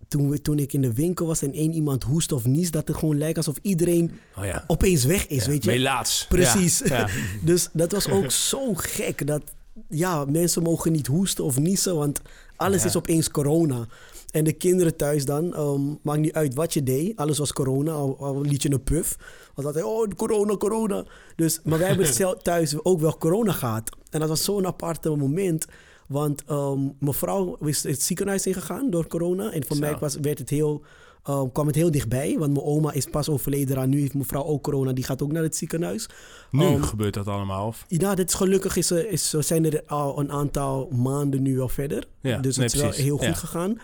toen, 0.07 0.29
we, 0.29 0.41
toen 0.41 0.59
ik 0.59 0.73
in 0.73 0.81
de 0.81 0.93
winkel 0.93 1.27
was 1.27 1.41
en 1.41 1.53
één 1.53 1.73
iemand 1.73 2.03
hoest 2.03 2.31
of 2.31 2.45
niest, 2.45 2.71
dat 2.73 2.87
het 2.87 2.97
gewoon 2.97 3.17
lijkt 3.17 3.37
alsof 3.37 3.57
iedereen 3.61 4.11
oh 4.37 4.45
ja. 4.45 4.63
opeens 4.67 5.03
weg 5.05 5.27
is, 5.27 5.43
Ja, 5.45 5.49
weet 5.51 5.63
je. 5.63 5.69
Melaats. 5.71 6.25
Precies. 6.29 6.79
Ja, 6.85 6.97
ja. 6.97 7.07
Dus 7.41 7.69
dat 7.73 7.91
was 7.91 8.09
ook 8.09 8.31
zo 8.31 8.73
gek. 8.73 9.27
Dat 9.27 9.41
ja, 9.89 10.25
mensen 10.25 10.63
mogen 10.63 10.91
niet 10.91 11.07
hoesten 11.07 11.43
of 11.43 11.59
niezen, 11.59 11.95
want 11.95 12.21
alles 12.57 12.81
Ja. 12.81 12.87
is 12.87 12.95
opeens 12.95 13.31
corona. 13.31 13.85
En 14.31 14.43
de 14.43 14.53
kinderen 14.53 14.95
thuis 14.95 15.25
dan, 15.25 15.53
ehm, 15.55 15.81
maakt 16.01 16.19
niet 16.19 16.33
uit 16.33 16.53
wat 16.53 16.73
je 16.73 16.83
deed, 16.83 17.17
alles 17.17 17.37
was 17.37 17.53
corona, 17.53 17.91
al, 17.91 18.17
al 18.19 18.41
liet 18.41 18.61
je 18.61 18.71
een 18.71 18.83
puff. 18.83 19.17
Was 19.55 19.65
altijd, 19.65 19.85
oh 19.85 20.07
corona, 20.15 20.57
corona. 20.57 21.05
Dus, 21.35 21.59
maar 21.63 21.79
wij 21.79 21.87
hebben 21.87 22.13
zelf 22.23 22.37
thuis 22.41 22.83
ook 22.83 22.99
wel 22.99 23.17
corona 23.17 23.51
gehad. 23.51 23.89
En 24.09 24.19
dat 24.19 24.29
was 24.29 24.43
zo'n 24.43 24.65
aparte 24.67 25.09
moment. 25.09 25.65
Want 26.07 26.43
ehm, 26.47 26.79
mijn 26.99 27.13
vrouw 27.13 27.55
is 27.65 27.83
het 27.83 28.01
ziekenhuis 28.01 28.45
ingegaan 28.47 28.89
door 28.89 29.07
corona. 29.07 29.51
En 29.51 29.65
voor 29.65 29.75
Zo. 29.75 29.81
mij 29.81 29.97
was, 29.99 30.15
werd 30.21 30.39
het 30.39 30.49
heel, 30.49 30.81
ehm, 31.27 31.47
kwam 31.53 31.67
het 31.67 31.75
heel 31.75 31.91
dichtbij. 31.91 32.35
Want 32.37 32.53
mijn 32.53 32.65
oma 32.65 32.91
is 32.91 33.05
pas 33.05 33.29
overleden 33.29 33.75
eraan. 33.75 33.89
Nu 33.89 33.99
heeft 33.99 34.13
mijn 34.13 34.25
vrouw 34.25 34.43
ook 34.43 34.63
corona. 34.63 34.91
Die 34.93 35.03
gaat 35.03 35.21
ook 35.21 35.31
naar 35.31 35.43
het 35.43 35.55
ziekenhuis. 35.55 36.09
Nu 36.51 36.65
Ehm, 36.65 36.81
gebeurt 36.81 37.13
dat 37.13 37.27
allemaal. 37.27 37.67
Of? 37.67 37.85
ja, 37.87 38.15
dit 38.15 38.27
is 38.29 38.33
gelukkig 38.35 38.75
is, 38.75 38.89
er- 38.89 39.09
is, 39.09 39.29
zijn 39.29 39.65
er 39.71 39.83
al 39.87 40.19
een 40.19 40.31
aantal 40.31 40.89
maanden 40.95 41.41
nu 41.41 41.55
wel 41.55 41.69
verder. 41.69 42.07
Ja, 42.21 42.37
dus 42.37 42.55
nee, 42.57 42.65
het 42.65 42.75
is 42.75 42.81
wel 42.81 42.91
heel 42.91 43.17
goed 43.17 43.25
Ja. 43.25 43.33
gegaan. 43.33 43.77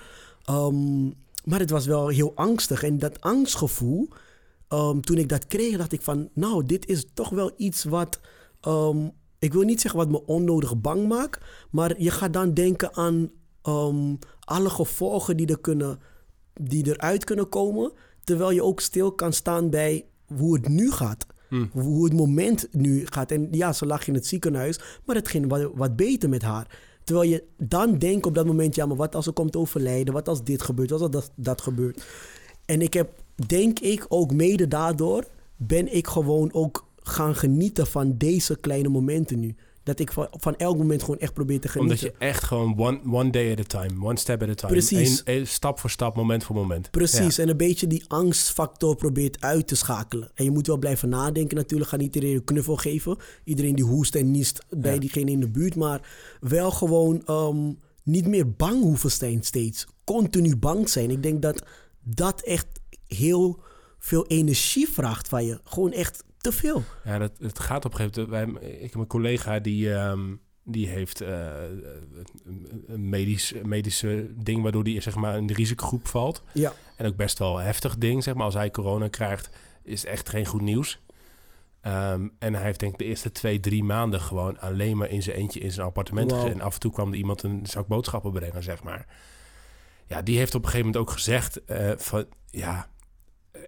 Ehm, 0.43 1.03
maar 1.43 1.59
het 1.59 1.69
was 1.69 1.85
wel 1.85 2.07
heel 2.07 2.31
angstig. 2.35 2.83
En 2.83 2.97
dat 2.97 3.21
angstgevoel, 3.21 4.07
toen 5.01 5.17
ik 5.17 5.29
dat 5.29 5.47
kreeg, 5.47 5.77
dacht 5.77 5.91
ik 5.91 6.01
van... 6.01 6.29
Nou, 6.33 6.65
dit 6.65 6.87
is 6.87 7.05
toch 7.13 7.29
wel 7.29 7.51
iets 7.57 7.83
wat... 7.83 8.19
ik 9.39 9.53
wil 9.53 9.61
niet 9.61 9.81
zeggen 9.81 9.99
wat 9.99 10.09
me 10.09 10.25
onnodig 10.25 10.81
bang 10.81 11.07
maakt. 11.07 11.39
Maar 11.71 12.01
je 12.01 12.11
gaat 12.11 12.33
dan 12.33 12.53
denken 12.53 12.95
aan 12.95 13.31
alle 14.39 14.69
gevolgen 14.69 15.37
die, 15.37 15.47
er 15.47 15.59
kunnen, 15.59 15.99
die 16.61 16.87
eruit 16.87 17.23
kunnen 17.23 17.49
komen. 17.49 17.91
Terwijl 18.23 18.51
je 18.51 18.63
ook 18.63 18.79
stil 18.79 19.11
kan 19.11 19.33
staan 19.33 19.69
bij 19.69 20.05
hoe 20.25 20.53
het 20.53 20.67
nu 20.67 20.91
gaat. 20.91 21.25
Hm. 21.49 21.65
Hoe 21.71 22.03
het 22.03 22.13
moment 22.13 22.67
nu 22.71 23.05
gaat. 23.05 23.31
En 23.31 23.47
ja, 23.51 23.73
ze 23.73 23.85
lag 23.85 24.07
in 24.07 24.13
het 24.13 24.27
ziekenhuis, 24.27 24.79
maar 25.05 25.15
het 25.15 25.27
ging 25.27 25.49
wat, 25.49 25.71
wat 25.73 25.95
beter 25.95 26.29
met 26.29 26.41
haar. 26.41 26.79
Terwijl 27.03 27.29
je 27.29 27.43
dan 27.57 27.97
denkt 27.97 28.25
op 28.25 28.35
dat 28.35 28.45
moment, 28.45 28.75
ja, 28.75 28.85
maar 28.85 28.97
wat 28.97 29.15
als 29.15 29.25
ze 29.25 29.31
komt 29.31 29.55
overlijden? 29.55 30.13
Wat 30.13 30.27
als 30.27 30.43
dit 30.43 30.61
gebeurt? 30.61 30.89
Wat 30.89 31.01
als 31.01 31.11
dat, 31.11 31.31
dat 31.35 31.61
gebeurt? 31.61 32.05
En 32.65 32.81
ik 32.81 32.93
heb, 32.93 33.23
denk 33.47 33.79
ik, 33.79 34.05
ook 34.07 34.33
mede 34.33 34.67
daardoor 34.67 35.25
ben 35.55 35.95
ik 35.95 36.07
gewoon 36.07 36.53
ook 36.53 36.87
gaan 37.03 37.35
genieten 37.35 37.87
van 37.87 38.17
deze 38.17 38.59
kleine 38.59 38.89
momenten 38.89 39.39
nu. 39.39 39.55
Dat 39.83 39.99
ik 39.99 40.11
van, 40.11 40.27
van 40.31 40.55
elk 40.55 40.77
moment 40.77 41.01
gewoon 41.03 41.19
echt 41.19 41.33
probeer 41.33 41.59
te 41.59 41.67
genieten. 41.67 41.95
Omdat 42.07 42.13
je 42.19 42.25
echt 42.25 42.43
gewoon 42.43 42.77
one, 42.79 42.99
one 43.11 43.29
day 43.29 43.51
at 43.51 43.59
a 43.59 43.63
time, 43.63 44.05
one 44.05 44.17
step 44.17 44.41
at 44.43 44.49
a 44.49 44.53
time. 44.53 44.71
Precies. 44.71 45.19
Eén- 45.25 45.35
één 45.35 45.47
stap 45.47 45.79
voor 45.79 45.89
stap, 45.89 46.15
moment 46.15 46.43
voor 46.43 46.55
moment. 46.55 46.91
Precies, 46.91 47.35
Ja. 47.35 47.43
en 47.43 47.49
een 47.49 47.57
beetje 47.57 47.87
die 47.87 48.03
angstfactor 48.07 48.95
probeert 48.95 49.41
uit 49.41 49.67
te 49.67 49.75
schakelen. 49.75 50.31
En 50.35 50.43
je 50.43 50.51
moet 50.51 50.67
wel 50.67 50.77
blijven 50.77 51.09
nadenken 51.09 51.57
natuurlijk. 51.57 51.89
Ga 51.89 51.95
niet 51.97 52.15
iedereen 52.15 52.35
een 52.35 52.43
knuffel 52.43 52.75
geven. 52.75 53.17
Iedereen 53.43 53.75
die 53.75 53.85
hoest 53.85 54.15
en 54.15 54.31
niest 54.31 54.65
bij 54.69 54.93
Ja. 54.93 54.99
diegene 54.99 55.31
in 55.31 55.39
de 55.39 55.49
buurt. 55.49 55.75
Maar 55.75 56.01
wel 56.39 56.71
gewoon 56.71 57.21
ehm, 57.25 57.71
niet 58.03 58.27
meer 58.27 58.51
bang 58.51 58.81
hoeven 58.81 59.11
zijn 59.11 59.43
steeds. 59.43 59.87
Continu 60.03 60.55
bang 60.57 60.89
zijn. 60.89 61.11
Ik 61.11 61.23
denk 61.23 61.41
dat 61.41 61.63
dat 62.03 62.41
echt 62.41 62.67
heel 63.07 63.59
veel 63.99 64.27
energie 64.27 64.89
vraagt 64.89 65.27
van 65.27 65.45
je. 65.45 65.59
Gewoon 65.63 65.91
echt 65.91 66.23
te 66.43 66.51
veel. 66.51 66.83
Ja, 67.03 67.17
dat, 67.17 67.31
het 67.39 67.59
gaat 67.59 67.85
op 67.85 67.91
een 67.91 67.97
gegeven 67.99 68.29
moment. 68.29 68.59
Wij, 68.59 68.69
ik 68.71 68.91
heb 68.91 68.95
een 69.01 69.07
collega 69.07 69.59
die, 69.59 69.93
ehm, 69.93 70.35
die 70.63 70.87
heeft 70.87 71.21
eh, 71.21 71.47
een- 72.87 73.09
medisch, 73.09 73.53
medische 73.63 74.27
ding 74.37 74.61
waardoor 74.63 74.83
die 74.83 75.01
zeg 75.01 75.15
maar 75.15 75.37
in 75.37 75.47
de 75.47 75.53
risicogroep 75.53 76.07
valt. 76.07 76.43
Ja, 76.53 76.73
En 76.97 77.05
ook 77.05 77.15
best 77.15 77.39
wel 77.39 77.57
heftig 77.57 77.97
ding, 77.97 78.23
zeg 78.23 78.33
maar. 78.33 78.45
Als 78.45 78.53
hij 78.53 78.71
corona 78.71 79.07
krijgt, 79.07 79.49
is 79.83 80.05
echt 80.05 80.29
geen 80.29 80.45
goed 80.45 80.61
nieuws. 80.61 81.01
Ehm, 81.81 82.27
en 82.39 82.53
hij 82.53 82.63
heeft 82.63 82.79
denk 82.79 82.91
ik 82.91 82.97
de 82.97 83.05
eerste 83.05 83.31
twee, 83.31 83.59
drie 83.59 83.83
maanden 83.83 84.21
gewoon 84.21 84.59
alleen 84.59 84.97
maar 84.97 85.09
in 85.09 85.23
zijn 85.23 85.35
eentje 85.37 85.59
in 85.59 85.71
zijn 85.71 85.87
appartement 85.87 86.31
gezeten. 86.31 86.53
En 86.59 86.61
af 86.65 86.73
en 86.73 86.79
toe 86.79 86.91
kwam 86.91 87.11
er 87.11 87.17
iemand 87.17 87.43
een 87.43 87.65
zak 87.65 87.87
boodschappen 87.87 88.31
brengen, 88.31 88.63
zeg 88.63 88.83
maar. 88.83 89.05
Ja, 90.07 90.21
die 90.21 90.37
heeft 90.37 90.55
op 90.55 90.63
een 90.63 90.69
gegeven 90.69 90.85
moment 90.91 91.03
ook 91.07 91.13
gezegd 91.15 91.65
eh, 91.65 91.91
van, 91.97 92.25
ja, 92.49 92.89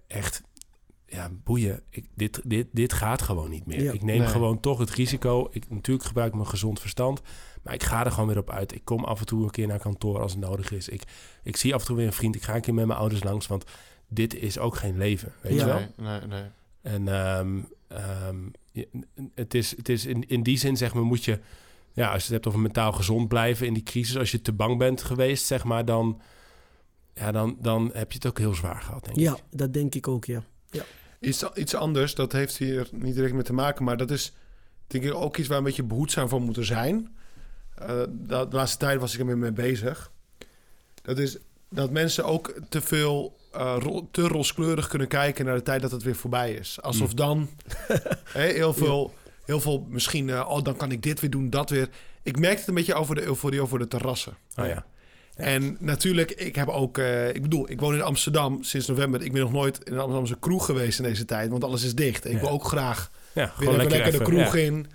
echt, 0.08 0.42
ja, 1.08 1.30
boeien. 1.44 1.82
Ik, 1.90 2.06
dit, 2.16 2.42
dit, 2.44 2.68
dit 2.72 2.94
gaat 2.94 3.22
gewoon 3.22 3.50
niet 3.50 3.66
meer. 3.66 3.84
Ja. 3.84 3.92
ik 3.92 4.04
neem 4.04 4.20
Nee. 4.20 4.28
gewoon 4.28 4.60
toch 4.60 4.80
het 4.80 4.90
risico. 4.90 5.48
Ik, 5.52 5.70
natuurlijk 5.70 6.06
gebruik 6.08 6.30
ik 6.30 6.36
mijn 6.36 6.48
gezond 6.48 6.80
verstand. 6.80 7.22
Maar 7.64 7.74
ik 7.74 7.84
ga 7.84 8.06
er 8.06 8.12
gewoon 8.12 8.28
weer 8.28 8.38
op 8.38 8.50
uit. 8.50 8.74
Ik 8.76 8.82
kom 8.86 9.04
af 9.04 9.20
en 9.20 9.26
toe 9.26 9.44
een 9.44 9.50
keer 9.52 9.68
naar 9.68 9.80
kantoor 9.80 10.20
als 10.22 10.32
het 10.32 10.42
nodig 10.42 10.72
is. 10.72 10.90
Ik, 10.90 11.02
ik 11.44 11.56
zie 11.58 11.74
af 11.74 11.82
en 11.82 11.88
toe 11.88 11.96
weer 11.96 12.06
een 12.08 12.14
vriend. 12.14 12.36
Ik 12.36 12.44
ga 12.44 12.56
een 12.56 12.62
keer 12.62 12.74
met 12.74 12.86
mijn 12.86 13.00
ouders 13.00 13.24
langs. 13.24 13.48
Want 13.48 13.64
dit 14.08 14.36
is 14.36 14.58
ook 14.60 14.76
geen 14.76 14.98
leven. 14.98 15.34
Weet 15.42 15.54
Ja. 15.54 15.60
je 15.60 15.66
wel? 15.66 15.80
Nee, 16.10 16.20
nee, 16.20 16.28
nee. 16.28 16.50
En 16.82 17.08
ehm, 17.08 17.60
ehm, 17.88 18.38
het 19.36 19.54
is, 19.54 19.78
het 19.78 19.90
is 19.90 20.06
in, 20.06 20.28
in 20.28 20.44
die 20.44 20.58
zin, 20.58 20.78
zeg 20.78 20.94
maar, 20.94 21.04
moet 21.04 21.24
je... 21.26 21.40
Ja, 21.94 22.06
als 22.06 22.16
je 22.18 22.24
het 22.24 22.32
hebt 22.32 22.48
over 22.48 22.60
mentaal 22.60 22.92
gezond 22.92 23.28
blijven 23.28 23.68
in 23.68 23.74
die 23.74 23.84
crisis... 23.84 24.18
als 24.18 24.32
je 24.32 24.42
te 24.42 24.54
bang 24.54 24.78
bent 24.78 25.04
geweest, 25.04 25.46
zeg 25.46 25.64
maar, 25.64 25.86
dan... 25.86 26.22
Ja, 27.14 27.32
dan, 27.32 27.58
dan 27.62 27.90
heb 27.94 28.12
je 28.12 28.18
het 28.18 28.28
ook 28.28 28.38
heel 28.38 28.54
zwaar 28.54 28.82
gehad, 28.82 29.06
denk 29.06 29.18
ja 29.18 29.34
ik. 29.36 29.44
dat 29.50 29.74
denk 29.74 29.96
ik 29.96 30.08
ook, 30.08 30.26
ja. 30.26 30.44
Iets, 31.20 31.44
iets 31.54 31.76
anders, 31.76 32.16
dat 32.16 32.32
heeft 32.32 32.58
hier 32.58 32.88
niet 32.92 33.16
direct 33.16 33.34
mee 33.34 33.44
te 33.44 33.54
maken, 33.54 33.84
maar 33.86 33.98
dat 33.98 34.12
is 34.12 34.34
denk 34.88 35.04
ik 35.04 35.14
ook 35.14 35.38
iets 35.38 35.48
waar 35.48 35.58
we 35.58 35.64
een 35.64 35.70
beetje 35.70 35.84
behoedzaam 35.88 36.30
voor 36.30 36.42
moeten 36.42 36.66
zijn. 36.66 37.16
Eh, 37.76 38.02
de, 38.10 38.48
laatste 38.50 38.78
tijd 38.78 39.00
was 39.00 39.14
ik 39.14 39.20
ermee 39.20 39.36
mee 39.36 39.52
bezig. 39.52 40.12
Dat 41.02 41.18
is 41.18 41.38
dat 41.70 41.92
mensen 41.92 42.26
ook 42.26 42.54
te 42.70 42.82
veel, 42.82 43.38
ro- 43.52 44.08
te 44.12 44.22
rooskleurig 44.28 44.88
kunnen 44.88 45.08
kijken 45.08 45.46
naar 45.46 45.56
de 45.56 45.62
tijd 45.64 45.82
dat 45.82 45.92
het 45.92 46.04
weer 46.04 46.16
voorbij 46.16 46.54
is. 46.54 46.82
Alsof 46.82 47.10
Mm. 47.10 47.16
dan 47.16 47.50
heel 48.34 48.74
veel, 48.74 49.14
heel 49.46 49.60
veel 49.60 49.86
misschien, 49.90 50.30
eh, 50.30 50.50
oh 50.50 50.64
dan 50.64 50.76
kan 50.76 50.92
ik 50.92 51.04
dit 51.04 51.20
weer 51.20 51.30
doen, 51.30 51.50
dat 51.50 51.70
weer. 51.70 51.90
Ik 52.24 52.40
merkte 52.40 52.60
het 52.60 52.68
een 52.68 52.74
beetje 52.74 52.94
over 52.94 53.16
de 53.16 53.24
euforie 53.24 53.62
over 53.62 53.80
de 53.80 53.88
terrassen. 53.88 54.38
Oh 54.56 54.66
ja. 54.66 54.86
En 55.36 55.78
natuurlijk, 55.80 56.32
ik 56.32 56.56
heb 56.56 56.68
ook, 56.68 56.98
eh, 56.98 57.28
ik 57.28 57.42
bedoel, 57.42 57.70
ik 57.70 57.80
woon 57.80 57.94
in 57.94 58.02
Amsterdam 58.02 58.64
sinds 58.64 58.88
november. 58.88 59.22
Ik 59.22 59.32
ben 59.32 59.42
nog 59.42 59.52
nooit 59.52 59.78
in 59.84 59.94
een 59.94 60.00
Amsterdamse 60.00 60.40
kroeg 60.40 60.66
geweest 60.66 61.00
in 61.00 61.06
deze 61.06 61.26
tijd, 61.26 61.50
want 61.50 61.64
alles 61.64 61.84
is 61.84 61.96
dicht. 61.96 62.30
Ik 62.30 62.40
wil 62.40 62.50
ook 62.50 62.64
graag 62.64 63.12
Ja, 63.34 63.48
gewoon 63.48 63.76
lekker, 63.76 64.12
de 64.12 64.24
kroeg 64.24 64.56
in. 64.56 64.88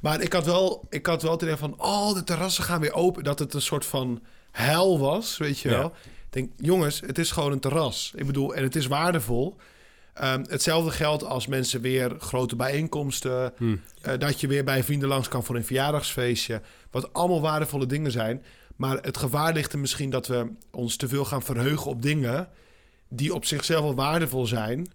Maar 0.00 0.20
ik 0.20 0.32
had 0.32 0.44
wel, 0.44 0.86
ik 0.90 1.06
had 1.06 1.22
wel 1.22 1.32
het 1.32 1.42
idee 1.42 1.56
van, 1.56 1.74
oh, 1.78 2.14
de 2.14 2.24
terrassen 2.24 2.64
gaan 2.64 2.80
weer 2.80 2.92
open. 2.94 3.24
Dat 3.24 3.38
het 3.38 3.54
een 3.54 3.62
soort 3.62 3.84
van 3.84 4.22
hel 4.50 4.98
was, 4.98 5.36
weet 5.36 5.58
je 5.58 5.68
wel. 5.68 5.86
Ik 5.86 6.30
denk, 6.30 6.50
jongens, 6.56 7.00
het 7.06 7.18
is 7.18 7.30
gewoon 7.30 7.52
een 7.52 7.60
terras. 7.60 8.12
Ik 8.14 8.26
bedoel, 8.26 8.54
en 8.54 8.62
het 8.62 8.76
is 8.76 8.86
waardevol. 8.86 9.56
Ehm, 10.14 10.44
hetzelfde 10.48 10.90
geldt 10.90 11.24
als 11.24 11.46
mensen 11.46 11.80
weer 11.80 12.14
grote 12.18 12.56
bijeenkomsten. 12.56 13.52
Hm. 13.56 13.76
eh, 14.00 14.18
dat 14.18 14.40
je 14.40 14.46
weer 14.46 14.64
bij 14.64 14.84
vrienden 14.84 15.08
langs 15.08 15.28
kan 15.28 15.44
voor 15.44 15.56
een 15.56 15.64
verjaardagsfeestje. 15.64 16.60
Wat 16.90 17.12
allemaal 17.12 17.40
waardevolle 17.40 17.86
dingen 17.86 18.10
zijn. 18.10 18.42
Maar 18.82 18.98
het 19.02 19.16
gevaar 19.16 19.52
ligt 19.52 19.72
er 19.72 19.78
misschien 19.78 20.10
dat 20.10 20.26
we 20.26 20.46
ons 20.70 20.96
te 20.96 21.08
veel 21.08 21.24
gaan 21.24 21.42
verheugen 21.42 21.90
op 21.90 22.02
dingen 22.02 22.48
die 23.08 23.34
op 23.34 23.44
zichzelf 23.44 23.82
wel 23.82 23.94
waardevol 23.94 24.46
zijn. 24.46 24.88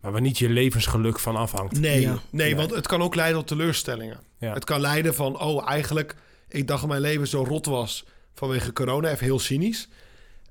Maar 0.00 0.12
waar 0.12 0.20
niet 0.20 0.38
je 0.38 0.48
levensgeluk 0.48 1.18
van 1.18 1.36
afhangt. 1.36 1.80
Nee, 1.80 2.00
Ja. 2.00 2.18
nee, 2.30 2.48
Ja. 2.48 2.56
want 2.56 2.70
het 2.70 2.86
kan 2.86 3.02
ook 3.02 3.14
leiden 3.14 3.38
tot 3.38 3.46
teleurstellingen. 3.48 4.18
Ja. 4.38 4.52
Het 4.54 4.64
kan 4.64 4.80
leiden 4.80 5.14
van, 5.14 5.40
oh, 5.40 5.68
eigenlijk, 5.70 6.14
ik 6.48 6.66
dacht 6.66 6.80
dat 6.80 6.88
mijn 6.90 7.00
leven 7.02 7.28
zo 7.28 7.42
rot 7.42 7.66
was 7.66 8.04
vanwege 8.34 8.72
corona. 8.72 9.10
Even 9.10 9.24
heel 9.24 9.38
cynisch. 9.38 9.88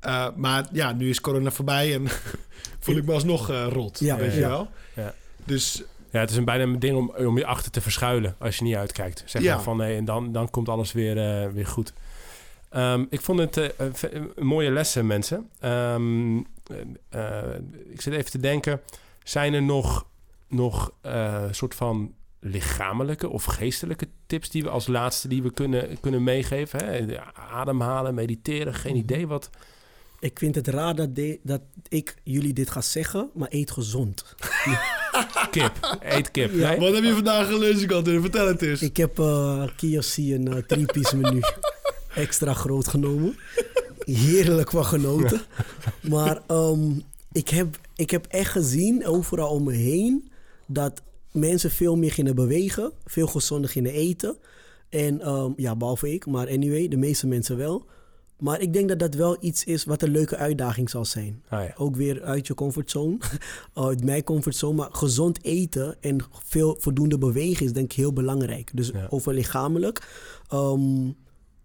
Uh, 0.05 0.27
maar 0.35 0.65
ja, 0.71 0.91
nu 0.91 1.09
is 1.09 1.21
corona 1.21 1.51
voorbij 1.51 1.93
en 1.93 2.07
voel 2.83 2.95
ik 2.97 3.05
me 3.05 3.13
alsnog 3.13 3.49
uh, 3.51 3.67
rot. 3.71 3.99
Ja, 3.99 4.17
weet 4.17 4.31
ja. 4.33 4.39
je 4.39 4.47
wel? 4.47 4.69
Ja. 4.95 5.13
Dus 5.45 5.83
Ja, 6.11 6.19
het 6.19 6.29
is 6.29 6.35
een 6.35 6.45
bijna 6.45 6.63
een 6.63 6.79
ding 6.79 6.97
om, 6.97 7.13
om 7.25 7.37
je 7.37 7.45
achter 7.45 7.71
te 7.71 7.81
verschuilen 7.81 8.35
als 8.39 8.57
je 8.57 8.63
niet 8.63 8.75
uitkijkt. 8.75 9.23
Zeg 9.25 9.41
Ja. 9.41 9.53
maar 9.55 9.63
van 9.63 9.77
nee, 9.77 9.97
en 9.97 10.05
dan, 10.05 10.31
dan 10.31 10.49
komt 10.49 10.69
alles 10.69 10.91
weer, 10.91 11.17
eh, 11.17 11.51
weer 11.51 11.67
goed. 11.67 11.93
Ehm, 12.69 13.05
ik 13.09 13.21
vond 13.21 13.39
het 13.39 13.57
eh, 13.57 13.67
een 13.77 13.95
ve- 13.95 14.13
een 14.35 14.45
mooie 14.45 14.71
lessen, 14.71 15.07
mensen. 15.07 15.49
Ehm, 15.59 16.37
eh, 16.37 16.43
eh, 17.09 17.55
ik 17.89 18.01
zit 18.01 18.13
even 18.13 18.31
te 18.31 18.39
denken, 18.39 18.81
zijn 19.23 19.53
er 19.53 19.61
nog, 19.63 20.05
nog 20.47 20.91
eh, 21.01 21.43
soort 21.51 21.75
van 21.75 22.13
lichamelijke 22.39 23.29
of 23.29 23.43
geestelijke 23.43 24.07
tips 24.27 24.49
die 24.49 24.63
we 24.63 24.69
als 24.69 24.87
laatste 24.87 25.27
die 25.27 25.43
we 25.43 25.51
kunnen, 25.53 25.99
kunnen 25.99 26.23
meegeven? 26.23 26.85
Hè? 26.85 27.05
Ademhalen, 27.33 28.13
mediteren, 28.13 28.73
geen 28.73 28.95
idee 28.95 29.27
wat. 29.27 29.49
Ik 30.19 30.39
vind 30.39 30.55
het 30.55 30.67
raar 30.67 30.95
dat, 30.95 31.15
de- 31.15 31.39
dat 31.43 31.61
ik 31.87 32.15
jullie 32.23 32.53
dit 32.53 32.69
ga 32.69 32.81
zeggen, 32.81 33.29
maar 33.33 33.47
eet 33.51 33.71
gezond. 33.71 34.35
Kip, 35.51 35.97
eet 36.01 36.31
kip. 36.31 36.51
Ja. 36.53 36.69
Nee? 36.69 36.79
wat 36.79 36.93
heb 36.93 37.03
je 37.03 37.13
vandaag 37.13 37.47
geluncht, 37.47 37.85
Katin? 37.85 38.21
Vertel 38.21 38.47
het 38.47 38.61
eens. 38.61 38.81
Ik 38.81 38.97
heb 38.97 39.19
eh 39.19 39.63
KFC 39.75 40.17
een 40.17 40.47
uh, 40.49 40.55
three-piece 40.67 41.17
menu 41.17 41.39
extra 42.15 42.53
groot 42.53 42.87
genomen. 42.87 43.35
Heerlijk 43.99 44.71
van 44.71 44.85
genoten. 44.85 45.41
Maar 46.01 46.41
ehm, 46.47 46.91
ik, 47.31 47.49
heb, 47.49 47.79
ik 47.95 48.09
heb 48.09 48.25
echt 48.25 48.51
gezien 48.51 49.05
overal 49.05 49.49
om 49.49 49.63
me 49.63 49.73
heen 49.73 50.31
dat 50.67 51.01
mensen 51.31 51.71
veel 51.71 51.95
meer 51.95 52.11
gingen 52.11 52.35
bewegen, 52.35 52.91
veel 53.05 53.27
gezonder 53.27 53.69
gingen 53.69 53.91
eten. 53.93 54.37
En 54.89 55.21
ehm, 55.21 55.51
ja, 55.55 55.75
behalve 55.75 56.13
ik, 56.13 56.25
maar 56.25 56.47
anyway, 56.47 56.87
de 56.87 56.97
meeste 56.97 57.27
mensen 57.27 57.57
wel. 57.57 57.85
Maar 58.39 58.61
ik 58.61 58.73
denk 58.73 58.89
dat 58.89 58.99
dat 58.99 59.13
wel 59.15 59.37
iets 59.39 59.63
is 59.63 59.83
wat 59.85 60.01
een 60.01 60.11
leuke 60.11 60.35
uitdaging 60.37 60.89
zal 60.89 61.05
zijn. 61.05 61.43
Ah, 61.49 61.63
ja. 61.63 61.73
Ook 61.77 61.95
weer 61.95 62.21
uit 62.23 62.47
je 62.47 62.53
comfortzone, 62.53 63.17
uit 63.73 64.03
mijn 64.03 64.23
comfortzone. 64.23 64.75
Maar 64.75 64.89
gezond 64.91 65.43
eten 65.43 65.95
en 66.01 66.17
veel 66.45 66.77
voldoende 66.79 67.17
bewegen 67.17 67.65
is 67.65 67.73
denk 67.73 67.91
ik 67.91 67.97
heel 67.97 68.13
belangrijk. 68.13 68.71
Dus 68.73 68.87
Ja. 68.93 69.07
over 69.09 69.33
lichamelijk. 69.33 70.07
ehm, 70.49 71.11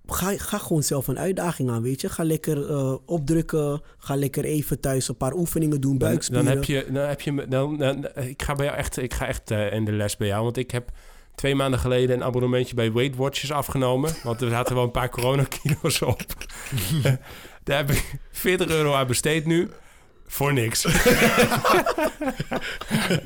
ga, 0.06 0.32
ga 0.36 0.58
gewoon 0.58 0.82
zelf 0.82 1.08
een 1.08 1.18
uitdaging 1.18 1.70
aan, 1.70 1.82
weet 1.82 2.00
je. 2.00 2.08
Ga 2.08 2.24
lekker 2.24 2.70
eh, 2.70 2.94
opdrukken. 3.06 3.82
Ga 3.98 4.14
lekker 4.16 4.44
even 4.44 4.80
thuis 4.80 5.08
een 5.08 5.16
paar 5.16 5.32
oefeningen 5.34 5.80
doen, 5.80 5.98
buikspieren. 5.98 6.44
dan 6.44 6.54
heb 6.54 6.64
je, 6.64 6.86
dan 6.92 7.08
heb 7.08 7.20
je, 7.20 7.32
me- 7.32 7.48
dan, 7.48 7.76
dan, 7.76 8.06
ik 8.14 8.42
ga 8.42 8.54
bij 8.54 8.64
jou 8.66 8.78
echt, 8.78 8.96
ik 8.96 9.14
ga 9.14 9.26
echt 9.26 9.50
eh, 9.50 9.72
in 9.72 9.84
de 9.84 9.92
les 9.92 10.16
bij 10.16 10.26
jou, 10.26 10.42
want 10.42 10.56
ik 10.56 10.70
heb 10.70 10.90
twee 11.34 11.54
maanden 11.54 11.80
geleden 11.80 12.16
een 12.16 12.24
abonnementje 12.24 12.74
bij 12.74 12.92
Weight 12.92 13.16
Watchers 13.16 13.52
afgenomen, 13.52 14.10
want 14.22 14.40
er 14.40 14.50
zaten 14.50 14.74
wel 14.74 14.84
een 14.84 14.90
paar 14.90 15.08
coronakilo's 15.10 16.02
op. 16.02 16.22
Daar 17.64 17.76
heb 17.76 17.90
ik 17.90 18.14
40 18.30 18.68
euro 18.68 18.92
aan 18.94 19.06
besteed 19.06 19.46
nu. 19.46 19.68
Voor 20.26 20.52
niks. 20.52 20.82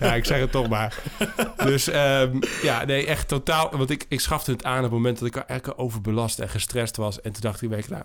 ja, 0.01 0.15
ik 0.15 0.25
zeg 0.25 0.41
het 0.41 0.53
toch 0.53 0.69
maar. 0.69 1.03
Dus 1.57 1.89
ehm, 1.89 2.41
ja, 2.63 2.85
nee, 2.85 3.07
echt 3.07 3.29
totaal. 3.29 3.71
Want 3.77 3.91
ik, 3.91 4.07
ik 4.09 4.21
schafte 4.21 4.51
het 4.51 4.65
aan 4.65 4.77
op 4.77 4.83
het 4.83 4.93
moment 4.93 5.19
dat 5.19 5.29
ik 5.29 5.37
eigenlijk 5.37 5.81
overbelast 5.81 6.39
en 6.39 6.49
gestrest 6.49 6.97
was. 6.97 7.21
En 7.21 7.33
toen 7.33 7.43
dacht 7.43 7.63
ik, 7.63 7.69
weet 7.69 7.85
je, 7.85 7.91
nou, 7.91 8.05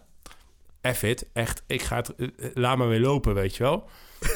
F 0.96 1.04
it. 1.04 1.26
Echt, 1.34 1.64
ik 1.68 1.82
ga 1.82 1.96
het, 1.96 2.16
eh, 2.16 2.28
eh, 2.28 2.50
laat 2.54 2.78
maar 2.78 2.88
weer 2.88 3.00
lopen, 3.00 3.34
weet 3.34 3.56
je 3.56 3.64
wel. 3.64 3.84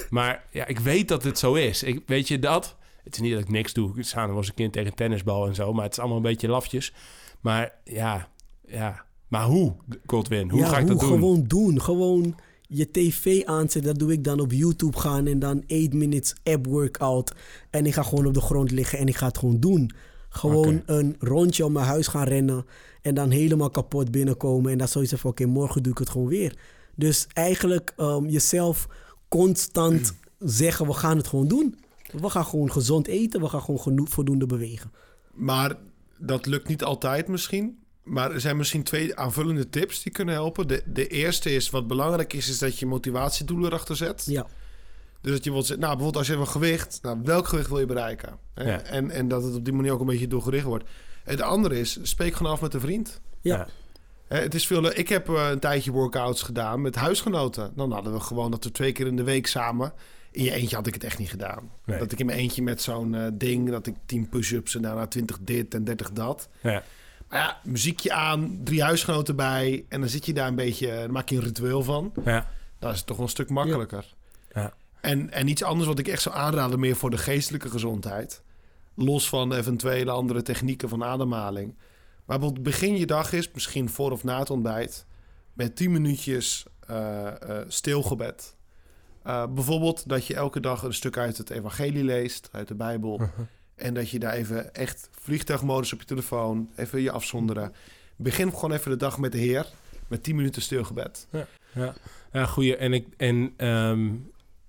Maar 0.09 0.43
ja, 0.51 0.65
ik 0.65 0.79
weet 0.79 1.07
dat 1.07 1.23
het 1.23 1.39
zo 1.39 1.53
is. 1.53 1.83
Ik, 1.83 2.01
weet 2.05 2.27
je 2.27 2.39
dat? 2.39 2.75
Het 3.03 3.13
is 3.13 3.21
niet 3.21 3.33
dat 3.33 3.41
ik 3.41 3.49
niks 3.49 3.73
doe. 3.73 3.97
Ik 3.97 4.05
sta 4.05 4.19
nog 4.19 4.27
wel 4.27 4.37
eens 4.37 4.47
een 4.47 4.53
kind 4.53 4.73
tegen 4.73 4.87
een 4.87 4.95
tennisbal 4.95 5.47
en 5.47 5.55
zo. 5.55 5.73
Maar 5.73 5.83
het 5.83 5.91
is 5.91 5.99
allemaal 5.99 6.17
een 6.17 6.23
beetje 6.23 6.47
lafjes. 6.47 6.93
Maar 7.41 7.71
ja, 7.83 8.29
ja. 8.65 9.05
Maar 9.27 9.43
hoe, 9.43 9.75
Godwin? 10.05 10.49
Hoe 10.49 10.59
ja, 10.59 10.67
ga 10.67 10.77
ik 10.77 10.87
dat 10.87 10.99
hoe 10.99 11.09
doen? 11.09 11.19
gewoon 11.19 11.43
doen. 11.43 11.81
Gewoon 11.81 12.35
je 12.67 12.91
tv 12.91 13.43
aanzetten. 13.45 13.83
Dat 13.83 13.99
doe 13.99 14.11
ik 14.11 14.23
dan 14.23 14.39
op 14.39 14.51
YouTube 14.51 14.97
gaan 14.97 15.27
en 15.27 15.39
dan 15.39 15.63
8 15.67 15.93
minutes 15.93 16.35
app 16.43 16.65
workout. 16.65 17.31
En 17.69 17.85
ik 17.85 17.93
ga 17.93 18.03
gewoon 18.03 18.25
op 18.25 18.33
de 18.33 18.41
grond 18.41 18.71
liggen 18.71 18.99
en 18.99 19.07
ik 19.07 19.15
ga 19.15 19.27
het 19.27 19.37
gewoon 19.37 19.59
doen. 19.59 19.91
Gewoon 20.29 20.81
een 20.85 21.15
rondje 21.19 21.65
om 21.65 21.71
mijn 21.71 21.85
huis 21.85 22.07
gaan 22.07 22.27
rennen. 22.27 22.65
En 23.01 23.13
dan 23.13 23.29
helemaal 23.29 23.69
kapot 23.69 24.11
binnenkomen. 24.11 24.71
En 24.71 24.77
dan 24.77 24.87
zoiets 24.87 25.13
van, 25.13 25.29
oké, 25.29 25.45
morgen 25.45 25.83
doe 25.83 25.91
ik 25.91 25.97
het 25.97 26.09
gewoon 26.09 26.27
weer. 26.27 26.57
Dus 26.95 27.27
eigenlijk 27.33 27.93
ehm, 27.97 28.25
jezelf 28.25 28.87
constant 29.27 30.13
zeggen, 30.39 30.87
we 30.87 30.93
gaan 30.93 31.17
het 31.17 31.27
gewoon 31.27 31.47
doen. 31.47 31.79
We 32.11 32.29
gaan 32.29 32.45
gewoon 32.45 32.71
gezond 32.71 33.07
eten. 33.07 33.41
We 33.41 33.49
gaan 33.49 33.61
gewoon 33.61 33.79
genoeg 33.79 34.09
voldoende 34.09 34.45
bewegen. 34.45 34.91
Maar 35.33 35.77
dat 36.17 36.45
lukt 36.45 36.67
niet 36.67 36.83
altijd 36.83 37.27
misschien. 37.27 37.77
Maar 38.07 38.31
er 38.31 38.41
zijn 38.41 38.57
misschien 38.57 38.83
twee 38.83 39.15
aanvullende 39.15 39.69
tips 39.69 40.03
die 40.03 40.11
kunnen 40.11 40.33
helpen. 40.33 40.67
De, 40.67 40.83
de 40.85 41.07
eerste 41.07 41.51
is, 41.51 41.69
wat 41.69 41.87
belangrijk 41.87 42.33
is, 42.33 42.49
is 42.49 42.59
dat 42.59 42.79
je 42.79 42.85
motivatiedoelen 42.85 43.67
erachter 43.67 43.95
zet. 43.95 44.23
Ja, 44.25 44.45
Dus 45.21 45.31
dat 45.31 45.43
je 45.43 45.51
wilt 45.51 45.65
zeggen, 45.65 45.85
nou 45.85 45.95
bijvoorbeeld 45.95 46.27
als 46.27 46.35
je 46.35 46.41
een 46.41 46.47
gewicht, 46.51 46.99
nou, 47.01 47.19
welk 47.23 47.47
gewicht 47.47 47.69
wil 47.69 47.79
je 47.79 47.85
bereiken? 47.85 48.37
Hè? 48.53 48.63
Ja. 48.71 48.81
En, 48.81 49.11
en 49.11 49.27
dat 49.27 49.43
het 49.43 49.55
op 49.55 49.65
die 49.65 49.73
manier 49.73 49.91
ook 49.91 49.99
een 49.99 50.05
beetje 50.05 50.27
doorgericht 50.27 50.65
wordt. 50.65 50.89
Het 51.23 51.41
andere 51.41 51.79
is, 51.79 51.99
spreek 52.01 52.33
gewoon 52.35 52.51
af 52.51 52.61
met 52.61 52.73
een 52.73 52.79
vriend. 52.79 53.21
ja. 53.41 53.67
Hè, 54.27 54.39
het 54.41 54.55
is 54.55 54.67
veel, 54.67 54.85
ik 54.97 55.09
heb 55.09 55.29
eh, 55.29 55.49
een 55.49 55.59
tijdje 55.59 55.91
workouts 55.91 56.41
gedaan 56.41 56.81
met 56.81 56.95
huisgenoten. 56.95 57.71
Dan 57.75 57.91
hadden 57.91 58.13
we 58.13 58.19
gewoon 58.19 58.51
dat 58.51 58.63
we 58.63 58.71
twee 58.71 58.91
keer 58.91 59.07
in 59.07 59.15
de 59.15 59.23
week 59.23 59.47
samen. 59.47 59.93
In 60.31 60.43
je 60.43 60.51
eentje 60.53 60.75
had 60.75 60.87
ik 60.87 60.93
het 60.93 61.03
echt 61.03 61.17
niet 61.17 61.29
gedaan. 61.29 61.71
Nee. 61.85 61.99
Dat 61.99 62.11
ik 62.11 62.19
in 62.19 62.25
mijn 62.25 62.37
eentje 62.37 62.61
met 62.61 62.81
zo'n 62.81 63.15
eh, 63.15 63.27
ding, 63.33 63.69
dat 63.69 63.87
ik 63.87 63.95
10 64.05 64.29
push-ups 64.29 64.75
en 64.75 64.81
daarna 64.81 65.07
20 65.07 65.37
dit 65.41 65.73
en 65.73 65.83
30 65.83 66.11
dat. 66.11 66.49
Ja. 66.61 66.83
Maar 67.29 67.39
ja, 67.39 67.59
muziekje 67.63 68.13
aan, 68.13 68.59
drie 68.63 68.83
huisgenoten 68.83 69.35
bij. 69.35 69.85
En 69.89 69.99
dan 69.99 70.09
zit 70.09 70.25
je 70.25 70.33
daar 70.33 70.47
een 70.47 70.55
beetje, 70.55 70.87
dan 70.87 71.11
maak 71.11 71.29
je 71.29 71.35
een 71.35 71.43
ritueel 71.43 71.83
van. 71.83 72.13
Ja. 72.25 72.47
Dat 72.79 72.93
is 72.93 73.03
toch 73.03 73.17
wel 73.17 73.25
een 73.25 73.31
stuk 73.31 73.49
makkelijker. 73.49 74.13
Ja. 74.53 74.73
En, 75.01 75.31
en 75.31 75.47
iets 75.47 75.63
anders 75.63 75.87
wat 75.87 75.99
ik 75.99 76.07
echt 76.07 76.21
zou 76.21 76.35
aanraden, 76.35 76.79
meer 76.79 76.95
voor 76.95 77.09
de 77.09 77.17
geestelijke 77.17 77.69
gezondheid. 77.69 78.41
Los 78.95 79.29
van 79.29 79.53
eventuele 79.53 80.11
andere 80.11 80.41
technieken 80.41 80.89
van 80.89 81.03
ademhaling. 81.03 81.75
Maar 82.25 82.37
bijvoorbeeld 82.39 82.63
begin 82.63 82.97
je 82.97 83.05
dag 83.05 83.33
is, 83.33 83.51
misschien 83.51 83.89
voor 83.89 84.11
of 84.11 84.23
na 84.23 84.39
het 84.39 84.49
ontbijt, 84.49 85.05
met 85.53 85.75
10 85.75 85.91
minuutjes 85.91 86.65
eh, 86.87 87.27
eh, 87.27 87.65
stilgebed. 87.67 88.55
Eh, 89.23 89.45
bijvoorbeeld 89.53 90.09
dat 90.09 90.25
je 90.25 90.35
elke 90.35 90.59
dag 90.59 90.83
een 90.83 90.93
stuk 90.93 91.17
uit 91.17 91.37
het 91.37 91.49
evangelie 91.49 92.03
leest, 92.03 92.49
uit 92.51 92.67
de 92.67 92.75
Bijbel. 92.75 93.21
En 93.77 93.93
dat 93.93 94.09
je 94.09 94.19
daar 94.19 94.33
even 94.33 94.73
echt 94.73 95.09
vliegtuigmodus 95.11 95.93
op 95.93 95.99
je 95.99 96.05
telefoon, 96.05 96.69
even 96.75 97.01
je 97.01 97.11
afzonderen. 97.11 97.73
Begin 98.15 98.53
gewoon 98.53 98.71
even 98.71 98.91
de 98.91 98.97
dag 98.97 99.17
met 99.17 99.31
de 99.31 99.37
Heer, 99.37 99.67
met 100.07 100.23
10 100.23 100.35
minuten 100.35 100.61
stilgebed. 100.61 101.27
Ja, 101.73 101.93
ja 102.31 102.45
goeie. 102.45 102.75
En, 102.75 102.93
ik, 102.93 103.07
en 103.17 103.53
ehm, 103.57 104.09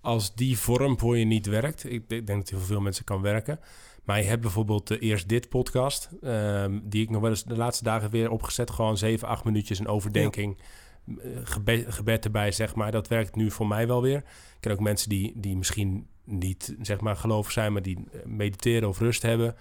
als 0.01 0.35
die 0.35 0.59
vorm 0.59 0.99
voor 0.99 1.19
je 1.19 1.25
niet 1.25 1.47
werkt, 1.47 1.91
ik 1.91 2.09
denk 2.09 2.27
dat 2.27 2.49
heel 2.49 2.59
veel 2.61 2.81
mensen 2.81 3.05
kan 3.05 3.23
werken. 3.23 3.61
Maar 4.05 4.19
je 4.19 4.25
hebt 4.25 4.41
bijvoorbeeld 4.41 4.87
de 4.87 4.99
Eerst 4.99 5.29
Dit 5.29 5.49
podcast, 5.49 6.11
ehm, 6.23 6.79
die 6.83 7.03
ik 7.03 7.11
nog 7.11 7.21
wel 7.21 7.31
eens 7.31 7.45
de 7.45 7.57
laatste 7.57 7.85
dagen 7.85 8.11
weer 8.11 8.31
opgezet. 8.31 8.71
Gewoon 8.71 8.97
7, 8.97 9.29
8 9.29 9.45
minuutjes 9.45 9.79
een 9.79 9.89
overdenking. 9.89 10.59
Eh, 11.07 11.15
Gebed, 11.45 11.95
gebed 11.95 12.25
erbij, 12.25 12.53
zeg 12.53 12.75
maar. 12.75 12.91
Dat 12.91 13.09
werkt 13.09 13.37
nu 13.37 13.51
voor 13.51 13.67
mij 13.67 13.87
wel 13.87 14.03
weer. 14.03 14.17
Ik 14.19 14.25
ken 14.61 14.73
ook 14.73 14.81
mensen 14.81 15.09
die, 15.09 15.33
die 15.37 15.57
misschien 15.57 16.07
niet, 16.29 16.77
zeg 16.83 17.01
maar, 17.01 17.17
gelovig 17.17 17.53
zijn, 17.53 17.73
maar 17.73 17.83
die 17.83 17.99
eh, 18.13 18.21
mediteren 18.25 18.89
of 18.89 18.99
rust 18.99 19.23
hebben. 19.23 19.57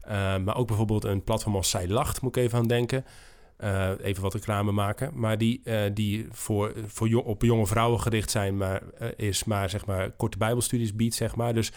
Eh, 0.00 0.36
maar 0.36 0.56
ook 0.56 0.66
bijvoorbeeld 0.66 1.04
een 1.04 1.24
platform 1.24 1.56
als 1.56 1.70
Zij 1.70 1.88
Lacht, 1.88 2.20
moet 2.20 2.36
ik 2.36 2.42
even 2.42 2.58
aan 2.58 2.66
denken. 2.66 3.04
Eh, 3.56 3.90
even 4.02 4.22
wat 4.22 4.34
reclame 4.34 4.72
maken. 4.72 5.10
Maar 5.14 5.38
die, 5.38 5.60
eh, 5.64 5.80
die 5.94 6.26
voor, 6.30 6.72
voor 6.86 7.08
jo- 7.08 7.20
op 7.20 7.42
jonge 7.42 7.66
vrouwen 7.66 8.00
gericht 8.00 8.30
zijn, 8.30 8.56
maar 8.56 8.82
is 9.16 9.44
maar 9.44 9.70
zeg 9.70 9.86
maar 9.86 10.10
korte 10.10 10.38
bijbelstudies 10.38 10.94
biedt, 10.94 11.14
zeg 11.14 11.36
maar. 11.36 11.54
Dus, 11.54 11.72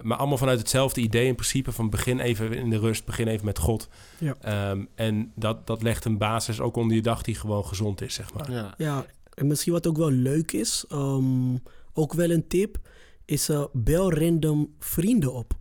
maar 0.00 0.18
allemaal 0.18 0.38
vanuit 0.38 0.58
hetzelfde 0.58 1.00
idee 1.00 1.26
in 1.26 1.34
principe 1.34 1.72
van 1.72 1.90
begin 1.90 2.20
even 2.20 2.52
in 2.52 2.70
de 2.70 2.78
rust, 2.78 3.04
begin 3.04 3.28
even 3.28 3.44
met 3.44 3.58
God. 3.58 3.88
Ja. 4.18 4.34
Ehm, 4.40 4.84
en 4.94 5.32
dat, 5.34 5.66
dat 5.66 5.82
legt 5.82 6.04
een 6.04 6.18
basis 6.18 6.60
ook 6.60 6.76
onder 6.76 6.96
je 6.96 7.02
dag 7.02 7.22
die 7.22 7.34
gewoon 7.34 7.64
gezond 7.64 8.00
is, 8.00 8.14
zeg 8.14 8.34
maar. 8.34 8.50
Ja. 8.52 8.74
Ja, 8.76 9.06
en 9.34 9.46
misschien 9.46 9.72
wat 9.72 9.86
ook 9.86 9.96
wel 9.96 10.10
leuk 10.10 10.52
is, 10.52 10.84
ehm, 10.88 11.56
ook 11.92 12.12
wel 12.12 12.30
een 12.30 12.46
tip, 12.48 12.78
is 13.30 13.48
eh, 13.48 13.64
bel 13.72 14.12
random 14.12 14.74
vrienden 14.78 15.32
op. 15.32 15.52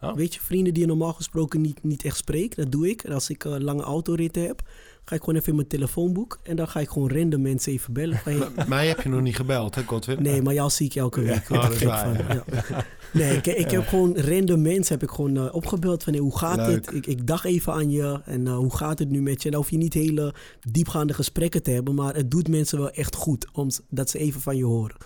Oh. 0.00 0.14
Weet 0.14 0.34
je, 0.34 0.40
vrienden 0.40 0.72
die 0.72 0.82
je 0.82 0.88
normaal 0.88 1.12
gesproken 1.12 1.60
niet, 1.60 1.82
niet 1.82 2.04
echt 2.04 2.16
spreekt, 2.16 2.56
dat 2.56 2.72
doe 2.72 2.88
ik. 2.88 3.02
En 3.02 3.12
als 3.12 3.30
ik 3.30 3.44
eh, 3.44 3.56
lange 3.58 3.82
autoritten 3.82 4.42
heb, 4.42 4.62
ga 5.04 5.14
ik 5.14 5.20
gewoon 5.20 5.36
even 5.36 5.48
in 5.48 5.54
mijn 5.56 5.68
telefoonboek 5.68 6.40
en 6.42 6.56
dan 6.56 6.68
ga 6.68 6.80
ik 6.80 6.88
gewoon 6.88 7.10
random 7.10 7.42
mensen 7.42 7.72
even 7.72 7.92
bellen. 7.92 8.20
Mij 8.68 8.86
heb 8.86 9.00
je 9.00 9.08
nog 9.08 9.20
niet 9.20 9.36
gebeld, 9.36 9.74
hè, 9.74 9.82
Godwin? 9.82 10.22
Nee, 10.22 10.42
maar 10.42 10.54
jou 10.54 10.70
zie 10.70 10.86
ik 10.86 10.94
elke 10.94 11.20
week. 11.20 11.50
oh, 11.50 11.68
waar, 11.68 12.16
van. 12.16 12.36
Ja. 12.36 12.84
Nee, 13.12 13.36
ik, 13.36 13.46
ik 13.46 13.70
heb 13.70 13.86
gewoon 13.86 14.16
random 14.16 14.62
mensen 14.62 14.94
heb 14.98 15.08
ik 15.08 15.14
gewoon 15.14 15.36
eh, 15.36 15.54
opgebeld 15.54 16.02
van 16.02 16.12
hey, 16.12 16.22
hoe 16.22 16.38
gaat 16.38 16.56
Leuk. 16.56 16.86
het? 16.86 16.94
Ik, 16.94 17.06
ik 17.06 17.26
dacht 17.26 17.44
even 17.44 17.72
aan 17.72 17.90
je 17.90 18.20
en 18.24 18.46
eh, 18.46 18.56
hoe 18.56 18.76
gaat 18.76 18.98
het 18.98 19.10
nu 19.10 19.22
met 19.22 19.38
je? 19.38 19.44
En 19.44 19.50
dan 19.50 19.60
hoef 19.60 19.70
je 19.70 19.76
niet 19.76 19.94
hele 19.94 20.34
diepgaande 20.70 21.14
gesprekken 21.14 21.62
te 21.62 21.70
hebben, 21.70 21.94
maar 21.94 22.14
het 22.14 22.30
doet 22.30 22.48
mensen 22.48 22.78
wel 22.78 22.90
echt 22.90 23.14
goed 23.14 23.46
om, 23.52 23.68
dat 23.88 24.10
ze 24.10 24.18
even 24.18 24.40
van 24.40 24.56
je 24.56 24.64
horen. 24.64 24.96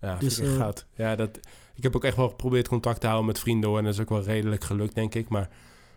Ja, 0.00 0.16
Dus, 0.16 0.38
eh, 0.38 0.56
goud. 0.56 0.86
Ja, 0.96 1.16
dat, 1.16 1.38
ik 1.74 1.82
heb 1.82 1.96
ook 1.96 2.04
echt 2.04 2.16
wel 2.16 2.28
geprobeerd 2.28 2.68
contact 2.68 3.00
te 3.00 3.06
houden 3.06 3.26
met 3.26 3.38
vrienden 3.38 3.68
hoor. 3.68 3.78
En 3.78 3.84
dat 3.84 3.94
is 3.94 4.00
ook 4.00 4.08
wel 4.08 4.22
redelijk 4.22 4.64
gelukt, 4.64 4.94
denk 4.94 5.14
ik. 5.14 5.28
Maar 5.28 5.48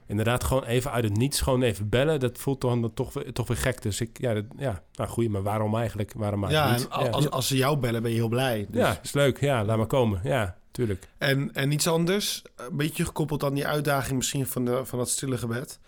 inderdaad, 0.07 0.43
gewoon 0.43 0.63
even 0.63 0.91
uit 0.91 1.03
het 1.03 1.17
niets, 1.17 1.41
gewoon 1.41 1.61
even 1.61 1.89
bellen. 1.89 2.19
Dat 2.19 2.37
voelt 2.37 2.61
dan, 2.61 2.91
toch, 2.93 3.13
weer- 3.13 3.33
toch 3.33 3.47
weer 3.47 3.57
gek. 3.57 3.81
Dus 3.81 4.01
ik, 4.01 4.17
ja, 4.19 4.33
dat, 4.33 4.45
ja 4.57 4.83
nou 4.93 5.09
goeie, 5.09 5.29
maar 5.29 5.43
waarom 5.43 5.75
eigenlijk? 5.75 6.13
Waarom 6.15 6.49
Ja, 6.49 6.65
eigenlijk 6.67 6.95
en 6.95 7.03
niet? 7.03 7.13
als, 7.13 7.29
als 7.29 7.47
ze 7.47 7.55
jou 7.57 7.77
bellen, 7.77 8.01
ben 8.01 8.11
je 8.11 8.17
heel 8.17 8.27
blij. 8.27 8.67
Dus. 8.69 8.81
ja, 8.81 8.99
is 9.03 9.13
leuk. 9.13 9.39
Ja, 9.39 9.65
laat 9.65 9.77
maar 9.77 9.85
komen. 9.87 10.19
Ja, 10.23 10.57
tuurlijk. 10.71 11.07
En, 11.17 11.53
en 11.53 11.71
iets 11.71 11.87
anders, 11.87 12.41
een 12.55 12.77
beetje 12.77 13.05
gekoppeld 13.05 13.43
aan 13.43 13.53
die 13.53 13.67
uitdaging 13.67 14.17
misschien 14.17 14.47
van, 14.47 14.65
de, 14.65 14.85
van 14.85 14.97
dat 14.99 15.09
stille 15.09 15.37
gebed. 15.37 15.79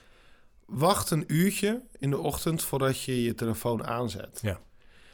Wacht 0.66 1.10
een 1.12 1.24
uurtje 1.28 1.82
in 2.00 2.10
de 2.10 2.18
ochtend 2.18 2.64
voordat 2.64 3.02
je 3.04 3.24
je 3.24 3.36
telefoon 3.36 3.86
aanzet. 3.88 4.40
Ja. 4.42 4.60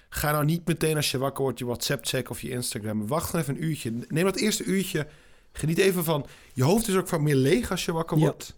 Ga 0.10 0.32
nou 0.32 0.46
niet 0.46 0.68
meteen 0.68 0.96
als 0.96 1.12
je 1.12 1.18
wakker 1.18 1.44
wordt 1.44 1.60
je 1.60 1.66
WhatsApp 1.66 2.06
checken 2.06 2.32
of 2.32 2.42
je 2.42 2.50
Instagram. 2.50 3.08
Wacht 3.08 3.34
even 3.34 3.56
een 3.56 3.64
uurtje. 3.64 3.94
Neem 4.08 4.24
dat 4.26 4.36
eerste 4.36 4.64
uurtje. 4.64 5.08
Geniet 5.52 5.78
even 5.78 6.04
van... 6.04 6.26
Je 6.54 6.64
hoofd 6.64 6.88
is 6.88 6.96
ook 6.96 7.08
vaak 7.08 7.20
meer 7.20 7.36
leeg 7.36 7.72
als 7.72 7.86
je 7.86 7.92
wakker 7.92 8.18
Ja. 8.18 8.24
wordt. 8.24 8.54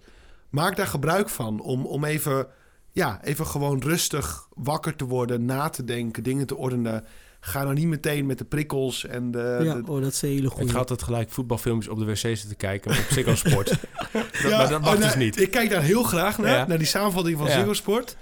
Maak 0.49 0.75
daar 0.75 0.87
gebruik 0.87 1.29
van 1.29 1.59
om, 1.59 1.85
om 1.85 2.03
even, 2.03 2.47
ja, 2.91 3.19
even 3.23 3.47
gewoon 3.47 3.81
rustig 3.81 4.47
wakker 4.53 4.95
te 4.95 5.05
worden, 5.05 5.45
na 5.45 5.69
te 5.69 5.83
denken, 5.83 6.23
dingen 6.23 6.45
te 6.47 6.55
ordenen. 6.55 7.05
Ga 7.39 7.63
nou 7.63 7.73
niet 7.73 7.87
meteen 7.87 8.25
met 8.25 8.37
de 8.37 8.45
prikkels 8.45 9.05
en 9.05 9.31
de... 9.31 9.59
ja, 9.63 9.73
de- 9.73 9.91
oh, 9.91 10.01
dat 10.01 10.11
is 10.11 10.21
een 10.21 10.29
hele 10.29 10.45
Ik 10.47 10.51
goede. 10.51 10.71
ga 10.71 10.77
altijd 10.77 11.03
gelijk 11.03 11.29
voetbalfilmpjes 11.31 11.91
op 11.93 11.99
de 11.99 12.05
wc 12.05 12.17
zitten 12.17 12.55
kijken. 12.57 12.91
Op 12.91 13.05
Ziggo 13.09 13.35
Sport. 13.35 13.67
dat, 14.13 14.25
Ja, 14.43 14.57
maar 14.57 14.69
dat 14.69 14.81
mag 14.81 14.89
oh, 14.93 14.95
dus 14.99 15.05
nou, 15.05 15.17
niet. 15.17 15.41
Ik 15.41 15.51
kijk 15.51 15.69
daar 15.69 15.81
heel 15.81 16.03
graag 16.03 16.37
naar, 16.37 16.55
Ja. 16.55 16.67
naar 16.67 16.77
die 16.77 16.87
samenvatting 16.87 17.37
van 17.37 17.47
Ja. 17.47 17.53
Ziggo 17.53 17.73
Sport. 17.73 18.17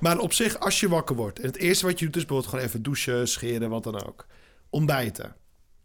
Maar 0.00 0.18
op 0.18 0.32
zich, 0.32 0.58
als 0.58 0.80
je 0.80 0.88
wakker 0.88 1.16
wordt... 1.16 1.38
en 1.38 1.46
het 1.46 1.56
eerste 1.56 1.86
wat 1.86 1.98
je 1.98 2.04
doet 2.04 2.16
is 2.16 2.20
bijvoorbeeld 2.24 2.50
gewoon 2.50 2.66
even 2.68 2.82
douchen, 2.82 3.28
scheren, 3.28 3.70
wat 3.70 3.82
dan 3.84 4.06
ook. 4.06 4.26
Ontbijten. 4.70 5.36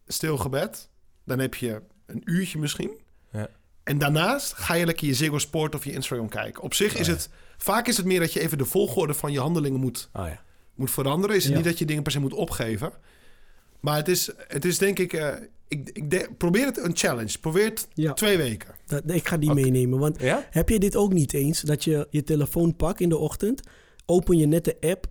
Stil 0.08 0.38
gebed. 0.38 0.90
Dan 1.26 1.40
heb 1.40 1.56
je 1.56 1.82
een 2.06 2.22
uurtje 2.26 2.60
misschien. 2.60 2.92
Ja. 3.32 3.50
En 3.84 3.98
daarnaast 3.98 4.54
ga 4.54 4.74
je 4.74 4.86
lekker 4.86 5.08
je 5.08 5.14
Ziggo 5.14 5.38
Sport 5.38 5.76
of 5.76 5.84
je 5.86 5.92
Instagram 5.92 6.30
kijken. 6.30 6.64
Op 6.64 6.74
zich 6.74 6.94
Oh, 6.94 7.00
is 7.00 7.08
ja. 7.08 7.14
het... 7.14 7.30
Vaak 7.58 7.88
is 7.88 7.98
het 7.98 8.06
meer 8.06 8.20
dat 8.20 8.34
je 8.34 8.40
even 8.40 8.58
de 8.58 8.66
volgorde 8.66 9.14
van 9.14 9.32
je 9.32 9.40
handelingen 9.40 9.80
moet, 9.80 10.10
Oh 10.14 10.28
ja. 10.28 10.42
moet 10.76 10.92
veranderen. 10.92 11.36
Is 11.36 11.44
het 11.44 11.52
Ja. 11.52 11.58
niet 11.58 11.68
dat 11.68 11.80
je 11.80 11.86
dingen 11.86 12.04
per 12.04 12.12
se 12.12 12.20
moet 12.20 12.34
opgeven. 12.34 12.92
Maar 13.80 13.96
het 13.98 14.08
is, 14.08 14.30
het 14.48 14.66
is 14.66 14.78
denk 14.78 15.00
ik... 15.00 15.14
eh, 15.14 15.34
ik, 15.68 15.90
ik 15.94 16.10
de- 16.12 16.30
probeer 16.38 16.66
het 16.66 16.78
een 16.78 16.96
challenge. 16.98 17.40
Probeer 17.40 17.66
het 17.66 17.88
Ja, 17.94 18.14
twee 18.14 18.38
weken. 18.38 18.76
dat, 18.86 19.02
ik 19.06 19.28
ga 19.28 19.38
die 19.38 19.54
meenemen. 19.54 20.00
Want 20.00 20.20
Ja? 20.22 20.48
heb 20.52 20.70
je 20.70 20.80
dit 20.80 20.96
ook 20.96 21.14
niet 21.14 21.34
eens? 21.34 21.62
Dat 21.62 21.84
je 21.84 22.08
je 22.10 22.24
telefoon 22.24 22.76
pakt 22.76 23.00
in 23.00 23.10
de 23.10 23.18
ochtend, 23.18 23.62
open 24.06 24.38
je 24.38 24.46
net 24.46 24.66
de 24.66 24.78
app, 24.80 25.08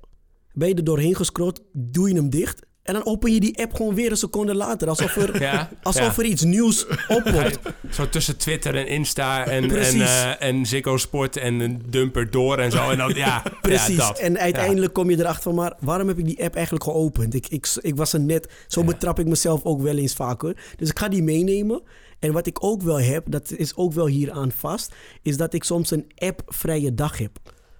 ben 0.52 0.68
je 0.68 0.74
er 0.74 0.84
doorheen 0.84 1.14
gescrollt, 1.16 1.60
doe 1.72 2.08
je 2.08 2.14
hem 2.14 2.30
dicht. 2.30 2.62
En 2.82 2.94
dan 2.94 3.06
open 3.06 3.32
je 3.32 3.40
die 3.40 3.58
app 3.62 3.74
gewoon 3.74 3.94
weer 3.94 4.10
een 4.10 4.16
seconde 4.16 4.54
later. 4.54 4.88
Alsof 4.88 5.16
er, 5.16 5.40
Ja. 5.42 5.70
alsof 5.82 6.16
ja. 6.16 6.22
er 6.22 6.28
iets 6.28 6.42
nieuws 6.42 6.86
oppopt. 7.08 7.58
Zo 7.90 8.08
tussen 8.08 8.36
Twitter 8.36 8.74
en 8.76 8.86
Insta 8.86 9.46
en, 9.46 9.70
en, 9.70 10.00
eh, 10.00 10.42
en 10.42 10.66
Ziggo 10.66 10.96
Sport 10.96 11.36
en 11.36 11.60
een 11.60 11.82
dumper 11.88 12.30
door 12.30 12.58
en 12.58 12.70
zo. 12.70 12.90
En 12.90 12.98
dan, 12.98 13.14
ja, 13.14 13.42
Precies. 13.60 13.96
Ja, 13.96 14.14
en 14.14 14.38
uiteindelijk 14.38 14.92
kom 14.92 15.10
je 15.10 15.18
erachter 15.18 15.42
van, 15.42 15.54
maar 15.54 15.76
waarom 15.80 16.08
heb 16.08 16.18
ik 16.18 16.24
die 16.24 16.44
app 16.44 16.54
eigenlijk 16.54 16.84
geopend? 16.84 17.34
Ik, 17.34 17.48
ik, 17.48 17.68
ik 17.80 17.96
was 17.96 18.12
er 18.12 18.20
net, 18.20 18.52
zo 18.66 18.84
betrap 18.84 19.18
ik 19.18 19.26
mezelf 19.26 19.64
ook 19.64 19.82
wel 19.82 19.96
eens 19.96 20.14
vaker. 20.14 20.56
Dus 20.76 20.88
ik 20.90 20.98
ga 20.98 21.08
die 21.08 21.22
meenemen. 21.22 21.82
En 22.18 22.32
wat 22.32 22.46
ik 22.46 22.64
ook 22.64 22.82
wel 22.82 23.00
heb, 23.00 23.24
dat 23.30 23.52
is 23.56 23.76
ook 23.76 23.92
wel 23.92 24.06
hieraan 24.06 24.52
vast, 24.52 24.94
is 25.22 25.36
dat 25.36 25.54
ik 25.54 25.64
soms 25.64 25.90
een 25.90 26.12
appvrije 26.16 26.94
dag 26.94 27.18
heb. 27.18 27.38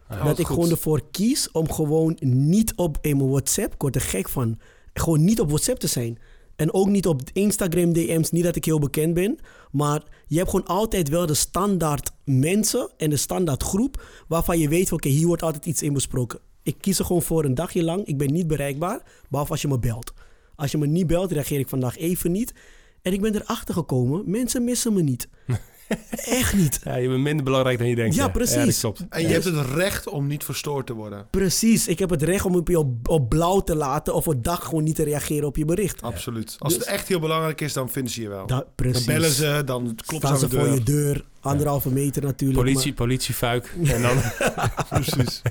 Dat 0.09 0.39
ik 0.39 0.47
goed. 0.47 0.55
gewoon 0.55 0.71
ervoor 0.71 1.03
kies 1.11 1.51
om 1.51 1.73
gewoon 1.73 2.17
niet 2.21 2.75
op 2.75 2.99
in 3.01 3.17
mijn 3.17 3.31
WhatsApp, 3.31 3.75
ik 3.75 3.81
word 3.81 3.95
er 3.95 4.01
gek 4.01 4.29
van, 4.29 4.59
gewoon 4.93 5.25
niet 5.25 5.41
op 5.41 5.49
WhatsApp 5.49 5.79
te 5.79 5.87
zijn. 5.87 6.19
En 6.57 6.75
ook 6.75 6.89
niet 6.89 7.07
op 7.07 7.21
Instagram 7.33 7.93
DM's, 7.93 8.31
niet 8.31 8.45
dat 8.45 8.57
ik 8.57 8.65
heel 8.65 8.79
bekend 8.79 9.15
ben. 9.15 9.39
Maar 9.71 10.03
je 10.27 10.37
hebt 10.37 10.51
gewoon 10.51 10.67
altijd 10.67 11.09
wel 11.09 11.27
de 11.27 11.35
standaard 11.35 12.11
mensen 12.25 12.91
en 12.97 13.11
de 13.11 13.17
standaard 13.17 13.63
groep 13.63 14.03
waarvan 14.29 14.59
je 14.59 14.69
weet, 14.69 14.93
oké, 14.93 15.09
hier 15.09 15.27
wordt 15.27 15.43
altijd 15.43 15.67
iets 15.67 15.83
in 15.83 15.93
besproken. 15.93 16.41
Ik 16.63 16.77
kies 16.81 16.99
er 16.99 17.05
gewoon 17.05 17.23
voor 17.23 17.45
een 17.45 17.55
dagje 17.55 17.83
lang. 17.83 18.07
Ik 18.07 18.19
ben 18.19 18.33
niet 18.33 18.47
bereikbaar, 18.47 19.03
behalve 19.29 19.53
als 19.53 19.63
je 19.63 19.69
me 19.69 19.79
belt. 19.79 20.13
Als 20.57 20.71
je 20.71 20.79
me 20.79 20.87
niet 20.87 21.07
belt, 21.07 21.33
reageer 21.33 21.59
ik 21.59 21.69
vandaag 21.69 21.97
even 21.99 22.33
niet. 22.33 22.55
En 23.03 23.13
ik 23.13 23.21
ben 23.21 23.35
erachter 23.35 23.75
gekomen, 23.75 24.23
mensen 24.31 24.65
missen 24.65 24.93
me 24.93 25.03
niet. 25.03 25.29
Echt 26.41 26.55
niet. 26.55 26.81
Ja, 26.85 26.95
je 26.97 27.09
bent 27.09 27.21
minder 27.21 27.45
belangrijk 27.45 27.79
dan 27.79 27.87
je 27.89 27.95
denkt. 27.95 28.15
Ja, 28.15 28.29
precies. 28.29 28.81
klopt. 28.81 29.05
En 29.09 29.23
je 29.23 29.29
hebt 29.29 29.45
het 29.45 29.67
recht 29.75 30.09
om 30.09 30.27
niet 30.27 30.45
verstoord 30.45 30.87
te 30.87 30.93
worden. 30.93 31.27
Precies, 31.31 31.89
ik 31.89 31.99
heb 31.99 32.11
het 32.11 32.23
recht 32.23 32.45
om 32.45 32.57
op 32.57 32.69
je 32.69 32.79
op, 32.79 33.09
op 33.09 33.29
blauw 33.29 33.61
te 33.61 33.75
laten 33.77 34.15
of 34.15 34.29
op 34.29 34.45
dag 34.45 34.65
gewoon 34.65 34.85
niet 34.85 34.95
te 34.95 35.03
reageren 35.05 35.47
op 35.49 35.57
je 35.57 35.65
bericht. 35.65 36.03
Absoluut. 36.03 36.57
Als 36.59 36.73
Dus- 36.75 36.83
het 36.85 36.93
echt 36.95 37.09
heel 37.09 37.21
belangrijk 37.21 37.61
is, 37.61 37.73
dan 37.73 37.91
vinden 37.91 38.13
ze 38.13 38.23
je 38.23 38.29
wel. 38.29 38.47
Da- 38.47 38.65
precies. 38.75 39.05
Dan 39.05 39.15
bellen 39.15 39.31
ze, 39.31 39.63
dan 39.65 39.87
ze 40.05 40.15
Staan 40.17 40.31
aan 40.33 40.39
ze 40.39 40.49
de 40.49 40.59
voor 40.59 40.69
je 40.69 40.83
deur, 40.83 41.25
anderhalve 41.41 41.91
meter 41.91 42.23
natuurlijk. 42.23 42.59
Politie, 42.61 42.93
politiefuik. 42.93 43.75
En 43.85 44.03
dan... 44.03 44.17
Precies. 44.89 45.43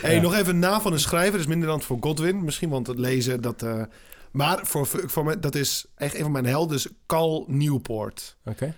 Hey, 0.00 0.14
Ja. 0.14 0.20
Nog 0.20 0.34
even 0.34 0.48
een 0.54 0.58
naam 0.58 0.80
van 0.80 0.92
een 0.92 1.00
schrijver. 1.00 1.30
Dat 1.32 1.40
is 1.40 1.46
minder 1.46 1.68
dan 1.68 1.82
voor 1.82 1.96
Godwin. 2.00 2.44
Misschien, 2.44 2.68
want 2.68 2.86
het 2.86 2.98
lezen, 2.98 3.40
dat... 3.42 3.62
eh, 3.62 3.82
maar 4.30 4.58
voor, 4.62 4.86
voor 5.06 5.24
mij, 5.24 5.40
dat 5.40 5.54
is 5.54 5.84
echt 5.96 6.14
een 6.14 6.22
van 6.22 6.32
mijn 6.32 6.46
helden, 6.46 6.76
is 6.76 6.88
Cal 7.06 7.44
Newport. 7.48 8.36
Oké. 8.44 8.74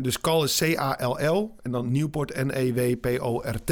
Dus 0.00 0.20
Cal 0.20 0.44
is 0.44 0.56
C-A-L-L 0.56 1.56
en 1.62 1.70
dan 1.70 1.92
Newport 1.92 2.44
N-E-W-P-O-R-T. 2.44 3.68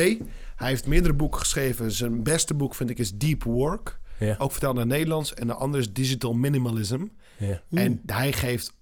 Hij 0.57 0.69
heeft 0.69 0.87
meerdere 0.87 1.15
boeken 1.15 1.41
geschreven. 1.41 1.93
Zijn 1.93 2.23
beste 2.23 2.55
boek 2.55 2.75
vind 2.75 2.91
ik 2.91 2.99
is 2.99 3.13
Deep 3.13 3.43
Work. 3.43 4.01
Ja. 4.19 4.35
Ook 4.39 4.51
vertaald 4.51 4.75
naar 4.75 4.87
Nederlands. 4.87 5.35
En 5.35 5.47
de 5.47 5.55
andere 5.55 5.83
is 5.83 5.93
Digital 5.93 6.33
Minimalism. 6.33 7.05
ja. 7.39 7.63
En 7.71 8.01
hij 8.07 8.33
geeft 8.33 8.73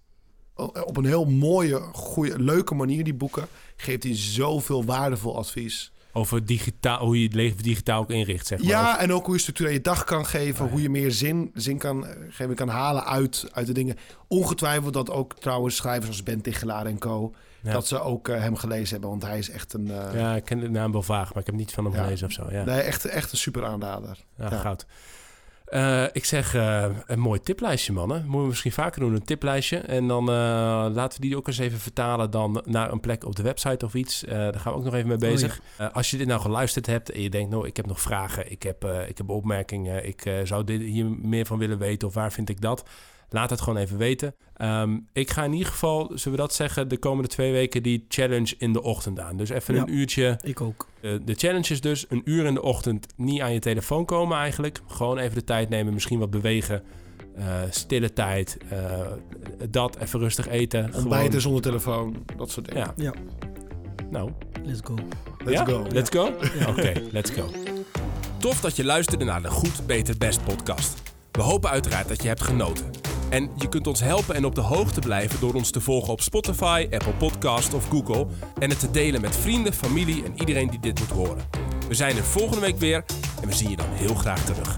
op 0.85 0.97
een 0.97 1.05
heel 1.05 1.24
mooie, 1.24 1.78
goede, 1.93 2.43
leuke 2.43 2.74
manier 2.74 3.05
die 3.05 3.14
boeken. 3.14 3.47
Geeft 3.76 4.03
hij 4.03 4.16
zoveel 4.16 4.85
waardevol 4.85 5.37
advies. 5.37 5.93
Over 6.12 6.44
digitaal, 6.46 7.04
hoe 7.04 7.18
je 7.18 7.24
het 7.24 7.34
leven 7.34 7.62
digitaal 7.62 8.00
ook 8.00 8.11
inricht, 8.11 8.46
zeg 8.46 8.58
maar. 8.58 8.68
Ja, 8.68 8.98
en 8.98 9.12
ook 9.12 9.24
hoe 9.24 9.34
je 9.34 9.40
structuur 9.40 9.66
aan 9.66 9.72
je 9.72 9.80
dag 9.80 10.04
kan 10.04 10.26
geven. 10.26 10.61
Oh, 10.61 10.66
ja. 10.66 10.72
Hoe 10.72 10.82
je 10.82 10.90
meer 10.90 11.11
zin, 11.11 11.50
zin 11.54 11.78
kan, 11.78 12.06
eh, 12.06 12.16
geven, 12.28 12.54
kan 12.54 12.68
halen 12.68 13.04
uit, 13.04 13.46
uit 13.52 13.66
de 13.66 13.72
dingen. 13.72 13.96
Ongetwijfeld 14.28 14.94
dat 14.94 15.11
ook 15.11 15.34
trouwens 15.40 15.76
schrijvers 15.76 16.08
als 16.08 16.22
Ben 16.22 16.40
Tichelaar 16.40 16.86
en 16.86 16.98
co... 16.98 17.34
Ja. 17.62 17.72
dat 17.72 17.86
ze 17.86 18.00
ook 18.00 18.28
eh, 18.28 18.40
hem 18.40 18.56
gelezen 18.56 18.90
hebben. 18.90 19.11
Want 19.11 19.22
hij 19.22 19.38
is 19.38 19.50
echt 19.50 19.72
een... 19.72 19.90
eh, 19.90 20.14
Ja, 20.20 20.34
ik 20.36 20.44
ken 20.44 20.58
de 20.61 20.68
naam 20.70 20.92
wel 20.92 21.02
vaag, 21.02 21.28
maar 21.34 21.40
ik 21.42 21.46
heb 21.46 21.54
niet 21.54 21.72
van 21.72 21.84
hem 21.84 21.94
Ja. 21.94 22.02
gelezen 22.02 22.26
of 22.26 22.32
zo. 22.32 22.46
Ja, 22.50 22.64
Nee, 22.64 22.80
echt, 22.80 23.04
echt 23.04 23.32
een 23.32 23.38
super 23.38 23.64
aanrader. 23.64 24.18
ja, 24.38 24.48
ja. 24.50 24.58
goud. 24.58 24.86
Eh, 25.71 26.05
ik 26.12 26.25
zeg 26.25 26.55
eh, 26.55 26.85
een 27.07 27.18
mooi 27.18 27.41
tiplijstje, 27.41 27.93
mannen. 27.93 28.23
Moeten 28.23 28.41
we 28.41 28.47
misschien 28.47 28.73
vaker 28.73 29.01
doen, 29.01 29.14
een 29.14 29.25
tiplijstje. 29.25 29.79
En 29.79 30.09
dan 30.09 30.29
eh, 30.29 30.35
laten 30.93 31.21
we 31.21 31.27
die 31.27 31.37
ook 31.37 31.47
eens 31.47 31.59
even 31.59 31.79
vertalen 31.79 32.31
dan 32.31 32.62
naar 32.64 32.93
een 32.93 33.01
plek 33.01 33.25
op 33.25 33.37
de 33.37 33.43
website 33.43 33.85
of 33.85 33.95
iets. 33.95 34.21
Daar 34.21 34.55
gaan 34.55 34.73
we 34.73 34.79
ook 34.79 34.85
nog 34.85 34.95
even 34.95 35.09
mee 35.09 35.16
bezig. 35.16 35.61
Als 35.93 36.11
je 36.11 36.16
dit 36.16 36.27
nou 36.27 36.41
geluisterd 36.41 36.87
hebt 36.87 37.11
en 37.11 37.23
je 37.23 37.31
denkt, 37.31 37.51
nou, 37.51 37.66
ik 37.66 37.77
heb 37.77 37.87
nog 37.87 38.01
vragen, 38.01 38.51
ik 38.51 38.62
heb, 38.62 38.85
ik 39.09 39.18
heb 39.18 39.29
opmerkingen, 39.29 40.07
ik 40.07 40.33
zou 40.45 40.64
dit, 40.64 40.81
hier 40.81 41.07
meer 41.07 41.47
van 41.47 41.59
willen 41.59 41.79
weten 41.79 42.09
of 42.09 42.14
waar 42.14 42.33
vind 42.33 42.49
ik 42.49 42.61
dat? 42.61 42.85
Laat 43.31 43.51
het 43.51 43.61
gewoon 43.61 43.78
even 43.78 43.99
weten. 43.99 44.35
Ehm, 44.57 44.99
ik 45.12 45.31
ga 45.31 45.45
in 45.45 45.53
ieder 45.53 45.68
geval, 45.68 46.11
zullen 46.14 46.39
we 46.39 46.45
dat 46.45 46.55
zeggen, 46.55 46.89
de 46.89 46.99
komende 46.99 47.28
twee 47.28 47.53
weken 47.53 47.83
die 47.83 48.05
challenge 48.09 48.55
in 48.59 48.72
de 48.72 48.83
ochtend 48.83 49.20
aan. 49.20 49.37
Dus 49.37 49.49
even 49.49 49.74
Ja. 49.74 49.81
een 49.81 49.95
uurtje 49.95 50.39
Ik 50.43 50.61
ook. 50.61 50.87
eh, 51.01 51.12
de 51.24 51.35
challenge 51.35 51.72
is 51.72 51.81
dus 51.81 52.07
een 52.09 52.22
uur 52.24 52.45
in 52.45 52.55
de 52.55 52.62
ochtend 52.62 53.07
niet 53.16 53.41
aan 53.41 53.53
je 53.53 53.59
telefoon 53.59 54.05
komen 54.05 54.39
eigenlijk. 54.39 54.81
Gewoon 54.87 55.18
even 55.18 55.35
de 55.35 55.45
tijd 55.45 55.68
nemen, 55.68 55.93
misschien 55.95 56.18
wat 56.18 56.31
bewegen. 56.31 56.83
eh, 57.37 57.47
stille 57.70 58.12
tijd. 58.12 58.59
eh, 58.70 59.01
dat, 59.70 59.97
even 59.97 60.18
rustig 60.18 60.49
eten. 60.49 60.85
Ontbijten 60.95 61.24
Gewoon- 61.26 61.41
zonder 61.41 61.62
telefoon, 61.62 62.24
dat 62.37 62.51
soort 62.51 62.66
dingen. 62.68 62.93
Ja, 62.97 63.05
Ja, 63.05 63.12
nou. 64.11 64.31
let's 64.64 64.81
go. 64.85 64.95
Let's 65.45 65.59
ja? 65.59 65.64
go. 65.64 65.87
Let's 65.93 66.11
go? 66.11 66.26
Oké, 66.68 66.93
let's 67.12 67.31
go. 67.31 67.45
Tof 68.39 68.61
dat 68.61 68.76
je 68.76 68.85
luisterde 68.85 69.24
naar 69.24 69.43
de 69.43 69.49
Goed, 69.51 69.87
Beter, 69.87 70.14
Best 70.18 70.45
podcast. 70.45 71.03
We 71.33 71.43
hopen 71.43 71.70
uiteraard 71.70 72.09
dat 72.09 72.22
je 72.22 72.28
hebt 72.28 72.43
genoten. 72.43 72.91
En 73.31 73.51
je 73.57 73.68
kunt 73.68 73.87
ons 73.87 74.01
helpen 74.01 74.35
en 74.35 74.45
op 74.45 74.55
de 74.55 74.61
hoogte 74.61 75.01
blijven 75.01 75.41
door 75.41 75.55
ons 75.55 75.70
te 75.70 75.81
volgen 75.81 76.12
op 76.12 76.20
Spotify, 76.20 76.89
Apple 76.91 77.12
Podcast 77.12 77.74
of 77.74 77.89
Google. 77.89 78.26
En 78.59 78.70
het 78.70 78.81
te 78.81 78.91
delen 78.91 79.20
met 79.20 79.37
vrienden, 79.37 79.72
familie 79.72 80.24
en 80.24 80.33
iedereen 80.35 80.70
die 80.70 80.81
dit 80.81 80.99
moet 80.99 81.11
horen. 81.11 81.45
We 81.89 81.95
zijn 81.95 82.16
er 82.16 82.24
volgende 82.24 82.61
week 82.61 82.78
weer 82.78 83.05
en 83.43 83.49
we 83.49 83.55
zien 83.55 83.70
je 83.70 83.76
dan 83.76 83.91
heel 83.93 84.14
graag 84.14 84.45
terug. 84.45 84.76